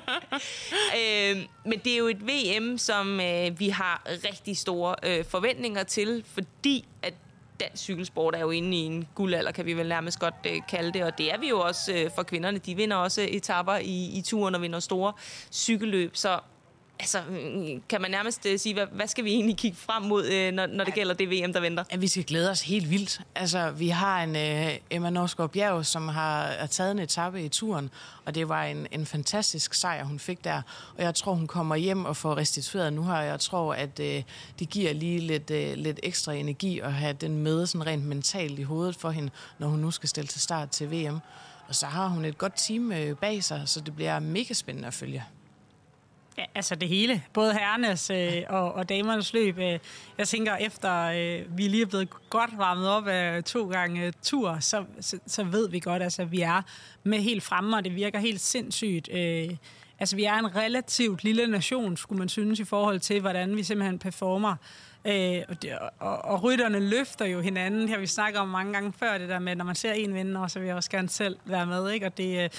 uh, 1.33 1.39
men 1.65 1.79
det 1.79 1.93
er 1.93 1.99
jo 1.99 2.07
et 2.07 2.27
VM, 2.27 2.79
som 2.79 3.21
uh, 3.21 3.61
vi 3.61 3.69
har 3.69 4.03
rigtig 4.07 4.57
store 4.57 4.95
uh, 5.07 5.27
forventninger 5.27 5.83
til, 5.83 6.25
fordi 6.35 6.85
at 7.03 7.15
dansk 7.63 7.83
cykelsport 7.83 8.35
er 8.35 8.41
jo 8.41 8.51
inde 8.51 8.77
i 8.77 8.81
en 8.81 9.09
guldalder, 9.15 9.53
kan 9.53 9.67
vi 9.67 9.73
vel 9.73 9.89
nærmest 9.89 10.19
godt 10.19 10.35
øh, 10.47 10.61
kalde 10.69 10.93
det, 10.93 11.05
og 11.05 11.19
det 11.19 11.33
er 11.33 11.39
vi 11.39 11.49
jo 11.49 11.61
også 11.61 11.93
øh, 11.93 12.11
for 12.15 12.23
kvinderne. 12.23 12.59
De 12.59 12.75
vinder 12.75 12.97
også 12.97 13.27
etapper 13.29 13.77
i, 13.77 14.19
i 14.19 14.23
turen 14.25 14.55
og 14.55 14.63
vinder 14.63 14.81
store 14.81 15.13
cykelløb, 15.53 16.17
så 16.17 16.39
altså, 17.03 17.23
mm, 17.29 17.83
kan 17.89 18.01
man 18.01 18.11
nærmest 18.11 18.47
uh, 18.53 18.57
sige, 18.57 18.75
hvad, 18.75 18.87
hvad 18.93 19.07
skal 19.07 19.25
vi 19.25 19.31
egentlig 19.31 19.57
kigge 19.57 19.77
frem 19.77 20.03
mod, 20.03 20.25
uh, 20.25 20.55
når, 20.55 20.67
når 20.67 20.85
det 20.85 20.95
gælder 20.95 21.15
det 21.15 21.31
VM, 21.31 21.53
der 21.53 21.61
venter? 21.61 21.85
Ja, 21.93 21.97
vi 21.97 22.09
skal 22.09 22.25
glæde 22.25 22.51
os 22.51 22.63
helt 22.63 22.91
vildt. 22.91 23.21
Altså, 23.35 23.71
vi 23.71 23.89
har 23.89 24.23
en 24.23 24.31
uh, 24.31 24.73
Emma 24.91 25.11
Norsgaard 25.11 25.51
Bjerg, 25.51 25.87
som 25.87 26.09
har, 26.09 26.47
har 26.47 26.67
taget 26.67 26.91
en 26.91 26.99
etape 26.99 27.43
i 27.43 27.49
turen, 27.49 27.91
og 28.25 28.35
det 28.35 28.49
var 28.49 28.65
en, 28.65 28.87
en 28.93 29.07
fantastisk 29.07 29.75
sejr, 29.75 30.05
hun 30.05 30.19
fik 30.19 30.45
der. 30.45 30.63
Og 30.99 31.03
jeg 31.05 31.15
tror, 31.15 31.35
hun 31.35 31.47
kommer 31.47 31.77
hjem 31.77 32.05
og 32.05 32.17
får 32.17 32.37
restitueret 32.37 32.93
nu 32.93 33.05
her. 33.05 33.17
Jeg 33.17 33.41
tror, 33.41 33.75
at 33.75 34.01
uh, 34.01 34.07
det 34.59 34.71
giver 34.71 34.93
lige 34.93 35.21
lidt, 35.21 35.51
uh, 35.51 35.83
lidt 35.83 36.01
ekstra 36.03 36.33
energi 36.33 36.81
at 36.81 36.93
have 36.93 37.13
den 37.13 37.37
med 37.37 37.67
sådan 37.67 37.87
rent 37.87 38.05
mentalt 38.05 38.59
i 38.59 38.63
hovedet 38.63 38.97
for 38.97 39.11
hende, 39.11 39.31
når 39.59 39.69
hun 39.69 39.79
nu 39.79 39.91
skal 39.91 40.09
stille 40.09 40.29
til 40.29 40.41
start 40.41 40.69
til 40.69 40.91
VM. 40.91 41.19
Og 41.69 41.75
så 41.75 41.87
har 41.87 42.09
hun 42.09 42.25
et 42.25 42.39
godt 42.39 42.53
team 42.57 42.93
bag 43.21 43.45
sig, 43.45 43.63
så 43.67 43.81
det 43.81 43.97
bliver 43.97 44.21
mega 44.21 44.55
spændende 44.55 44.89
at 44.89 44.95
følge. 44.95 45.25
Ja, 46.39 46.45
altså 46.55 46.75
det 46.75 46.89
hele. 46.89 47.23
Både 47.33 47.53
herrenes 47.53 48.11
øh, 48.11 48.43
og, 48.49 48.73
og 48.73 48.89
damernes 48.89 49.33
løb. 49.33 49.59
Øh, 49.59 49.79
jeg 50.19 50.29
tænker, 50.29 50.57
efter 50.57 51.03
øh, 51.05 51.59
vi 51.59 51.63
lige 51.63 51.83
er 51.83 51.87
blevet 51.87 52.09
godt 52.31 52.59
varmet 52.59 52.89
op 52.89 53.07
af 53.07 53.45
to 53.45 53.71
gange 53.71 54.07
øh, 54.07 54.13
tur, 54.23 54.57
så, 54.61 54.85
så, 55.01 55.19
så 55.27 55.45
ved 55.45 55.69
vi 55.69 55.81
godt, 55.81 56.03
altså, 56.03 56.23
at 56.23 56.33
vi 56.33 56.41
er 56.41 56.63
med 57.03 57.19
helt 57.19 57.43
fremme, 57.43 57.77
og 57.77 57.85
det 57.85 57.95
virker 57.95 58.19
helt 58.19 58.41
sindssygt. 58.41 59.09
Øh, 59.13 59.51
altså 59.99 60.17
vi 60.17 60.25
er 60.25 60.35
en 60.35 60.57
relativt 60.57 61.25
lille 61.25 61.47
nation, 61.47 61.97
skulle 61.97 62.19
man 62.19 62.29
synes, 62.29 62.61
i 62.61 62.65
forhold 62.65 63.01
til, 63.01 63.21
hvordan 63.21 63.57
vi 63.57 63.63
simpelthen 63.63 63.99
performer. 63.99 64.57
Øh, 65.05 65.43
og, 65.49 65.63
det, 65.63 65.79
og, 65.99 66.25
og 66.25 66.43
rytterne 66.43 66.81
løfter 66.81 67.25
jo 67.25 67.41
hinanden. 67.41 67.81
Det 67.81 67.91
har 67.91 67.99
vi 67.99 68.07
snakket 68.07 68.41
om 68.41 68.49
mange 68.49 68.73
gange 68.73 68.93
før, 68.93 69.19
det 69.19 69.29
der 69.29 69.39
med, 69.39 69.57
når 69.57 69.65
man 69.65 69.75
ser 69.75 69.93
en 69.93 70.15
vinde, 70.15 70.41
og 70.41 70.51
så 70.51 70.59
vil 70.59 70.67
jeg 70.67 70.77
også 70.77 70.91
gerne 70.91 71.09
selv 71.09 71.39
være 71.45 71.67
med. 71.67 71.91
Ikke? 71.91 72.07
Og 72.07 72.19
det, 72.19 72.45
øh, 72.45 72.51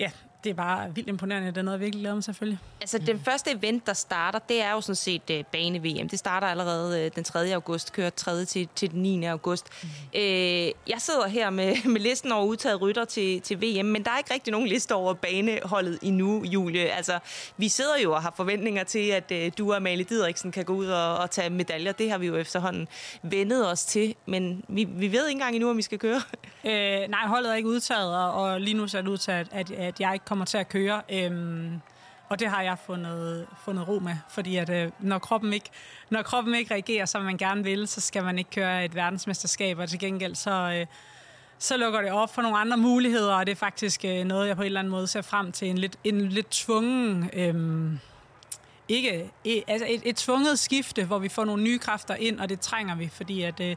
ja, 0.00 0.10
det 0.44 0.50
er 0.50 0.54
bare 0.54 0.94
vildt 0.94 1.08
imponerende. 1.08 1.48
Det 1.48 1.56
er 1.56 1.62
noget, 1.62 1.78
jeg 1.78 1.80
virkelig 1.80 2.00
glæder 2.00 2.14
mig 2.14 2.24
selvfølgelig. 2.24 2.58
Altså, 2.80 2.98
den 2.98 3.20
første 3.20 3.50
event, 3.50 3.86
der 3.86 3.92
starter, 3.92 4.38
det 4.38 4.62
er 4.62 4.72
jo 4.72 4.80
sådan 4.80 4.94
set 4.94 5.22
uh, 5.30 5.36
bane-VM. 5.52 6.08
Det 6.08 6.18
starter 6.18 6.46
allerede 6.46 7.06
uh, 7.06 7.16
den 7.16 7.24
3. 7.24 7.54
august, 7.54 7.92
kører 7.92 8.10
3. 8.10 8.44
til, 8.44 8.68
til 8.74 8.90
den 8.90 9.02
9. 9.02 9.24
august. 9.24 9.66
Mm. 9.82 9.88
Uh, 10.14 10.20
jeg 10.20 10.96
sidder 10.98 11.28
her 11.28 11.50
med, 11.50 11.76
med 11.92 12.00
listen 12.00 12.32
over 12.32 12.44
udtaget 12.44 12.80
rytter 12.80 13.04
til, 13.04 13.40
til 13.40 13.62
VM, 13.62 13.86
men 13.86 14.04
der 14.04 14.10
er 14.10 14.18
ikke 14.18 14.34
rigtig 14.34 14.52
nogen 14.52 14.68
liste 14.68 14.94
over 14.94 15.14
baneholdet 15.14 15.98
endnu, 16.02 16.44
Julie. 16.44 16.80
Altså, 16.80 17.18
vi 17.56 17.68
sidder 17.68 17.98
jo 18.02 18.12
og 18.12 18.22
har 18.22 18.32
forventninger 18.36 18.84
til, 18.84 19.08
at 19.08 19.32
uh, 19.34 19.52
du 19.58 19.70
og 19.70 19.76
Amalie 19.76 20.04
Didriksen 20.04 20.52
kan 20.52 20.64
gå 20.64 20.74
ud 20.74 20.86
og, 20.86 21.16
og 21.16 21.30
tage 21.30 21.50
medaljer. 21.50 21.92
Det 21.92 22.10
har 22.10 22.18
vi 22.18 22.26
jo 22.26 22.36
efterhånden 22.36 22.88
vendet 23.22 23.70
os 23.70 23.84
til, 23.84 24.14
men 24.26 24.64
vi, 24.68 24.84
vi 24.84 25.12
ved 25.12 25.26
ikke 25.26 25.36
engang 25.36 25.54
endnu, 25.54 25.70
om 25.70 25.76
vi 25.76 25.82
skal 25.82 25.98
køre. 25.98 26.20
Uh, 26.64 27.10
nej, 27.10 27.26
holdet 27.26 27.50
er 27.50 27.54
ikke 27.54 27.68
udtaget, 27.68 28.16
og, 28.16 28.32
og 28.32 28.60
lige 28.60 28.74
nu 28.74 28.88
ser 28.88 29.00
det 29.00 29.08
ud 29.08 29.18
til, 29.18 29.30
at, 29.30 29.70
at 29.70 30.00
jeg 30.00 30.12
ikke 30.12 30.27
kommer 30.28 30.44
til 30.44 30.58
at 30.58 30.68
køre. 30.68 31.02
Øhm, 31.12 31.80
og 32.28 32.40
det 32.40 32.48
har 32.48 32.62
jeg 32.62 32.76
fundet, 32.86 33.46
fundet 33.64 33.88
ro 33.88 33.98
med, 33.98 34.16
fordi 34.28 34.56
at, 34.56 34.70
øh, 34.70 34.90
når, 34.98 35.18
kroppen 35.18 35.52
ikke, 35.52 35.70
når 36.10 36.22
kroppen 36.22 36.54
ikke 36.54 36.74
reagerer, 36.74 37.06
som 37.06 37.22
man 37.22 37.36
gerne 37.36 37.64
vil, 37.64 37.88
så 37.88 38.00
skal 38.00 38.24
man 38.24 38.38
ikke 38.38 38.50
køre 38.50 38.84
et 38.84 38.94
verdensmesterskab, 38.94 39.78
og 39.78 39.88
til 39.88 39.98
gengæld 39.98 40.34
så, 40.34 40.50
øh, 40.50 40.86
så 41.58 41.76
lukker 41.76 42.02
det 42.02 42.10
op 42.12 42.34
for 42.34 42.42
nogle 42.42 42.58
andre 42.58 42.76
muligheder, 42.76 43.34
og 43.34 43.46
det 43.46 43.52
er 43.52 43.56
faktisk 43.56 44.04
øh, 44.04 44.24
noget, 44.24 44.48
jeg 44.48 44.56
på 44.56 44.62
en 44.62 44.66
eller 44.66 44.80
anden 44.80 44.90
måde 44.90 45.06
ser 45.06 45.22
frem 45.22 45.52
til. 45.52 45.68
En 45.68 45.78
lidt, 45.78 45.96
en 46.04 46.28
lidt 46.28 46.50
tvungen... 46.50 47.30
Øh, 47.32 47.98
ikke, 48.88 49.30
altså 49.66 49.86
et, 49.90 50.02
et 50.04 50.16
tvunget 50.16 50.58
skifte, 50.58 51.04
hvor 51.04 51.18
vi 51.18 51.28
får 51.28 51.44
nogle 51.44 51.62
nye 51.62 51.78
kræfter 51.78 52.14
ind, 52.14 52.40
og 52.40 52.48
det 52.48 52.60
trænger 52.60 52.94
vi, 52.94 53.08
fordi 53.08 53.42
at 53.42 53.60
øh, 53.60 53.76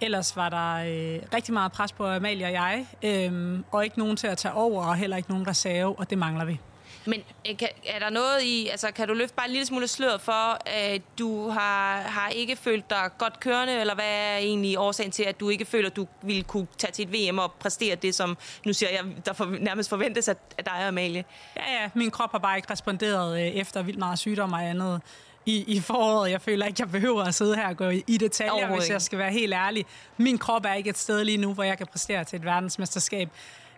ellers 0.00 0.36
var 0.36 0.48
der 0.48 0.74
øh, 0.74 1.22
rigtig 1.34 1.54
meget 1.54 1.72
pres 1.72 1.92
på 1.92 2.06
Amalie 2.06 2.46
og 2.46 2.52
jeg, 2.52 2.86
øh, 3.02 3.58
og 3.70 3.84
ikke 3.84 3.98
nogen 3.98 4.16
til 4.16 4.26
at 4.26 4.38
tage 4.38 4.54
over, 4.54 4.84
og 4.84 4.96
heller 4.96 5.16
ikke 5.16 5.30
nogen 5.30 5.48
reserve, 5.48 5.98
og 5.98 6.10
det 6.10 6.18
mangler 6.18 6.44
vi. 6.44 6.60
Men 7.04 7.22
øh, 7.50 7.56
kan, 7.56 7.68
er 7.86 7.98
der 7.98 8.10
noget 8.10 8.42
i, 8.42 8.68
altså 8.68 8.90
kan 8.90 9.08
du 9.08 9.14
løfte 9.14 9.34
bare 9.34 9.46
en 9.46 9.52
lille 9.52 9.66
smule 9.66 9.88
sløret 9.88 10.20
for, 10.20 10.68
at 10.68 11.02
du 11.18 11.48
har, 11.48 12.00
har 12.00 12.28
ikke 12.28 12.56
følt 12.56 12.90
dig 12.90 13.10
godt 13.18 13.40
kørende, 13.40 13.80
eller 13.80 13.94
hvad 13.94 14.04
er 14.04 14.36
egentlig 14.36 14.78
årsagen 14.78 15.10
til, 15.10 15.22
at 15.22 15.40
du 15.40 15.48
ikke 15.48 15.64
føler, 15.64 15.90
at 15.90 15.96
du 15.96 16.06
ville 16.22 16.42
kunne 16.42 16.66
tage 16.78 16.92
til 16.92 17.08
et 17.08 17.32
VM 17.32 17.38
og 17.38 17.52
præstere 17.52 17.96
det, 17.96 18.14
som 18.14 18.36
nu 18.66 18.72
siger 18.72 18.90
jeg, 18.90 19.04
der 19.26 19.32
for, 19.32 19.44
nærmest 19.60 19.88
forventes 19.88 20.28
af, 20.28 20.36
af 20.58 20.64
dig 20.64 20.72
og 20.72 20.88
Amalie? 20.88 21.24
Ja, 21.56 21.82
ja, 21.82 21.90
min 21.94 22.10
krop 22.10 22.30
har 22.32 22.38
bare 22.38 22.56
ikke 22.56 22.72
responderet 22.72 23.40
øh, 23.40 23.46
efter 23.46 23.82
vildt 23.82 23.98
meget 23.98 24.18
sygdom 24.18 24.52
og 24.52 24.64
andet 24.64 25.00
i, 25.46 25.64
i 25.76 25.80
foråret. 25.80 26.30
Jeg 26.30 26.42
føler 26.42 26.66
ikke, 26.66 26.80
jeg 26.80 26.90
behøver 26.90 27.22
at 27.24 27.34
sidde 27.34 27.56
her 27.56 27.68
og 27.68 27.76
gå 27.76 27.88
i, 27.88 28.04
i 28.06 28.18
detaljer, 28.18 28.74
hvis 28.74 28.90
jeg 28.90 29.02
skal 29.02 29.18
være 29.18 29.32
helt 29.32 29.54
ærlig. 29.54 29.86
Min 30.16 30.38
krop 30.38 30.64
er 30.64 30.74
ikke 30.74 30.90
et 30.90 30.98
sted 30.98 31.24
lige 31.24 31.38
nu, 31.38 31.54
hvor 31.54 31.62
jeg 31.62 31.78
kan 31.78 31.86
præstere 31.86 32.24
til 32.24 32.36
et 32.36 32.44
verdensmesterskab 32.44 33.28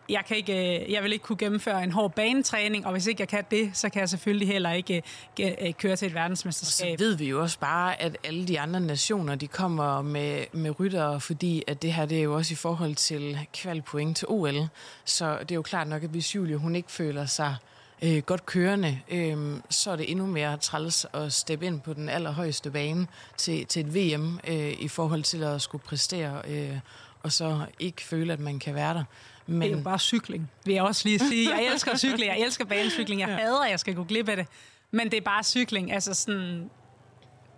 jeg, 0.08 0.24
kan 0.28 0.36
ikke, 0.36 0.82
øh, 0.84 0.92
jeg 0.92 1.02
vil 1.02 1.12
ikke 1.12 1.22
kunne 1.22 1.38
gennemføre 1.38 1.84
en 1.84 1.92
hård 1.92 2.12
banetræning, 2.12 2.86
og 2.86 2.92
hvis 2.92 3.06
ikke 3.06 3.20
jeg 3.20 3.28
kan 3.28 3.44
det, 3.50 3.70
så 3.72 3.88
kan 3.88 4.00
jeg 4.00 4.08
selvfølgelig 4.08 4.48
heller 4.48 4.72
ikke 4.72 5.02
øh, 5.40 5.50
øh, 5.60 5.72
køre 5.72 5.96
til 5.96 6.06
et 6.06 6.14
verdensmesterskab. 6.14 6.92
Og 6.92 6.98
så 6.98 7.04
ved 7.04 7.16
vi 7.16 7.28
jo 7.28 7.42
også 7.42 7.58
bare, 7.58 8.02
at 8.02 8.16
alle 8.24 8.48
de 8.48 8.60
andre 8.60 8.80
nationer, 8.80 9.34
de 9.34 9.48
kommer 9.48 10.02
med, 10.02 10.44
med 10.52 10.80
ryttere, 10.80 11.20
fordi 11.20 11.62
at 11.66 11.82
det 11.82 11.92
her 11.92 12.06
det 12.06 12.18
er 12.18 12.22
jo 12.22 12.34
også 12.34 12.52
i 12.52 12.56
forhold 12.56 12.94
til 12.94 13.38
kvalpoint 13.54 14.16
til 14.16 14.28
OL. 14.28 14.68
Så 15.04 15.38
det 15.40 15.50
er 15.50 15.54
jo 15.54 15.62
klart 15.62 15.88
nok, 15.88 16.02
at 16.02 16.10
hvis 16.10 16.34
Julie 16.34 16.56
hun 16.56 16.76
ikke 16.76 16.92
føler 16.92 17.26
sig 17.26 17.56
øh, 18.02 18.18
godt 18.18 18.46
kørende, 18.46 19.00
øh, 19.08 19.56
så 19.70 19.90
er 19.90 19.96
det 19.96 20.10
endnu 20.10 20.26
mere 20.26 20.56
træls 20.56 21.06
at 21.12 21.32
steppe 21.32 21.66
ind 21.66 21.80
på 21.80 21.92
den 21.92 22.08
allerhøjeste 22.08 22.70
bane 22.70 23.06
til, 23.36 23.66
til 23.66 23.86
et 23.86 23.94
VM 23.94 24.40
øh, 24.48 24.72
i 24.78 24.88
forhold 24.88 25.22
til 25.22 25.42
at 25.42 25.62
skulle 25.62 25.84
præstere, 25.84 26.42
øh, 26.48 26.78
og 27.22 27.32
så 27.32 27.66
ikke 27.78 28.02
føle, 28.02 28.32
at 28.32 28.40
man 28.40 28.58
kan 28.58 28.74
være 28.74 28.94
der. 28.94 29.04
Men... 29.46 29.62
Det 29.62 29.72
er 29.72 29.76
jo 29.76 29.82
bare 29.82 29.98
cykling, 29.98 30.50
vil 30.64 30.74
jeg 30.74 30.82
også 30.82 31.02
lige 31.04 31.18
sige. 31.18 31.50
Jeg 31.50 31.72
elsker 31.72 31.96
cykling, 31.96 32.32
jeg 32.32 32.40
elsker 32.40 32.64
banecykling, 32.64 33.20
jeg 33.20 33.28
hader, 33.28 33.64
at 33.64 33.70
jeg 33.70 33.80
skal 33.80 33.94
gå 33.94 34.04
glip 34.04 34.28
af 34.28 34.36
det. 34.36 34.46
Men 34.90 35.10
det 35.10 35.16
er 35.16 35.20
bare 35.20 35.42
cykling, 35.42 35.92
altså 35.92 36.14
sådan... 36.14 36.70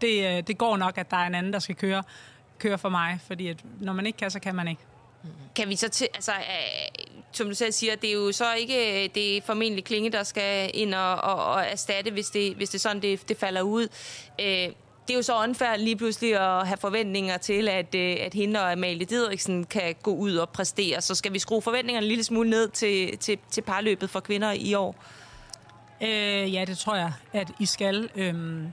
Det, 0.01 0.37
øh, 0.37 0.42
det 0.46 0.59
går 0.59 0.77
nok, 0.77 0.99
at 0.99 1.11
der 1.11 1.16
er 1.16 1.27
en 1.27 1.35
anden, 1.35 1.53
der 1.53 1.59
skal 1.59 1.75
køre, 1.75 2.03
køre 2.59 2.79
for 2.79 2.88
mig, 2.88 3.20
fordi 3.27 3.49
at 3.49 3.64
når 3.81 3.92
man 3.92 4.07
ikke 4.07 4.16
kan, 4.16 4.31
så 4.31 4.40
kan 4.40 4.55
man 4.55 4.68
ikke. 4.68 4.83
Kan 5.55 5.68
vi 5.68 5.77
så 5.77 5.88
til, 5.88 6.09
altså, 6.14 6.33
øh, 6.33 7.16
som 7.33 7.46
du 7.49 7.55
selv 7.55 7.72
siger, 7.72 7.96
det 7.96 8.11
er 8.11 8.14
jo 8.14 8.33
så 8.33 8.55
ikke 8.55 9.05
øh, 9.05 9.11
det 9.14 9.37
er 9.37 9.42
formentlig 9.42 9.85
Klinge, 9.85 10.11
der 10.11 10.22
skal 10.22 10.70
ind 10.75 10.94
og, 10.94 11.14
og, 11.16 11.44
og 11.44 11.64
erstatte, 11.66 12.11
hvis 12.11 12.31
det, 12.31 12.55
hvis 12.55 12.68
det 12.68 12.79
er 12.79 12.81
sådan, 12.81 13.03
det, 13.03 13.29
det 13.29 13.37
falder 13.37 13.62
ud. 13.62 13.88
Øh, 14.40 14.68
det 15.08 15.14
er 15.14 15.16
jo 15.18 15.22
så 15.22 15.34
åndfærdigt 15.36 15.84
lige 15.84 15.96
pludselig 15.96 16.34
at 16.34 16.66
have 16.66 16.76
forventninger 16.76 17.36
til, 17.36 17.68
at, 17.68 17.94
øh, 17.94 18.16
at 18.20 18.34
hende 18.34 18.60
og 18.60 18.72
Amalie 18.72 19.04
Didriksen 19.04 19.64
kan 19.64 19.94
gå 20.02 20.14
ud 20.14 20.36
og 20.36 20.48
præstere. 20.48 21.00
Så 21.00 21.14
skal 21.14 21.32
vi 21.32 21.38
skrue 21.38 21.62
forventningerne 21.62 22.04
en 22.04 22.08
lille 22.08 22.24
smule 22.24 22.50
ned 22.50 22.68
til, 22.68 23.18
til, 23.18 23.38
til 23.50 23.62
parløbet 23.62 24.10
for 24.10 24.20
kvinder 24.20 24.52
i 24.52 24.74
år? 24.74 25.04
Øh, 26.02 26.54
ja, 26.54 26.64
det 26.64 26.78
tror 26.78 26.96
jeg, 26.96 27.12
at 27.32 27.50
I 27.60 27.66
skal. 27.66 28.10
Øhm, 28.16 28.72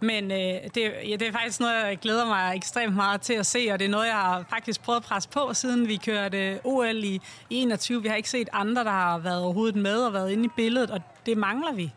men 0.00 0.30
øh, 0.30 0.38
det, 0.74 0.92
ja, 1.08 1.16
det 1.16 1.22
er 1.22 1.32
faktisk 1.32 1.60
noget, 1.60 1.74
jeg 1.74 1.98
glæder 1.98 2.26
mig 2.26 2.56
ekstremt 2.56 2.94
meget 2.94 3.20
til 3.20 3.34
at 3.34 3.46
se, 3.46 3.68
og 3.72 3.78
det 3.78 3.84
er 3.84 3.88
noget, 3.88 4.06
jeg 4.06 4.14
har 4.14 4.44
faktisk 4.50 4.82
prøvet 4.82 4.96
at 4.96 5.04
presse 5.04 5.28
på, 5.28 5.54
siden 5.54 5.88
vi 5.88 5.96
kørte 5.96 6.60
OL 6.64 7.04
i, 7.04 7.20
i 7.50 7.56
21. 7.56 8.02
Vi 8.02 8.08
har 8.08 8.16
ikke 8.16 8.30
set 8.30 8.48
andre, 8.52 8.84
der 8.84 8.90
har 8.90 9.18
været 9.18 9.42
overhovedet 9.42 9.76
med 9.76 9.96
og 9.96 10.12
været 10.12 10.30
inde 10.30 10.44
i 10.44 10.50
billedet, 10.56 10.90
og 10.90 11.00
det 11.26 11.38
mangler 11.38 11.72
vi. 11.72 11.92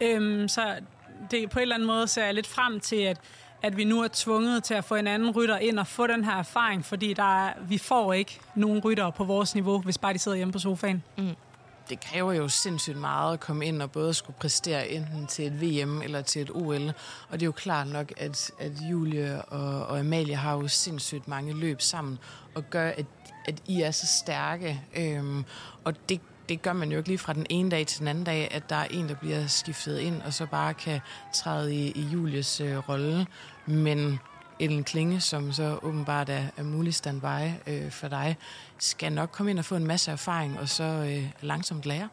Øhm, 0.00 0.48
så 0.48 0.74
det, 1.30 1.50
på 1.50 1.58
en 1.58 1.62
eller 1.62 1.74
anden 1.74 1.86
måde 1.86 2.08
ser 2.08 2.24
jeg 2.24 2.34
lidt 2.34 2.46
frem 2.46 2.80
til, 2.80 2.96
at, 2.96 3.20
at 3.62 3.76
vi 3.76 3.84
nu 3.84 4.02
er 4.02 4.08
tvunget 4.12 4.64
til 4.64 4.74
at 4.74 4.84
få 4.84 4.94
en 4.94 5.06
anden 5.06 5.30
rytter 5.30 5.58
ind 5.58 5.78
og 5.78 5.86
få 5.86 6.06
den 6.06 6.24
her 6.24 6.36
erfaring, 6.36 6.84
fordi 6.84 7.12
der 7.12 7.46
er, 7.46 7.52
vi 7.68 7.78
får 7.78 8.12
ikke 8.12 8.40
nogen 8.54 8.80
rytter 8.80 9.10
på 9.10 9.24
vores 9.24 9.54
niveau, 9.54 9.80
hvis 9.80 9.98
bare 9.98 10.12
de 10.12 10.18
sidder 10.18 10.36
hjemme 10.36 10.52
på 10.52 10.58
sofaen. 10.58 11.02
Mm. 11.18 11.34
Det 11.88 12.00
kræver 12.00 12.32
jo 12.32 12.48
sindssygt 12.48 12.96
meget 12.96 13.32
at 13.32 13.40
komme 13.40 13.66
ind 13.66 13.82
og 13.82 13.92
både 13.92 14.14
skulle 14.14 14.36
præstere 14.40 14.88
enten 14.88 15.26
til 15.26 15.46
et 15.46 15.60
VM 15.60 16.02
eller 16.02 16.22
til 16.22 16.42
et 16.42 16.50
OL. 16.50 16.92
Og 17.28 17.32
det 17.32 17.42
er 17.42 17.46
jo 17.46 17.52
klart 17.52 17.86
nok, 17.86 18.12
at, 18.16 18.50
at 18.58 18.72
Julie 18.90 19.42
og, 19.42 19.86
og 19.86 19.98
Amalie 19.98 20.36
har 20.36 20.52
jo 20.52 20.68
sindssygt 20.68 21.28
mange 21.28 21.54
løb 21.60 21.80
sammen 21.80 22.18
og 22.54 22.70
gør, 22.70 22.88
at, 22.88 23.06
at 23.48 23.62
I 23.66 23.82
er 23.82 23.90
så 23.90 24.06
stærke. 24.06 24.80
Øhm, 24.96 25.44
og 25.84 26.08
det 26.08 26.20
det 26.48 26.62
gør 26.62 26.72
man 26.72 26.92
jo 26.92 26.98
ikke 26.98 27.08
lige 27.08 27.18
fra 27.18 27.32
den 27.32 27.46
ene 27.50 27.70
dag 27.70 27.86
til 27.86 27.98
den 27.98 28.08
anden 28.08 28.24
dag, 28.24 28.48
at 28.50 28.70
der 28.70 28.76
er 28.76 28.86
en, 28.90 29.08
der 29.08 29.14
bliver 29.14 29.46
skiftet 29.46 29.98
ind, 29.98 30.22
og 30.22 30.32
så 30.32 30.46
bare 30.46 30.74
kan 30.74 31.00
træde 31.34 31.74
i, 31.74 31.90
i 31.90 32.02
Julies 32.12 32.60
øh, 32.60 32.88
rolle. 32.88 33.26
Men 33.66 34.20
Ellen 34.60 34.84
Klinge, 34.84 35.20
som 35.20 35.52
så 35.52 35.78
åbenbart 35.82 36.28
er, 36.28 36.42
er 36.56 36.62
mulig 36.62 36.94
standby 36.94 37.50
øh, 37.66 37.90
for 37.90 38.08
dig, 38.08 38.36
skal 38.78 39.12
nok 39.12 39.30
komme 39.32 39.50
ind 39.50 39.58
og 39.58 39.64
få 39.64 39.76
en 39.76 39.86
masse 39.86 40.10
erfaring, 40.10 40.58
og 40.60 40.68
så 40.68 40.84
øh, 40.84 41.30
langsomt 41.40 41.86
lære. 41.86 42.08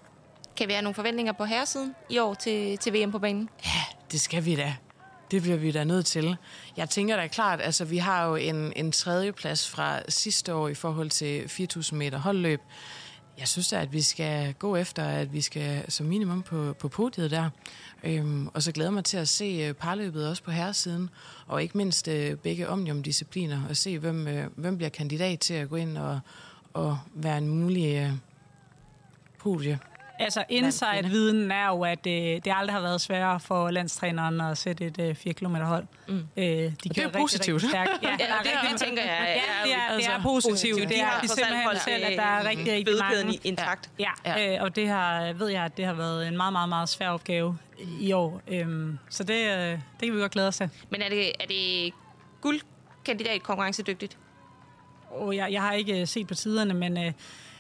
Kan 0.58 0.68
vi 0.68 0.74
have 0.74 0.84
nogle 0.84 0.96
forventninger 0.96 1.34
på 1.34 1.46
herresiden 1.46 1.96
i 2.10 2.20
år 2.20 2.34
til, 2.34 2.78
til 2.78 2.94
VM 2.94 3.12
på 3.12 3.20
banen? 3.20 3.50
Ja, 3.66 3.82
det 4.12 4.22
skal 4.22 4.46
vi 4.46 4.56
da. 4.56 4.76
Det 5.32 5.42
bliver 5.42 5.58
vi 5.58 5.72
da 5.72 5.84
nødt 5.84 6.06
til. 6.06 6.38
Jeg 6.78 6.90
tænker 6.90 7.16
da 7.16 7.28
klart, 7.28 7.62
altså 7.62 7.86
vi 7.86 7.98
har 7.98 8.26
jo 8.26 8.36
en, 8.36 8.74
en 8.76 8.92
tredjeplads 8.92 9.70
fra 9.70 10.00
sidste 10.10 10.54
år 10.54 10.68
i 10.68 10.74
forhold 10.74 11.10
til 11.10 11.42
4.000 11.42 11.96
meter 11.96 12.18
holdløb. 12.18 12.62
Jeg 13.40 13.48
synes 13.48 13.70
da, 13.70 13.82
at 13.82 13.94
vi 13.94 14.02
skal 14.02 14.54
gå 14.54 14.76
efter, 14.76 15.04
at 15.04 15.34
vi 15.34 15.42
skal 15.42 15.92
som 15.92 16.06
minimum 16.06 16.44
på, 16.44 16.74
på 16.80 16.88
podiet 16.88 17.32
der. 17.32 17.50
Øhm, 18.04 18.48
og 18.48 18.64
så 18.64 18.72
glæder 18.72 18.92
mig 18.92 19.06
til 19.06 19.18
at 19.18 19.28
se 19.28 19.46
øh, 19.46 19.74
parløbet 19.74 20.30
også 20.30 20.44
på 20.44 20.52
herresiden, 20.52 21.10
og 21.48 21.62
ikke 21.62 21.78
mindst 21.78 22.08
øh, 22.08 22.36
begge 22.36 22.68
omniumdiscipliner, 22.68 23.62
og 23.70 23.78
se, 23.78 24.00
hvem, 24.00 24.28
øh, 24.28 24.48
hvem 24.56 24.78
bliver 24.78 24.90
kandidat 24.90 25.40
til 25.40 25.54
at 25.54 25.70
gå 25.70 25.76
ind 25.76 25.98
og, 25.98 26.20
og 26.74 27.00
være 27.14 27.38
en 27.38 27.48
mulig 27.50 27.96
øh, 27.96 28.12
podie 29.40 29.80
Altså, 30.22 30.44
inside-viden 30.50 31.52
er 31.52 31.68
jo, 31.68 31.84
at 31.84 32.08
øh, 32.08 32.14
det 32.14 32.48
aldrig 32.48 32.74
har 32.74 32.82
været 32.82 33.02
sværere 33.02 33.40
for 33.40 33.72
landstræneren 33.72 34.42
at 34.42 34.58
sætte 34.58 34.86
et 34.86 35.00
øh, 35.00 35.16
4 35.16 35.34
km 35.34 35.56
hold. 35.56 35.86
Mm. 36.08 36.28
Øh, 36.38 36.46
de 36.46 36.72
det 36.84 36.98
er 36.98 37.10
positivt. 37.10 37.64
Rigtig, 37.64 37.80
rigtig 37.82 38.04
ja, 38.10 38.10
ja, 38.10 38.16
det 38.44 38.54
er, 38.54 38.64
rigtig, 38.64 38.80
tænker 38.88 39.04
jeg. 39.04 39.28
Ja, 39.28 39.34
det 39.34 39.74
er, 39.74 39.96
det 39.96 40.06
er 40.06 40.12
altså, 40.12 40.12
positivt. 40.24 40.90
Det 40.90 41.02
er 41.02 41.20
de 41.22 41.28
simpelthen 41.28 41.80
selv, 41.86 42.06
at 42.06 42.18
der 42.18 42.24
er 42.24 42.50
rigtig, 42.50 42.74
rigtig 42.74 42.96
mange... 43.00 43.40
intakt. 43.44 43.90
Ja, 44.00 44.12
ja. 44.26 44.56
Øh, 44.56 44.64
og 44.64 44.76
det 44.76 44.88
har, 44.88 45.34
ved 45.34 45.48
jeg, 45.48 45.64
at 45.64 45.78
det 45.78 45.86
har 45.86 45.94
været 45.94 46.28
en 46.28 46.38
meget, 46.38 46.54
meget, 46.54 46.70
meget 46.70 46.90
svær 46.90 47.10
opgave 47.10 47.58
i 48.00 48.12
år. 48.12 48.42
Øhm, 48.48 49.00
så 49.10 49.24
det, 49.24 49.34
øh, 49.34 49.72
det 49.72 49.80
kan 50.02 50.14
vi 50.14 50.20
godt 50.20 50.32
glæde 50.32 50.48
os 50.48 50.58
til. 50.58 50.70
Men 50.90 51.02
er 51.02 51.10
det, 51.10 51.32
er 51.40 51.46
det 51.48 51.94
guldkandidat 52.42 53.44
konkurrencedygtigt? 53.44 54.18
Oh, 55.12 55.36
jeg, 55.36 55.52
jeg 55.52 55.62
har 55.62 55.74
ikke 55.74 56.06
set 56.06 56.28
på 56.28 56.36
tiderne, 56.36 56.74
men... 56.74 56.98
Øh, 56.98 57.12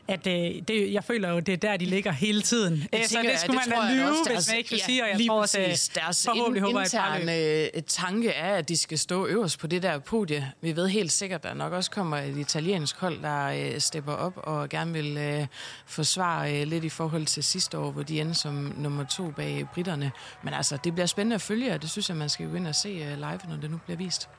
at 0.08 0.28
øh, 0.28 0.34
det, 0.68 0.94
jeg 0.94 1.04
føler 1.04 1.30
jo, 1.30 1.40
det 1.40 1.54
er 1.54 1.58
der, 1.58 1.78
de 1.78 1.86
ligger 1.86 2.12
hele 2.12 2.42
tiden. 2.42 2.74
Det, 2.74 2.90
Øh, 2.94 3.06
så 3.06 3.14
tænker 3.16 3.32
det 3.32 3.40
skulle 3.40 3.60
jeg, 3.60 3.70
man 3.70 3.76
tror 3.78 3.82
da 3.84 3.88
jeg 3.88 3.96
lyve, 3.98 4.10
også, 4.10 4.22
hvis 4.26 4.36
deres- 4.38 4.48
man 4.50 4.58
ikke 4.58 4.68
skulle 4.68 4.80
ja, 4.82 4.86
sige, 4.86 5.04
og 5.04 5.10
jeg 5.10 5.18
lige 5.18 5.28
tror, 5.30 5.42
præcis. 5.42 5.90
at 5.90 5.96
Deres 5.96 6.26
forhåbentlig 6.26 6.62
håber 6.64 6.80
jeg 6.80 6.86
et 6.86 6.94
interne 6.94 7.38
øh, 7.76 7.84
tanke 7.88 8.30
er, 8.30 8.56
at 8.56 8.70
de 8.70 8.78
skal 8.78 8.98
stå 9.00 9.26
øverst 9.28 9.60
på 9.60 9.68
det 9.68 9.84
der 9.84 10.00
podie. 10.00 10.52
Vi 10.62 10.76
ved 10.76 10.88
helt 10.88 11.12
sikkert, 11.12 11.40
at 11.40 11.44
der 11.44 11.54
nok 11.54 11.74
også 11.74 11.92
kommer 11.92 12.18
et 12.18 12.38
italiensk 12.38 13.00
hold, 13.00 13.22
der 13.22 13.46
øh, 13.48 13.80
stepper 13.80 14.14
op 14.14 14.34
og 14.38 14.70
gerne 14.70 14.94
vil 14.94 15.18
øh, 15.18 15.48
forsvare 15.86 16.62
øh, 16.62 16.68
lidt 16.68 16.84
i 16.84 16.90
forhold 16.90 17.26
til 17.26 17.44
sidste 17.44 17.78
år, 17.78 17.92
hvor 17.92 18.04
de 18.04 18.22
endte 18.22 18.36
som 18.40 18.74
nummer 18.78 19.04
to 19.04 19.32
bag 19.32 19.66
britterne. 19.74 20.12
Men 20.44 20.54
altså, 20.54 20.78
det 20.84 20.94
bliver 20.94 21.06
spændende 21.08 21.36
at 21.36 21.42
følge, 21.42 21.74
og 21.74 21.82
det 21.82 21.90
synes 21.90 22.10
jeg, 22.10 22.18
man 22.18 22.30
skal 22.30 22.50
gå 22.50 22.56
ind 22.56 22.68
og 22.68 22.76
se 22.76 22.90
øh, 22.90 23.16
live, 23.18 23.40
når 23.50 23.58
det 23.62 23.72
nu 23.72 23.78
bliver 23.86 23.98
vist. 23.98 24.30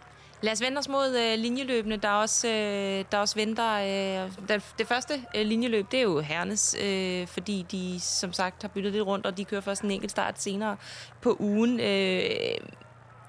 Lad 0.43 0.53
os 0.53 0.61
vende 0.61 0.78
os 0.78 0.88
mod 0.88 1.16
øh, 1.16 1.38
linjeløbene, 1.38 1.97
der 1.97 2.11
også, 2.11 2.49
øh, 2.49 3.05
der 3.12 3.18
også 3.18 3.34
venter. 3.34 3.72
Øh, 3.72 4.32
det, 4.49 4.74
det 4.78 4.86
første 4.86 5.24
øh, 5.34 5.47
linjeløb, 5.47 5.90
det 5.90 5.99
er 5.99 6.03
jo 6.03 6.20
herrenes, 6.20 6.76
øh, 6.82 7.26
fordi 7.26 7.66
de 7.70 8.01
som 8.01 8.32
sagt 8.32 8.62
har 8.62 8.68
byttet 8.68 8.93
lidt 8.93 9.07
rundt, 9.07 9.26
og 9.26 9.36
de 9.36 9.45
kører 9.45 9.61
først 9.61 9.82
en 9.82 9.90
enkelt 9.90 10.11
start 10.11 10.43
senere 10.43 10.76
på 11.20 11.36
ugen. 11.40 11.80
Øh, 11.80 11.86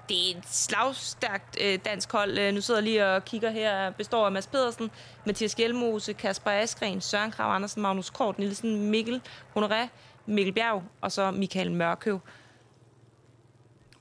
det 0.08 0.30
er 0.30 0.38
et 0.38 0.42
slagstærkt 0.46 1.58
øh, 1.60 1.78
dansk 1.84 2.12
hold. 2.12 2.38
Øh, 2.38 2.54
nu 2.54 2.60
sidder 2.60 2.80
jeg 2.80 2.84
lige 2.84 3.06
og 3.06 3.24
kigger 3.24 3.50
her. 3.50 3.90
Består 3.90 4.26
af 4.26 4.32
Mads 4.32 4.46
Pedersen, 4.46 4.90
Mathias 5.24 5.54
Gjelmose, 5.54 6.12
Kasper 6.12 6.50
Askren, 6.50 7.00
Søren 7.00 7.30
Krav 7.30 7.54
Andersen, 7.54 7.82
Magnus 7.82 8.10
Kort 8.10 8.38
Nielsen, 8.38 8.90
Mikkel 8.90 9.20
Honoré, 9.56 9.88
Mikkel 10.26 10.54
Bjerg 10.54 10.82
og 11.00 11.12
så 11.12 11.30
Michael 11.30 11.72
Mørkøv. 11.72 12.20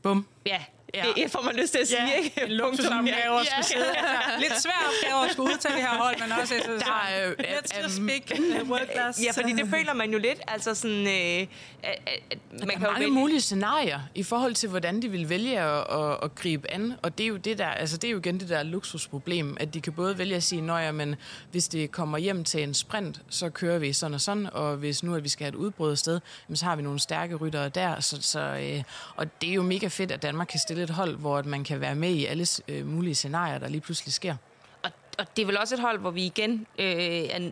Bum. 0.02 0.28
Ja, 0.46 0.62
ja. 0.94 1.04
det 1.16 1.32
får 1.32 1.42
man 1.42 1.56
lyst 1.56 1.72
til 1.72 1.80
at 1.80 1.88
sige, 1.88 2.08
Ja, 2.08 2.14
ikke? 2.18 2.42
en 2.46 2.52
luksusopgave 2.52 3.40
at 3.40 3.48
skulle 3.48 3.64
sidde. 3.66 3.86
Altså, 3.98 4.40
lidt 4.50 4.62
svær 4.62 4.80
opgave 4.90 5.26
at 5.26 5.32
skulle 5.32 5.54
udtage 5.54 5.74
det 5.76 5.82
her 5.84 5.98
hold, 5.98 6.16
men 6.22 6.32
også 6.42 6.54
altså, 6.56 6.72
Der 6.72 7.04
er 7.10 7.26
jo- 7.28 7.34
let's 7.40 7.78
er- 7.80 7.84
just 7.84 7.96
speak 7.96 8.40
uh, 8.64 8.70
world 8.70 8.88
class. 8.94 9.20
Ja, 9.26 9.32
fordi 9.42 9.54
det 9.54 9.70
føler 9.70 9.94
man 9.94 10.12
jo 10.12 10.18
lidt. 10.20 10.40
Altså 10.48 10.76
sådan, 10.76 11.08
øh, 11.08 11.48
at, 11.84 12.00
at 12.32 12.38
man 12.52 12.60
Der 12.60 12.66
kan 12.66 12.72
er 12.76 12.80
jo 12.80 12.80
mange 12.88 13.00
vælge... 13.00 13.12
mulige 13.12 13.42
scenarier 13.42 14.00
i 14.16 14.24
forhold 14.24 14.54
til, 14.56 14.70
hvordan 14.70 15.02
de 15.02 15.10
vil 15.10 15.30
vælge 15.30 15.60
at, 15.60 15.86
at, 16.00 16.18
at 16.24 16.36
gribe 16.36 16.72
an. 16.72 16.94
Og 17.02 17.18
det 17.18 17.24
er 17.24 17.28
jo 17.28 17.38
det 17.38 17.58
der, 17.58 17.68
altså 17.68 17.98
det 17.98 18.08
er 18.08 18.12
jo 18.12 18.18
igen 18.20 18.40
det 18.40 18.50
der 18.50 18.64
luksusproblem, 18.64 19.58
at 19.60 19.74
de 19.74 19.82
kan 19.82 19.94
både 19.94 20.18
vælge 20.18 20.36
at 20.36 20.44
sige, 20.44 20.62
nøj, 20.62 20.92
men 20.92 21.16
hvis 21.52 21.68
det 21.68 21.92
kommer 21.92 22.18
hjem 22.18 22.44
til 22.44 22.64
en 22.64 22.74
sprint, 22.74 23.22
så 23.30 23.50
kører 23.50 23.80
vi 23.80 23.94
sådan 23.94 24.14
og 24.14 24.22
sådan, 24.22 24.50
og 24.54 24.76
hvis 24.76 25.04
nu 25.04 25.16
at 25.16 25.24
vi 25.24 25.30
skal 25.30 25.44
have 25.44 25.50
et 25.50 25.56
udbrud 25.56 25.96
sted, 25.96 26.20
så 26.54 26.66
har 26.66 26.76
vi 26.76 26.82
nogle 26.82 27.00
stærke 27.00 27.36
ryttere 27.36 27.70
der. 27.70 28.00
Så, 28.00 28.22
så, 28.22 28.40
øh, 28.40 28.84
og 29.16 29.42
det 29.42 29.50
er 29.50 29.54
jo 29.54 29.62
mega 29.64 29.88
fedt, 29.88 30.12
at 30.12 30.22
Danmark 30.22 30.48
kan 30.48 30.60
stille 30.60 30.83
et 30.84 30.90
hold, 30.90 31.18
hvor 31.18 31.38
at 31.38 31.46
man 31.46 31.64
kan 31.64 31.82
være 31.82 31.96
med 31.96 32.10
i 32.10 32.26
alle 32.26 32.46
øh, 32.68 32.86
mulige 32.88 33.16
scenarier, 33.16 33.58
der 33.58 33.68
lige 33.70 33.82
pludselig 33.82 34.14
sker. 34.14 34.36
Og, 34.84 34.92
og 35.20 35.26
det 35.36 35.42
er 35.42 35.46
vel 35.46 35.58
også 35.58 35.76
et 35.76 35.82
hold, 35.82 36.00
hvor 36.00 36.12
vi 36.12 36.26
igen 36.26 36.68
øh, 36.80 36.86
er 36.86 37.52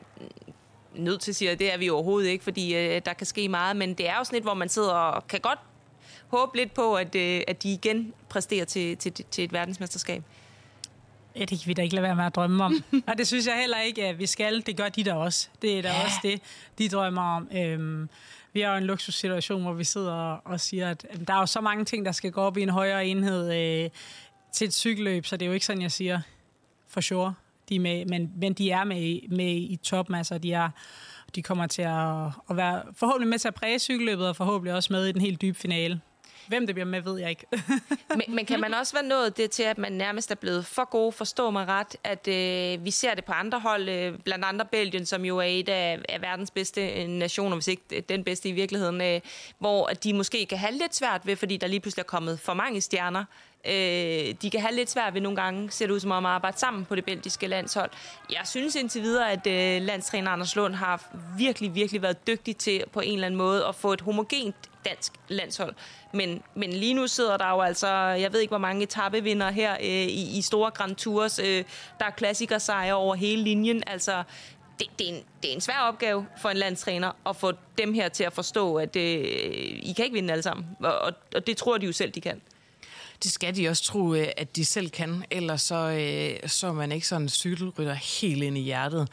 nødt 0.95 1.21
til 1.21 1.31
at 1.31 1.35
sige, 1.35 1.51
at 1.51 1.59
det 1.59 1.73
er 1.73 1.77
vi 1.77 1.89
overhovedet 1.89 2.29
ikke, 2.29 2.43
fordi 2.43 2.75
øh, 2.75 3.01
der 3.05 3.13
kan 3.13 3.27
ske 3.27 3.49
meget, 3.49 3.75
men 3.75 3.93
det 3.93 4.09
er 4.09 4.17
jo 4.17 4.23
sådan 4.23 4.37
et, 4.37 4.43
hvor 4.43 4.53
man 4.53 4.69
sidder 4.69 4.91
og 4.93 5.27
kan 5.27 5.39
godt 5.39 5.59
håbe 6.27 6.57
lidt 6.57 6.73
på, 6.73 6.95
at, 6.95 7.15
øh, 7.15 7.41
at 7.47 7.63
de 7.63 7.73
igen 7.73 8.13
præsterer 8.29 8.65
til, 8.65 8.97
til, 8.97 9.11
til 9.13 9.43
et 9.43 9.53
verdensmesterskab. 9.53 10.23
Ja, 11.35 11.39
det 11.39 11.49
kan 11.59 11.67
vi 11.67 11.73
da 11.73 11.81
ikke 11.81 11.95
lade 11.95 12.03
være 12.03 12.15
med 12.15 12.25
at 12.25 12.35
drømme 12.35 12.63
om. 12.63 12.83
og 13.07 13.17
det 13.17 13.27
synes 13.27 13.47
jeg 13.47 13.55
heller 13.59 13.79
ikke, 13.81 14.05
at 14.05 14.19
vi 14.19 14.25
skal. 14.25 14.65
Det 14.65 14.77
gør 14.77 14.89
de 14.89 15.03
da 15.03 15.13
også. 15.13 15.47
Det 15.61 15.77
er 15.77 15.81
da 15.81 15.87
Ja. 15.87 16.03
også 16.03 16.15
det, 16.23 16.41
de 16.77 16.89
drømmer 16.89 17.21
om. 17.35 17.47
Øhm, 17.55 18.09
vi 18.53 18.61
har 18.61 18.71
jo 18.71 18.77
en 18.77 18.83
luksussituation, 18.83 19.61
hvor 19.61 19.73
vi 19.73 19.83
sidder 19.83 20.13
og, 20.45 20.59
siger, 20.59 20.89
at 20.89 21.05
der 21.27 21.33
er 21.33 21.39
jo 21.39 21.45
så 21.45 21.61
mange 21.61 21.85
ting, 21.85 22.05
der 22.05 22.11
skal 22.11 22.31
gå 22.31 22.41
op 22.41 22.57
i 22.57 22.61
en 22.61 22.69
højere 22.69 23.05
enhed 23.07 23.53
øh, 23.83 23.89
til 24.53 24.67
et 24.67 24.73
cykelløb, 24.73 25.25
så 25.25 25.37
det 25.37 25.45
er 25.45 25.47
jo 25.47 25.53
ikke 25.53 25.65
sådan, 25.65 25.81
jeg 25.81 25.91
siger 25.91 26.21
for 26.89 27.01
sure. 27.01 27.33
De 27.69 27.75
er 27.75 27.79
med, 27.79 28.05
men, 28.05 28.31
men 28.37 28.53
de 28.53 28.71
er 28.71 28.83
med, 28.83 29.01
i- 29.01 29.27
med 29.31 29.47
i 29.55 29.79
toppen, 29.83 30.15
altså 30.15 30.37
de 30.37 30.53
er 30.53 30.69
de 31.35 31.41
kommer 31.43 31.67
til 31.67 31.81
at, 31.81 32.25
at 32.49 32.57
være 32.57 32.83
forhåbentlig 32.95 33.29
med 33.29 33.39
til 33.39 33.47
at 33.47 33.53
præge 33.53 33.79
cykelløbet, 33.79 34.27
og 34.29 34.35
forhåbentlig 34.35 34.73
også 34.73 34.93
med 34.93 35.05
i 35.05 35.11
den 35.11 35.21
helt 35.21 35.41
dybe 35.41 35.57
finale. 35.57 36.01
Hvem 36.47 36.65
det 36.65 36.75
bliver 36.75 36.85
med, 36.85 37.01
ved 37.01 37.19
jeg 37.19 37.29
ikke. 37.29 37.45
men, 38.09 38.35
men 38.35 38.45
kan 38.45 38.59
man 38.59 38.73
også 38.73 38.93
være 38.93 39.03
nået 39.03 39.37
det 39.37 39.51
til, 39.51 39.63
at 39.63 39.77
man 39.77 39.91
nærmest 39.91 40.31
er 40.31 40.35
blevet 40.35 40.65
for 40.65 40.89
god, 40.89 41.13
forstå 41.13 41.49
mig 41.49 41.67
ret, 41.67 41.95
at 42.03 42.27
øh, 42.27 42.85
vi 42.85 42.91
ser 42.91 43.13
det 43.13 43.25
på 43.25 43.31
andre 43.31 43.59
hold, 43.59 43.89
øh, 43.89 44.19
blandt 44.19 44.45
andre 44.45 44.65
Belgien, 44.65 45.05
som 45.05 45.25
jo 45.25 45.37
er 45.37 45.43
et 45.43 45.69
af, 45.69 45.99
af 46.09 46.21
verdens 46.21 46.51
bedste 46.51 46.89
øh, 46.89 47.07
nationer, 47.07 47.55
hvis 47.55 47.67
ikke 47.67 47.83
øh, 47.93 48.01
den 48.09 48.23
bedste 48.23 48.49
i 48.49 48.51
virkeligheden, 48.51 49.01
øh, 49.01 49.21
hvor 49.59 49.87
at 49.87 50.03
de 50.03 50.13
måske 50.13 50.45
kan 50.45 50.57
have 50.57 50.73
lidt 50.73 50.95
svært 50.95 51.21
ved, 51.25 51.35
fordi 51.35 51.57
der 51.57 51.67
lige 51.67 51.79
pludselig 51.79 52.01
er 52.01 52.07
kommet 52.07 52.39
for 52.39 52.53
mange 52.53 52.81
stjerner, 52.81 53.25
Øh, 53.65 54.35
de 54.41 54.49
kan 54.51 54.61
have 54.61 54.75
lidt 54.75 54.89
svært 54.89 55.13
ved 55.13 55.21
nogle 55.21 55.41
gange, 55.41 55.71
ser 55.71 55.87
det 55.87 55.93
ud 55.93 55.99
som 55.99 56.11
om 56.11 56.25
at 56.25 56.31
arbejde 56.31 56.57
sammen 56.59 56.85
på 56.85 56.95
det 56.95 57.05
belgiske 57.05 57.47
landshold. 57.47 57.89
Jeg 58.29 58.41
synes 58.45 58.75
indtil 58.75 59.01
videre, 59.01 59.31
at 59.31 59.47
øh, 59.47 59.81
landstræner 59.81 60.31
Anders 60.31 60.55
Lund 60.55 60.75
har 60.75 61.15
virkelig, 61.37 61.75
virkelig 61.75 62.01
været 62.01 62.27
dygtig 62.27 62.57
til 62.57 62.83
på 62.93 62.99
en 62.99 63.13
eller 63.13 63.25
anden 63.25 63.37
måde 63.37 63.65
at 63.65 63.75
få 63.75 63.93
et 63.93 64.01
homogent 64.01 64.55
dansk 64.85 65.13
landshold. 65.27 65.75
Men, 66.13 66.43
men 66.55 66.73
lige 66.73 66.93
nu 66.93 67.07
sidder 67.07 67.37
der 67.37 67.49
jo 67.49 67.61
altså, 67.61 67.87
jeg 67.97 68.33
ved 68.33 68.39
ikke 68.39 68.51
hvor 68.51 68.57
mange 68.57 68.83
etappevinder 68.83 69.51
her 69.51 69.73
øh, 69.73 69.87
i, 69.87 70.37
i 70.37 70.41
store 70.41 70.71
Grand 70.71 70.95
Tours. 70.95 71.39
Øh, 71.39 71.63
der 71.99 72.05
er 72.05 72.09
klassikersejre 72.11 72.93
over 72.93 73.15
hele 73.15 73.43
linjen. 73.43 73.83
Altså, 73.87 74.23
det, 74.79 74.87
det, 74.99 75.09
er 75.09 75.13
en, 75.13 75.23
det 75.43 75.49
er 75.49 75.55
en 75.55 75.61
svær 75.61 75.79
opgave 75.79 76.25
for 76.41 76.49
en 76.49 76.57
landstræner 76.57 77.11
at 77.25 77.35
få 77.35 77.51
dem 77.77 77.93
her 77.93 78.09
til 78.09 78.23
at 78.23 78.33
forstå, 78.33 78.75
at 78.75 78.95
øh, 78.95 79.03
I 79.83 79.93
kan 79.95 80.05
ikke 80.05 80.13
vinde 80.13 80.31
alle 80.31 80.43
sammen. 80.43 80.65
Og, 80.79 80.99
og, 80.99 81.13
og 81.35 81.47
det 81.47 81.57
tror 81.57 81.77
de 81.77 81.85
jo 81.85 81.91
selv, 81.91 82.11
de 82.11 82.21
kan. 82.21 82.41
Det 83.23 83.31
skal 83.31 83.55
de 83.55 83.69
også 83.69 83.83
tro, 83.83 84.13
øh, 84.13 84.27
at 84.37 84.55
de 84.55 84.65
selv 84.65 84.89
kan, 84.89 85.25
ellers 85.31 85.61
så, 85.61 85.75
øh, 85.75 86.49
så 86.49 86.67
er 86.67 86.71
man 86.71 86.91
ikke 86.91 87.07
sådan 87.07 87.21
en 87.21 87.29
cykelrytter 87.29 87.93
helt 87.93 88.43
ind 88.43 88.57
i 88.57 88.61
hjertet. 88.61 89.07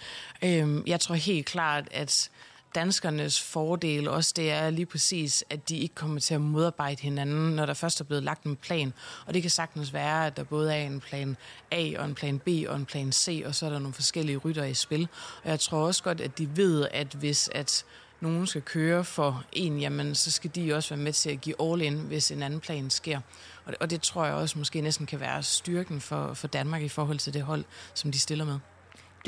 Øhm, 0.45 0.85
Jeg 0.87 1.01
tror 1.01 1.15
helt 1.15 1.47
klart, 1.47 1.85
at 1.91 2.31
danskernes 2.75 3.43
fordel 3.43 4.09
også, 4.09 4.33
det 4.37 4.51
er 4.51 4.71
lige 4.71 4.87
præcis, 4.87 5.45
at 5.51 5.69
de 5.69 5.79
ikke 5.79 5.95
kommer 5.95 6.21
til 6.21 6.35
at 6.35 6.41
modarbejde 6.41 7.03
hinanden, 7.03 7.57
når 7.57 7.67
der 7.67 7.75
først 7.75 8.01
er 8.01 8.05
blevet 8.05 8.25
lagt 8.25 8.45
en 8.45 8.57
plan. 8.57 8.93
Og 9.27 9.35
det 9.35 9.43
kan 9.43 9.51
sagtens 9.51 9.93
være, 9.93 10.27
at 10.27 10.37
der 10.37 10.45
både 10.45 10.75
er 10.75 10.83
en 10.83 11.01
plan 11.01 11.37
A 11.71 11.93
og 11.99 12.05
en 12.05 12.15
plan 12.15 12.39
B 12.39 12.49
og 12.69 12.77
en 12.77 12.87
plan 12.87 13.13
C, 13.13 13.43
og 13.47 13.55
så 13.55 13.67
er 13.67 13.71
der 13.71 13.79
nogle 13.79 13.95
forskellige 13.95 14.37
rytter 14.37 14.65
i 14.65 14.75
spil. 14.75 15.09
Og 15.45 15.51
jeg 15.51 15.61
tror 15.61 15.87
også 15.87 16.03
godt, 16.03 16.21
at 16.21 16.39
de 16.39 16.57
ved, 16.57 16.89
at 16.91 17.15
hvis 17.15 17.51
at 17.55 17.85
nogen 18.21 18.47
skal 18.47 18.63
køre 18.63 19.05
for 19.05 19.45
en, 19.53 19.81
jamen 19.81 20.15
så 20.15 20.31
skal 20.31 20.51
de 20.55 20.75
også 20.75 20.95
være 20.95 21.05
med 21.05 21.13
til 21.13 21.31
at 21.31 21.41
give 21.41 21.73
all 21.73 21.83
in, 21.83 21.99
hvis 21.99 22.31
en 22.31 22.43
anden 22.43 22.61
plan 22.61 22.91
sker. 22.91 23.21
Og 23.65 23.73
det, 23.73 23.77
og 23.81 23.91
det 23.91 24.03
tror 24.03 24.25
jeg 24.25 24.35
også 24.35 24.59
måske 24.59 24.81
næsten 24.81 25.07
kan 25.07 25.21
være 25.21 25.43
styrken 25.43 26.01
for, 26.01 26.35
for 26.35 26.47
Danmark 26.47 26.83
i 26.83 26.89
forhold 26.89 27.19
til 27.19 27.35
det 27.35 27.43
hold, 27.43 27.65
som 27.95 28.13
de 28.13 28.19
stiller 28.19 28.45
med. 28.45 28.59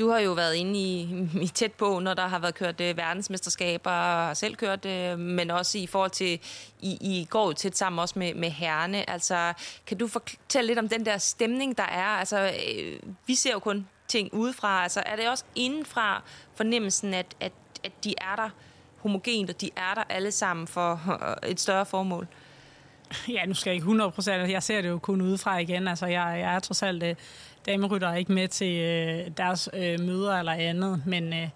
Du 0.01 0.09
har 0.09 0.19
jo 0.19 0.31
været 0.31 0.55
inde 0.55 0.79
i, 0.79 1.01
i 1.45 1.47
tæt 1.47 1.71
på, 1.71 1.99
når 1.99 2.13
der 2.13 2.27
har 2.27 2.39
været 2.39 2.55
kørt 2.55 2.81
øh, 2.81 2.97
verdensmesterskaber, 2.97 3.91
og 3.91 4.27
har 4.27 4.33
selv 4.33 4.55
kørt, 4.55 4.85
øh, 4.85 5.19
men 5.19 5.51
også 5.51 5.77
i 5.77 5.87
forhold 5.87 6.11
til, 6.11 6.39
I, 6.79 6.97
I 7.01 7.27
går 7.29 7.45
jo 7.45 7.53
tæt 7.53 7.77
sammen 7.77 7.99
også 7.99 8.19
med, 8.19 8.33
med 8.33 8.49
herrene. 8.49 9.09
Altså, 9.09 9.53
kan 9.87 9.97
du 9.97 10.07
fortælle 10.07 10.67
lidt 10.67 10.79
om 10.79 10.89
den 10.89 11.05
der 11.05 11.17
stemning, 11.17 11.77
der 11.77 11.83
er? 11.83 12.05
Altså, 12.05 12.51
øh, 12.75 12.99
vi 13.27 13.35
ser 13.35 13.51
jo 13.51 13.59
kun 13.59 13.87
ting 14.07 14.33
udefra. 14.33 14.83
Altså, 14.83 15.03
er 15.05 15.15
det 15.15 15.29
også 15.29 15.43
indenfra 15.55 16.23
fornemmelsen, 16.55 17.13
at, 17.13 17.35
at, 17.39 17.51
at 17.83 17.91
de 18.03 18.13
er 18.17 18.35
der 18.35 18.49
homogent, 18.97 19.49
og 19.49 19.61
de 19.61 19.69
er 19.75 19.93
der 19.93 20.03
alle 20.09 20.31
sammen 20.31 20.67
for 20.67 21.01
øh, 21.43 21.49
et 21.49 21.59
større 21.59 21.85
formål? 21.85 22.27
Ja, 23.29 23.45
nu 23.45 23.53
skal 23.53 23.69
jeg 23.69 23.75
ikke 23.75 23.83
100 23.83 24.11
procent. 24.11 24.51
Jeg 24.51 24.63
ser 24.63 24.81
det 24.81 24.89
jo 24.89 24.97
kun 24.97 25.21
udefra 25.21 25.57
igen. 25.57 25.87
Altså, 25.87 26.05
jeg, 26.05 26.39
jeg 26.39 26.55
er 26.55 26.59
trods 26.59 26.83
alt 26.83 27.03
øh, 27.03 27.15
øh, 27.67 27.73
damerytter 27.73 28.13
ikke 28.13 28.31
med 28.31 28.47
til 28.47 28.81
øh, 28.81 29.31
deres 29.37 29.69
øh, 29.73 29.99
møder 29.99 30.39
eller 30.39 30.51
andet, 30.51 31.03
men 31.05 31.33
øh, 31.33 31.49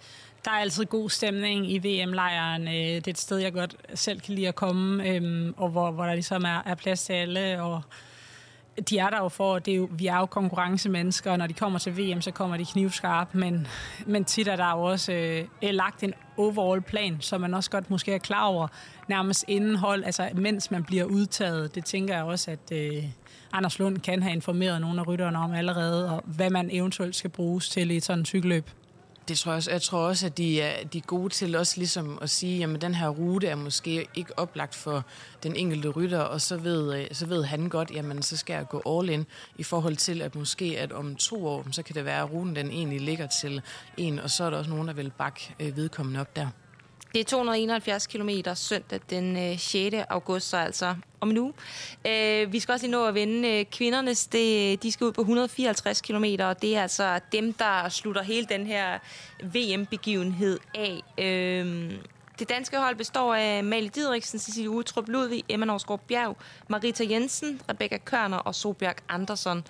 der 0.46 0.52
er 0.52 0.56
altid 0.56 0.86
god 0.86 1.10
stemning 1.10 1.72
i 1.72 1.78
VM-lejren. 1.78 2.68
Øh, 2.68 2.74
det 2.74 3.08
er 3.08 3.12
et 3.12 3.18
sted, 3.18 3.38
jeg 3.38 3.54
godt 3.54 3.76
selv 3.94 4.20
kan 4.20 4.34
lide 4.36 4.48
at 4.48 4.56
komme, 4.56 5.10
øh, 5.10 5.54
og 5.58 5.70
hvor, 5.70 5.92
hvor 5.92 6.06
der 6.06 6.14
ligesom 6.14 6.44
er, 6.44 6.62
er 6.66 6.76
plads 6.76 7.04
til 7.04 7.14
alle, 7.14 7.62
og 7.62 7.82
de 8.90 8.98
er 8.98 9.10
der 9.10 9.18
jo 9.18 9.30
for, 9.30 9.60
det 9.60 9.72
er 9.72 9.76
jo, 9.76 9.90
vi 9.92 10.08
er 10.08 10.18
jo 10.18 10.26
konkurrencemennesker, 10.26 11.32
og 11.32 11.38
når 11.38 11.48
de 11.48 11.54
kommer 11.54 11.80
til 11.80 11.98
VM, 11.98 12.22
så 12.22 12.32
kommer 12.32 12.58
de 12.58 12.66
knivskarp, 12.66 13.34
men, 13.34 13.68
men 14.06 14.26
tit 14.26 14.48
er 14.48 14.56
der 14.56 14.72
jo 14.72 14.82
også 14.82 15.12
øh, 15.12 15.46
øh, 15.64 15.70
lagt 15.70 16.04
en 16.04 16.14
overall 16.38 16.82
plan, 16.82 17.18
som 17.22 17.42
man 17.42 17.54
også 17.54 17.70
godt 17.70 17.90
måske 17.90 18.14
er 18.14 18.18
klar 18.18 18.46
over 18.46 18.68
nærmest 19.08 19.46
indenhold, 19.48 20.04
altså 20.04 20.30
mens 20.34 20.72
man 20.72 20.84
bliver 20.84 21.04
udtaget. 21.04 21.76
Det 21.76 21.86
tænker 21.86 22.16
jeg 22.16 22.24
også, 22.24 22.52
at 22.52 22.72
øh, 22.72 23.04
Anders 23.56 23.80
Lund 23.80 23.98
kan 23.98 24.24
have 24.24 24.34
informeret 24.34 24.82
nogle 24.82 25.02
af 25.02 25.08
rytterne 25.08 25.38
om 25.38 25.54
allerede, 25.54 26.12
og 26.12 26.24
hvad 26.26 26.50
man 26.50 26.70
eventuelt 26.72 27.16
skal 27.16 27.30
bruges 27.30 27.70
til 27.70 27.92
i 27.92 28.00
sådan 28.00 28.20
en 28.20 28.26
cykelløb. 28.26 28.70
Det 29.28 29.38
tror 29.38 29.52
jeg 29.52 29.58
også. 29.58 29.72
Jeg 29.72 29.82
tror 29.82 30.00
også, 30.00 30.26
at 30.26 30.38
de 30.38 30.62
er, 30.62 30.84
de 30.84 30.98
er 30.98 31.02
gode 31.02 31.30
til 31.30 31.56
også 31.56 31.78
ligesom 31.78 32.20
at 32.22 32.30
sige, 32.30 32.64
at 32.64 32.82
den 32.82 32.96
her 32.96 33.10
rute 33.10 33.48
er 33.48 33.56
måske 33.56 34.08
ikke 34.16 34.40
oplagt 34.40 34.76
for 34.76 35.06
den 35.44 35.56
enkelte 35.56 35.90
rytter, 35.90 36.20
og 36.20 36.42
så 36.42 36.58
ved, 36.58 37.00
øh, 37.00 37.08
så 37.12 37.26
ved 37.26 37.44
han 37.44 37.70
godt, 37.70 37.92
jamen 37.92 38.22
så 38.22 38.38
skal 38.38 38.54
jeg 38.54 38.68
gå 38.70 39.00
all 39.00 39.10
in 39.10 39.26
i 39.58 39.64
forhold 39.64 39.96
til, 39.96 40.22
at 40.22 40.36
måske 40.36 40.80
at 40.80 40.92
om 40.92 41.16
to 41.16 41.48
år, 41.48 41.66
så 41.72 41.84
kan 41.84 41.96
det 41.96 42.06
være, 42.06 42.22
at 42.22 42.32
ruten 42.32 42.56
den 42.56 42.72
egentlig 42.72 43.02
ligger 43.02 43.28
til 43.28 43.62
en, 43.98 44.20
og 44.20 44.30
så 44.30 44.44
er 44.44 44.50
der 44.50 44.58
også 44.58 44.72
nogen, 44.72 44.88
der 44.88 44.94
vil 44.94 45.12
bakke 45.18 45.56
øh, 45.60 45.78
vedkommende 45.78 46.20
op 46.20 46.36
der. 46.36 46.48
Det 47.16 47.22
er 47.22 47.26
271 47.26 48.08
km 48.08 48.30
søndag 48.56 49.00
den 49.10 49.38
øh, 49.38 49.60
6. 49.60 49.96
august, 50.10 50.50
så 50.50 50.58
altså 50.58 50.96
om 51.22 51.28
nu. 51.28 51.54
Øh, 52.08 52.54
vi 52.54 52.60
skal 52.60 52.74
også 52.74 52.86
lige 52.86 52.92
nå 52.92 53.06
at 53.06 53.14
vende 53.14 53.50
øh, 53.50 53.66
kvindernes. 53.66 54.28
Det, 54.28 54.72
øh, 54.72 54.78
de 54.84 54.92
skal 54.92 55.06
ud 55.06 55.12
på 55.12 55.22
154 55.22 56.02
km, 56.02 56.26
og 56.40 56.62
det 56.62 56.76
er 56.76 56.82
altså 56.82 57.20
dem, 57.32 57.54
der 57.54 57.90
slutter 57.90 58.24
hele 58.24 58.46
den 58.46 58.68
her 58.68 59.00
VM-begivenhed 59.44 60.60
af. 60.74 61.02
Øhm, 61.18 61.92
det 62.40 62.50
danske 62.50 62.78
hold 62.78 62.96
består 62.96 63.36
af 63.36 63.64
Mali 63.64 63.88
Didriksen, 63.88 64.40
Cecilie 64.40 64.70
Utrup 64.70 65.08
Ludvig, 65.08 65.44
Emma 65.50 65.66
Norsgaard 65.66 66.02
Bjerg, 66.08 66.38
Marita 66.68 67.04
Jensen, 67.10 67.62
Rebecca 67.70 67.98
Kørner 67.98 68.38
og 68.38 68.56
Sobjørg 68.56 68.96
Andersson. 69.10 69.64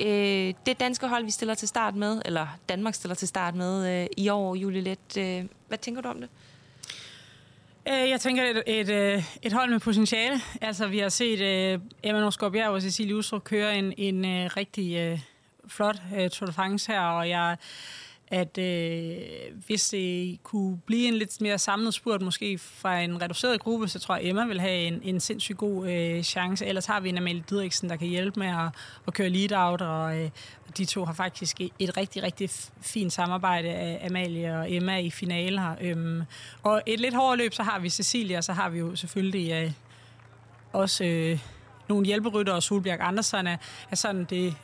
Øh, 0.00 0.54
det 0.66 0.80
danske 0.80 1.08
hold, 1.08 1.24
vi 1.24 1.30
stiller 1.30 1.54
til 1.54 1.68
start 1.68 1.94
med, 1.94 2.22
eller 2.24 2.46
Danmark 2.68 2.94
stiller 2.94 3.14
til 3.14 3.28
start 3.28 3.54
med 3.54 4.02
øh, 4.02 4.06
i 4.16 4.28
år, 4.28 4.54
Julie 4.54 4.80
Let. 4.80 5.16
Øh, 5.18 5.44
hvad 5.68 5.78
tænker 5.78 6.02
du 6.02 6.08
om 6.08 6.20
det? 6.20 6.28
Øh, 7.88 8.10
jeg 8.10 8.20
tænker, 8.20 8.42
et, 8.44 8.62
et, 8.66 8.90
øh, 8.90 9.22
et 9.42 9.52
hold 9.52 9.70
med 9.70 9.80
potentiale. 9.80 10.40
Altså, 10.60 10.86
vi 10.86 10.98
har 10.98 11.08
set 11.08 11.40
uh, 11.40 11.82
Emma 12.02 12.20
Norsgaard 12.20 12.56
og 12.56 12.82
Cecilie 12.82 13.16
Ustrup 13.16 13.44
køre 13.44 13.78
en, 13.78 13.92
en 13.96 14.24
uh, 14.24 14.56
rigtig 14.56 15.12
uh, 15.12 15.18
flot 15.68 15.96
uh, 16.12 16.28
Tour 16.28 16.46
de 16.46 16.52
France 16.52 16.92
her, 16.92 17.00
og 17.00 17.28
jeg 17.28 17.56
at 18.30 18.58
øh, 18.58 19.16
hvis 19.66 19.88
det 19.88 20.38
kunne 20.42 20.78
blive 20.86 21.08
en 21.08 21.14
lidt 21.14 21.40
mere 21.40 21.58
samlet 21.58 21.94
spurt, 21.94 22.22
måske 22.22 22.58
fra 22.58 23.00
en 23.00 23.22
reduceret 23.22 23.60
gruppe, 23.60 23.88
så 23.88 23.98
tror 23.98 24.16
jeg, 24.16 24.28
Emma 24.28 24.46
vil 24.46 24.60
have 24.60 24.78
en, 24.78 25.00
en 25.02 25.20
sindssygt 25.20 25.58
god 25.58 25.88
øh, 25.88 26.22
chance. 26.22 26.66
Ellers 26.66 26.86
har 26.86 27.00
vi 27.00 27.08
en 27.08 27.18
Amalie 27.18 27.44
Didriksen, 27.50 27.90
der 27.90 27.96
kan 27.96 28.08
hjælpe 28.08 28.40
med 28.40 28.48
at, 28.48 28.74
at 29.06 29.14
køre 29.14 29.28
lead-out, 29.28 29.80
og 29.80 30.18
øh, 30.18 30.30
de 30.78 30.84
to 30.84 31.04
har 31.04 31.12
faktisk 31.12 31.60
et 31.78 31.96
rigtig, 31.96 32.22
rigtig 32.22 32.50
fint 32.80 33.12
samarbejde 33.12 33.68
af 33.68 34.06
Amalie 34.06 34.58
og 34.58 34.72
Emma 34.72 34.98
i 34.98 35.10
finaler. 35.10 35.74
Øhm, 35.80 36.22
og 36.62 36.82
et 36.86 37.00
lidt 37.00 37.14
hårdere 37.14 37.36
løb, 37.36 37.54
så 37.54 37.62
har 37.62 37.78
vi 37.78 37.90
Cecilia, 37.90 38.36
og 38.36 38.44
så 38.44 38.52
har 38.52 38.68
vi 38.68 38.78
jo 38.78 38.96
selvfølgelig 38.96 39.52
øh, 39.52 39.72
også... 40.72 41.04
Øh, 41.04 41.38
nogle 41.90 42.06
hjælperytter, 42.06 42.52
og 42.52 42.62
Solbjerg 42.62 43.00
Andersen 43.00 43.46
er, 43.46 43.56
er 43.90 43.96
sådan 43.96 44.24
det 44.24 44.54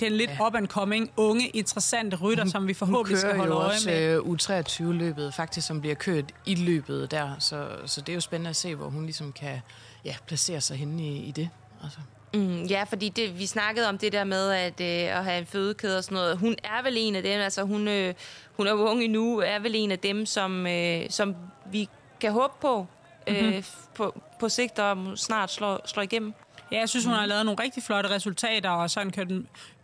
den 0.00 0.12
lidt 0.12 0.30
ja. 0.30 0.46
up 0.46 0.54
and 0.54 0.68
coming, 0.68 1.10
unge, 1.16 1.48
interessante 1.48 2.16
rytter, 2.16 2.44
hun, 2.44 2.50
som 2.50 2.68
vi 2.68 2.74
forhåbentlig 2.74 3.18
skal 3.18 3.36
holde 3.36 3.54
øje 3.54 3.76
med. 3.86 4.18
Hun 4.18 4.38
kører 4.38 4.62
jo 4.62 4.62
også 4.62 4.82
U23-løbet, 4.82 5.34
faktisk, 5.34 5.66
som 5.66 5.80
bliver 5.80 5.94
kørt 5.94 6.24
i 6.46 6.54
løbet 6.54 7.10
der, 7.10 7.38
så, 7.38 7.68
så 7.86 8.00
det 8.00 8.08
er 8.08 8.14
jo 8.14 8.20
spændende 8.20 8.50
at 8.50 8.56
se, 8.56 8.74
hvor 8.74 8.88
hun 8.88 9.04
ligesom 9.04 9.32
kan 9.32 9.60
ja, 10.04 10.16
placere 10.26 10.60
sig 10.60 10.76
henne 10.76 11.02
i, 11.02 11.16
i 11.16 11.30
det. 11.30 11.48
Altså. 11.82 11.98
Mm, 12.34 12.62
ja, 12.62 12.84
fordi 12.84 13.08
det, 13.08 13.38
vi 13.38 13.46
snakkede 13.46 13.88
om 13.88 13.98
det 13.98 14.12
der 14.12 14.24
med 14.24 14.50
at, 14.50 14.80
øh, 14.80 15.18
at 15.18 15.24
have 15.24 15.38
en 15.38 15.46
fødekæde 15.46 15.98
og 15.98 16.04
sådan 16.04 16.16
noget. 16.16 16.38
Hun 16.38 16.56
er 16.64 16.82
vel 16.82 16.94
en 16.98 17.16
af 17.16 17.22
dem, 17.22 17.40
altså 17.40 17.62
hun, 17.62 17.88
øh, 17.88 18.14
hun 18.56 18.66
er 18.66 18.70
jo 18.70 18.88
ung 18.88 19.04
endnu, 19.04 19.38
er 19.38 19.58
vel 19.58 19.72
en 19.74 19.90
af 19.90 19.98
dem, 19.98 20.26
som, 20.26 20.66
øh, 20.66 21.10
som 21.10 21.36
vi 21.72 21.88
kan 22.20 22.32
håbe 22.32 22.54
på, 22.60 22.86
øh, 23.26 23.44
mm-hmm. 23.44 23.64
på, 23.94 24.20
på 24.40 24.48
sigt 24.48 24.78
og 24.78 25.18
snart 25.18 25.52
slår, 25.52 25.80
slår 25.84 26.02
igennem. 26.02 26.34
Ja, 26.72 26.78
jeg 26.78 26.88
synes, 26.88 27.04
hun 27.04 27.14
har 27.14 27.26
lavet 27.26 27.46
nogle 27.46 27.62
rigtig 27.62 27.82
flotte 27.82 28.10
resultater, 28.10 28.70
og 28.70 28.90
sådan 28.90 29.10
kørt, 29.10 29.28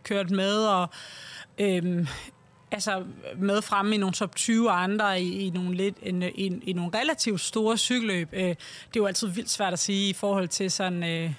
kørt 0.03 0.29
med, 0.31 0.65
og 0.65 0.89
øhm, 1.57 2.07
altså 2.71 3.03
med 3.37 3.61
fremme 3.61 3.95
i 3.95 3.97
nogle 3.97 4.13
top 4.13 4.35
20 4.35 4.69
og 4.69 4.83
andre 4.83 5.21
i, 5.21 5.45
i, 5.45 5.49
nogle 5.49 5.75
lidt, 5.75 5.95
i, 6.01 6.31
i, 6.35 6.59
i 6.63 6.73
nogle 6.73 6.91
relativt 6.99 7.41
store 7.41 7.77
cykelløb. 7.77 8.29
Øh, 8.33 8.41
det 8.43 8.49
er 8.49 8.55
jo 8.95 9.05
altid 9.05 9.27
vildt 9.27 9.49
svært 9.49 9.73
at 9.73 9.79
sige 9.79 10.09
i 10.09 10.13
forhold 10.13 10.47
til 10.47 10.71
sådan... 10.71 11.03
Øh, 11.03 11.33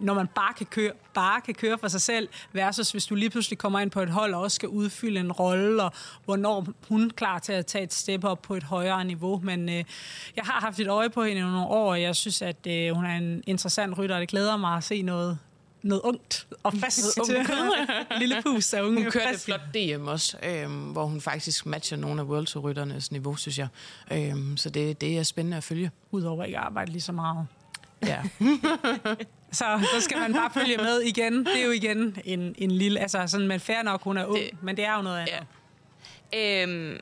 når 0.00 0.14
man 0.14 0.26
bare 0.26 0.54
kan, 0.54 0.66
køre, 0.66 0.92
bare 1.14 1.40
kan 1.40 1.54
køre 1.54 1.78
for 1.78 1.88
sig 1.88 2.00
selv, 2.00 2.28
versus 2.52 2.90
hvis 2.90 3.06
du 3.06 3.14
lige 3.14 3.30
pludselig 3.30 3.58
kommer 3.58 3.80
ind 3.80 3.90
på 3.90 4.00
et 4.00 4.10
hold 4.10 4.34
og 4.34 4.40
også 4.40 4.54
skal 4.54 4.68
udfylde 4.68 5.20
en 5.20 5.32
rolle, 5.32 5.82
og 5.82 5.92
hvornår 6.24 6.66
hun 6.88 7.06
er 7.06 7.12
klar 7.14 7.38
til 7.38 7.52
at 7.52 7.66
tage 7.66 7.84
et 7.84 7.94
step 7.94 8.24
op 8.24 8.42
på 8.42 8.54
et 8.54 8.62
højere 8.62 9.04
niveau. 9.04 9.40
Men 9.42 9.68
øh, 9.68 9.84
jeg 10.36 10.44
har 10.44 10.60
haft 10.60 10.80
et 10.80 10.88
øje 10.88 11.10
på 11.10 11.22
hende 11.22 11.40
i 11.40 11.44
nogle 11.44 11.66
år, 11.66 11.90
og 11.90 12.02
jeg 12.02 12.16
synes, 12.16 12.42
at 12.42 12.66
øh, 12.66 12.94
hun 12.94 13.04
er 13.04 13.16
en 13.16 13.42
interessant 13.46 13.98
rytter, 13.98 14.14
og 14.14 14.20
det 14.20 14.28
glæder 14.28 14.56
mig 14.56 14.76
at 14.76 14.84
se 14.84 15.02
noget, 15.02 15.38
noget 15.82 16.02
ungt 16.02 16.46
og 16.62 16.72
fast 16.74 17.16
noget 17.16 17.46
til 17.46 17.56
lille 18.20 18.42
pus 18.42 18.74
af 18.74 18.82
unge. 18.82 19.02
Hun 19.02 19.10
kørte 19.10 19.30
et 19.34 19.40
flot 19.40 19.60
DM 19.74 20.06
også, 20.06 20.36
øhm, 20.42 20.82
hvor 20.82 21.06
hun 21.06 21.20
faktisk 21.20 21.66
matcher 21.66 21.96
nogle 21.96 22.20
af 22.20 22.24
World 22.24 22.46
Tour-rytternes 22.46 23.12
niveau, 23.12 23.36
synes 23.36 23.58
jeg. 23.58 23.68
Øhm, 24.12 24.56
så 24.56 24.70
det, 24.70 25.00
det 25.00 25.18
er 25.18 25.22
spændende 25.22 25.56
at 25.56 25.64
følge. 25.64 25.90
Udover 26.10 26.44
ikke 26.44 26.58
at 26.58 26.64
arbejde 26.64 26.92
lige 26.92 27.02
så 27.02 27.12
meget. 27.12 27.46
Ja. 28.06 28.22
så 29.52 29.64
så 29.94 30.00
skal 30.00 30.18
man 30.18 30.32
bare 30.32 30.50
følge 30.54 30.76
med 30.76 31.00
igen. 31.00 31.46
Det 31.46 31.60
er 31.60 31.64
jo 31.64 31.70
igen 31.70 32.18
en, 32.24 32.54
en 32.58 32.70
lille... 32.70 33.00
Altså, 33.00 33.26
sådan, 33.26 33.48
men 33.48 33.60
fair 33.60 33.82
nok, 33.82 34.02
hun 34.02 34.16
er 34.16 34.26
ung, 34.26 34.38
det, 34.38 34.62
men 34.62 34.76
det 34.76 34.84
er 34.84 34.96
jo 34.96 35.02
noget 35.02 35.18
andet. 35.18 35.46
Ja. 36.32 36.62
Øhm, 36.62 37.00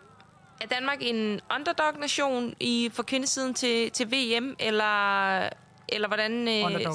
er 0.61 0.67
Danmark 0.67 0.99
en 1.01 1.41
underdog-nation 1.55 2.55
i, 2.61 2.91
for 2.93 3.03
kvindesiden 3.03 3.55
til, 3.55 3.91
til 3.91 4.07
VM, 4.07 4.57
eller, 4.59 5.49
eller 5.89 6.09
hvordan... 6.09 6.49
Øh, 6.49 6.65
underdog. 6.65 6.95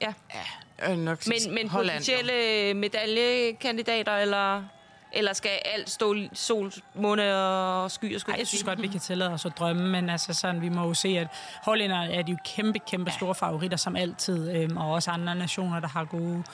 Ja. 0.00 0.14
ja 0.82 0.96
nok 0.96 1.18
men, 1.26 1.54
men 1.54 1.68
potentielle 1.68 2.74
medaljekandidater, 2.74 4.16
eller... 4.16 4.64
Eller 5.14 5.32
skal 5.32 5.50
alt 5.64 5.90
stå 5.90 6.14
sol, 6.32 6.72
måne 6.94 7.36
og 7.36 7.90
sky 7.90 8.14
og 8.14 8.20
sky? 8.20 8.30
jeg 8.38 8.46
synes 8.46 8.62
godt, 8.64 8.82
vi 8.82 8.86
kan 8.86 9.00
tillade 9.00 9.30
os 9.30 9.46
at 9.46 9.52
drømme, 9.58 9.88
men 9.88 10.10
altså 10.10 10.34
sådan, 10.34 10.60
vi 10.60 10.68
må 10.68 10.86
jo 10.86 10.94
se, 10.94 11.08
at 11.08 11.26
hollænder 11.62 11.96
er 11.96 12.22
de 12.22 12.32
jo 12.32 12.38
kæmpe, 12.44 12.78
kæmpe 12.78 13.10
store 13.10 13.34
favoritter, 13.34 13.76
som 13.76 13.96
altid, 13.96 14.56
øhm, 14.56 14.76
og 14.76 14.92
også 14.92 15.10
andre 15.10 15.34
nationer, 15.34 15.80
der 15.80 15.88
har 15.88 16.04
gode 16.04 16.44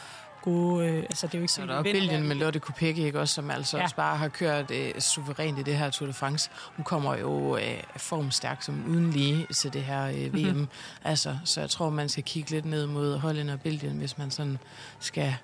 gode... 0.42 0.86
Øh, 0.86 0.96
altså, 0.96 1.26
det 1.26 1.34
er 1.34 1.38
jo 1.38 1.42
ikke 1.42 1.52
så 1.52 1.66
der 1.66 1.74
er 1.74 1.82
Belgien 1.82 2.28
med 2.28 2.36
Lotte 2.36 2.58
Kopecky, 2.58 2.98
ikke 2.98 3.20
også, 3.20 3.34
som 3.34 3.50
altså 3.50 3.76
ja. 3.76 3.82
også 3.82 3.96
bare 3.96 4.16
har 4.16 4.28
kørt 4.28 4.70
øh, 4.70 5.00
suverænt 5.00 5.58
i 5.58 5.62
det 5.62 5.76
her 5.76 5.90
Tour 5.90 6.06
de 6.06 6.12
France. 6.12 6.50
Hun 6.76 6.84
kommer 6.84 7.16
jo 7.16 7.56
øh, 7.56 7.82
formstærk 7.96 8.62
som 8.62 8.84
uden 8.88 9.10
lige 9.10 9.46
til 9.54 9.72
det 9.72 9.82
her 9.82 10.06
øh, 10.06 10.34
VM. 10.34 10.46
Mm-hmm. 10.46 10.68
Altså, 11.04 11.38
så 11.44 11.60
jeg 11.60 11.70
tror, 11.70 11.90
man 11.90 12.08
skal 12.08 12.24
kigge 12.24 12.50
lidt 12.50 12.64
ned 12.64 12.86
mod 12.86 13.18
Holland 13.18 13.50
og 13.50 13.60
Belgien, 13.60 13.98
hvis 13.98 14.18
man 14.18 14.30
sådan 14.30 14.58
skal 15.00 15.34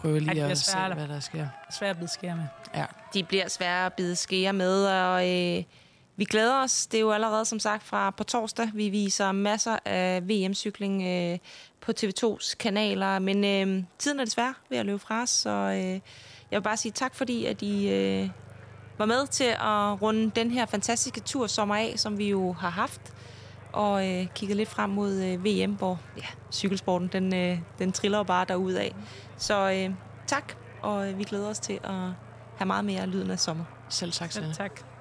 prøve 0.00 0.20
lige 0.20 0.44
at 0.44 0.58
se, 0.58 0.76
hvad 0.94 1.08
der 1.08 1.20
sker. 1.20 1.46
Svært 1.70 1.90
at 1.90 1.96
bide 1.96 2.10
skære 2.10 2.36
med. 2.36 2.44
Ja. 2.74 2.86
De 3.14 3.24
bliver 3.24 3.48
svære 3.48 3.86
at 3.86 3.92
bide 3.92 4.16
skære 4.16 4.52
med, 4.52 4.86
og 4.86 5.30
øh, 5.30 5.64
vi 6.16 6.24
glæder 6.24 6.62
os. 6.62 6.86
Det 6.86 6.98
er 6.98 7.00
jo 7.00 7.12
allerede, 7.12 7.44
som 7.44 7.58
sagt, 7.58 7.82
fra 7.82 8.10
på 8.10 8.24
torsdag. 8.24 8.70
Vi 8.74 8.88
viser 8.88 9.32
masser 9.32 9.78
af 9.84 10.28
VM-cykling 10.28 11.02
øh, 11.02 11.38
på 11.80 11.92
TV2's 12.00 12.56
kanaler, 12.56 13.18
men 13.18 13.44
øh, 13.44 13.84
tiden 13.98 14.20
er 14.20 14.24
desværre 14.24 14.54
ved 14.70 14.78
at 14.78 14.86
løbe 14.86 14.98
fra 14.98 15.22
os, 15.22 15.30
så 15.30 15.50
øh, 15.50 16.00
jeg 16.50 16.60
vil 16.60 16.62
bare 16.62 16.76
sige 16.76 16.92
tak, 16.92 17.14
fordi 17.14 17.44
at 17.44 17.62
I 17.62 17.88
øh, 17.88 18.28
var 18.98 19.06
med 19.06 19.26
til 19.26 19.44
at 19.44 20.02
runde 20.02 20.30
den 20.36 20.50
her 20.50 20.66
fantastiske 20.66 21.20
tur 21.20 21.46
sommer 21.46 21.76
af, 21.76 21.94
som 21.96 22.18
vi 22.18 22.28
jo 22.28 22.52
har 22.52 22.70
haft 22.70 23.13
og 23.74 24.08
øh, 24.08 24.26
kigget 24.34 24.56
lidt 24.56 24.68
frem 24.68 24.90
mod 24.90 25.12
øh, 25.12 25.44
VM, 25.44 25.72
hvor 25.72 26.00
ja, 26.16 26.26
cykelsporten 26.52 27.08
den, 27.08 27.34
øh, 27.34 27.58
den 27.78 27.92
triller 27.92 28.22
bare 28.22 28.44
derudad. 28.48 28.90
Så 29.36 29.70
øh, 29.70 29.94
tak, 30.26 30.52
og 30.82 31.10
øh, 31.10 31.18
vi 31.18 31.24
glæder 31.24 31.48
os 31.48 31.58
til 31.58 31.80
at 31.84 31.90
have 32.56 32.66
meget 32.66 32.84
mere 32.84 33.06
lyden 33.06 33.30
af 33.30 33.38
sommer. 33.38 33.64
Selv 33.88 34.12
tak, 34.12 34.32
Selv 34.32 34.54
tak. 34.54 34.93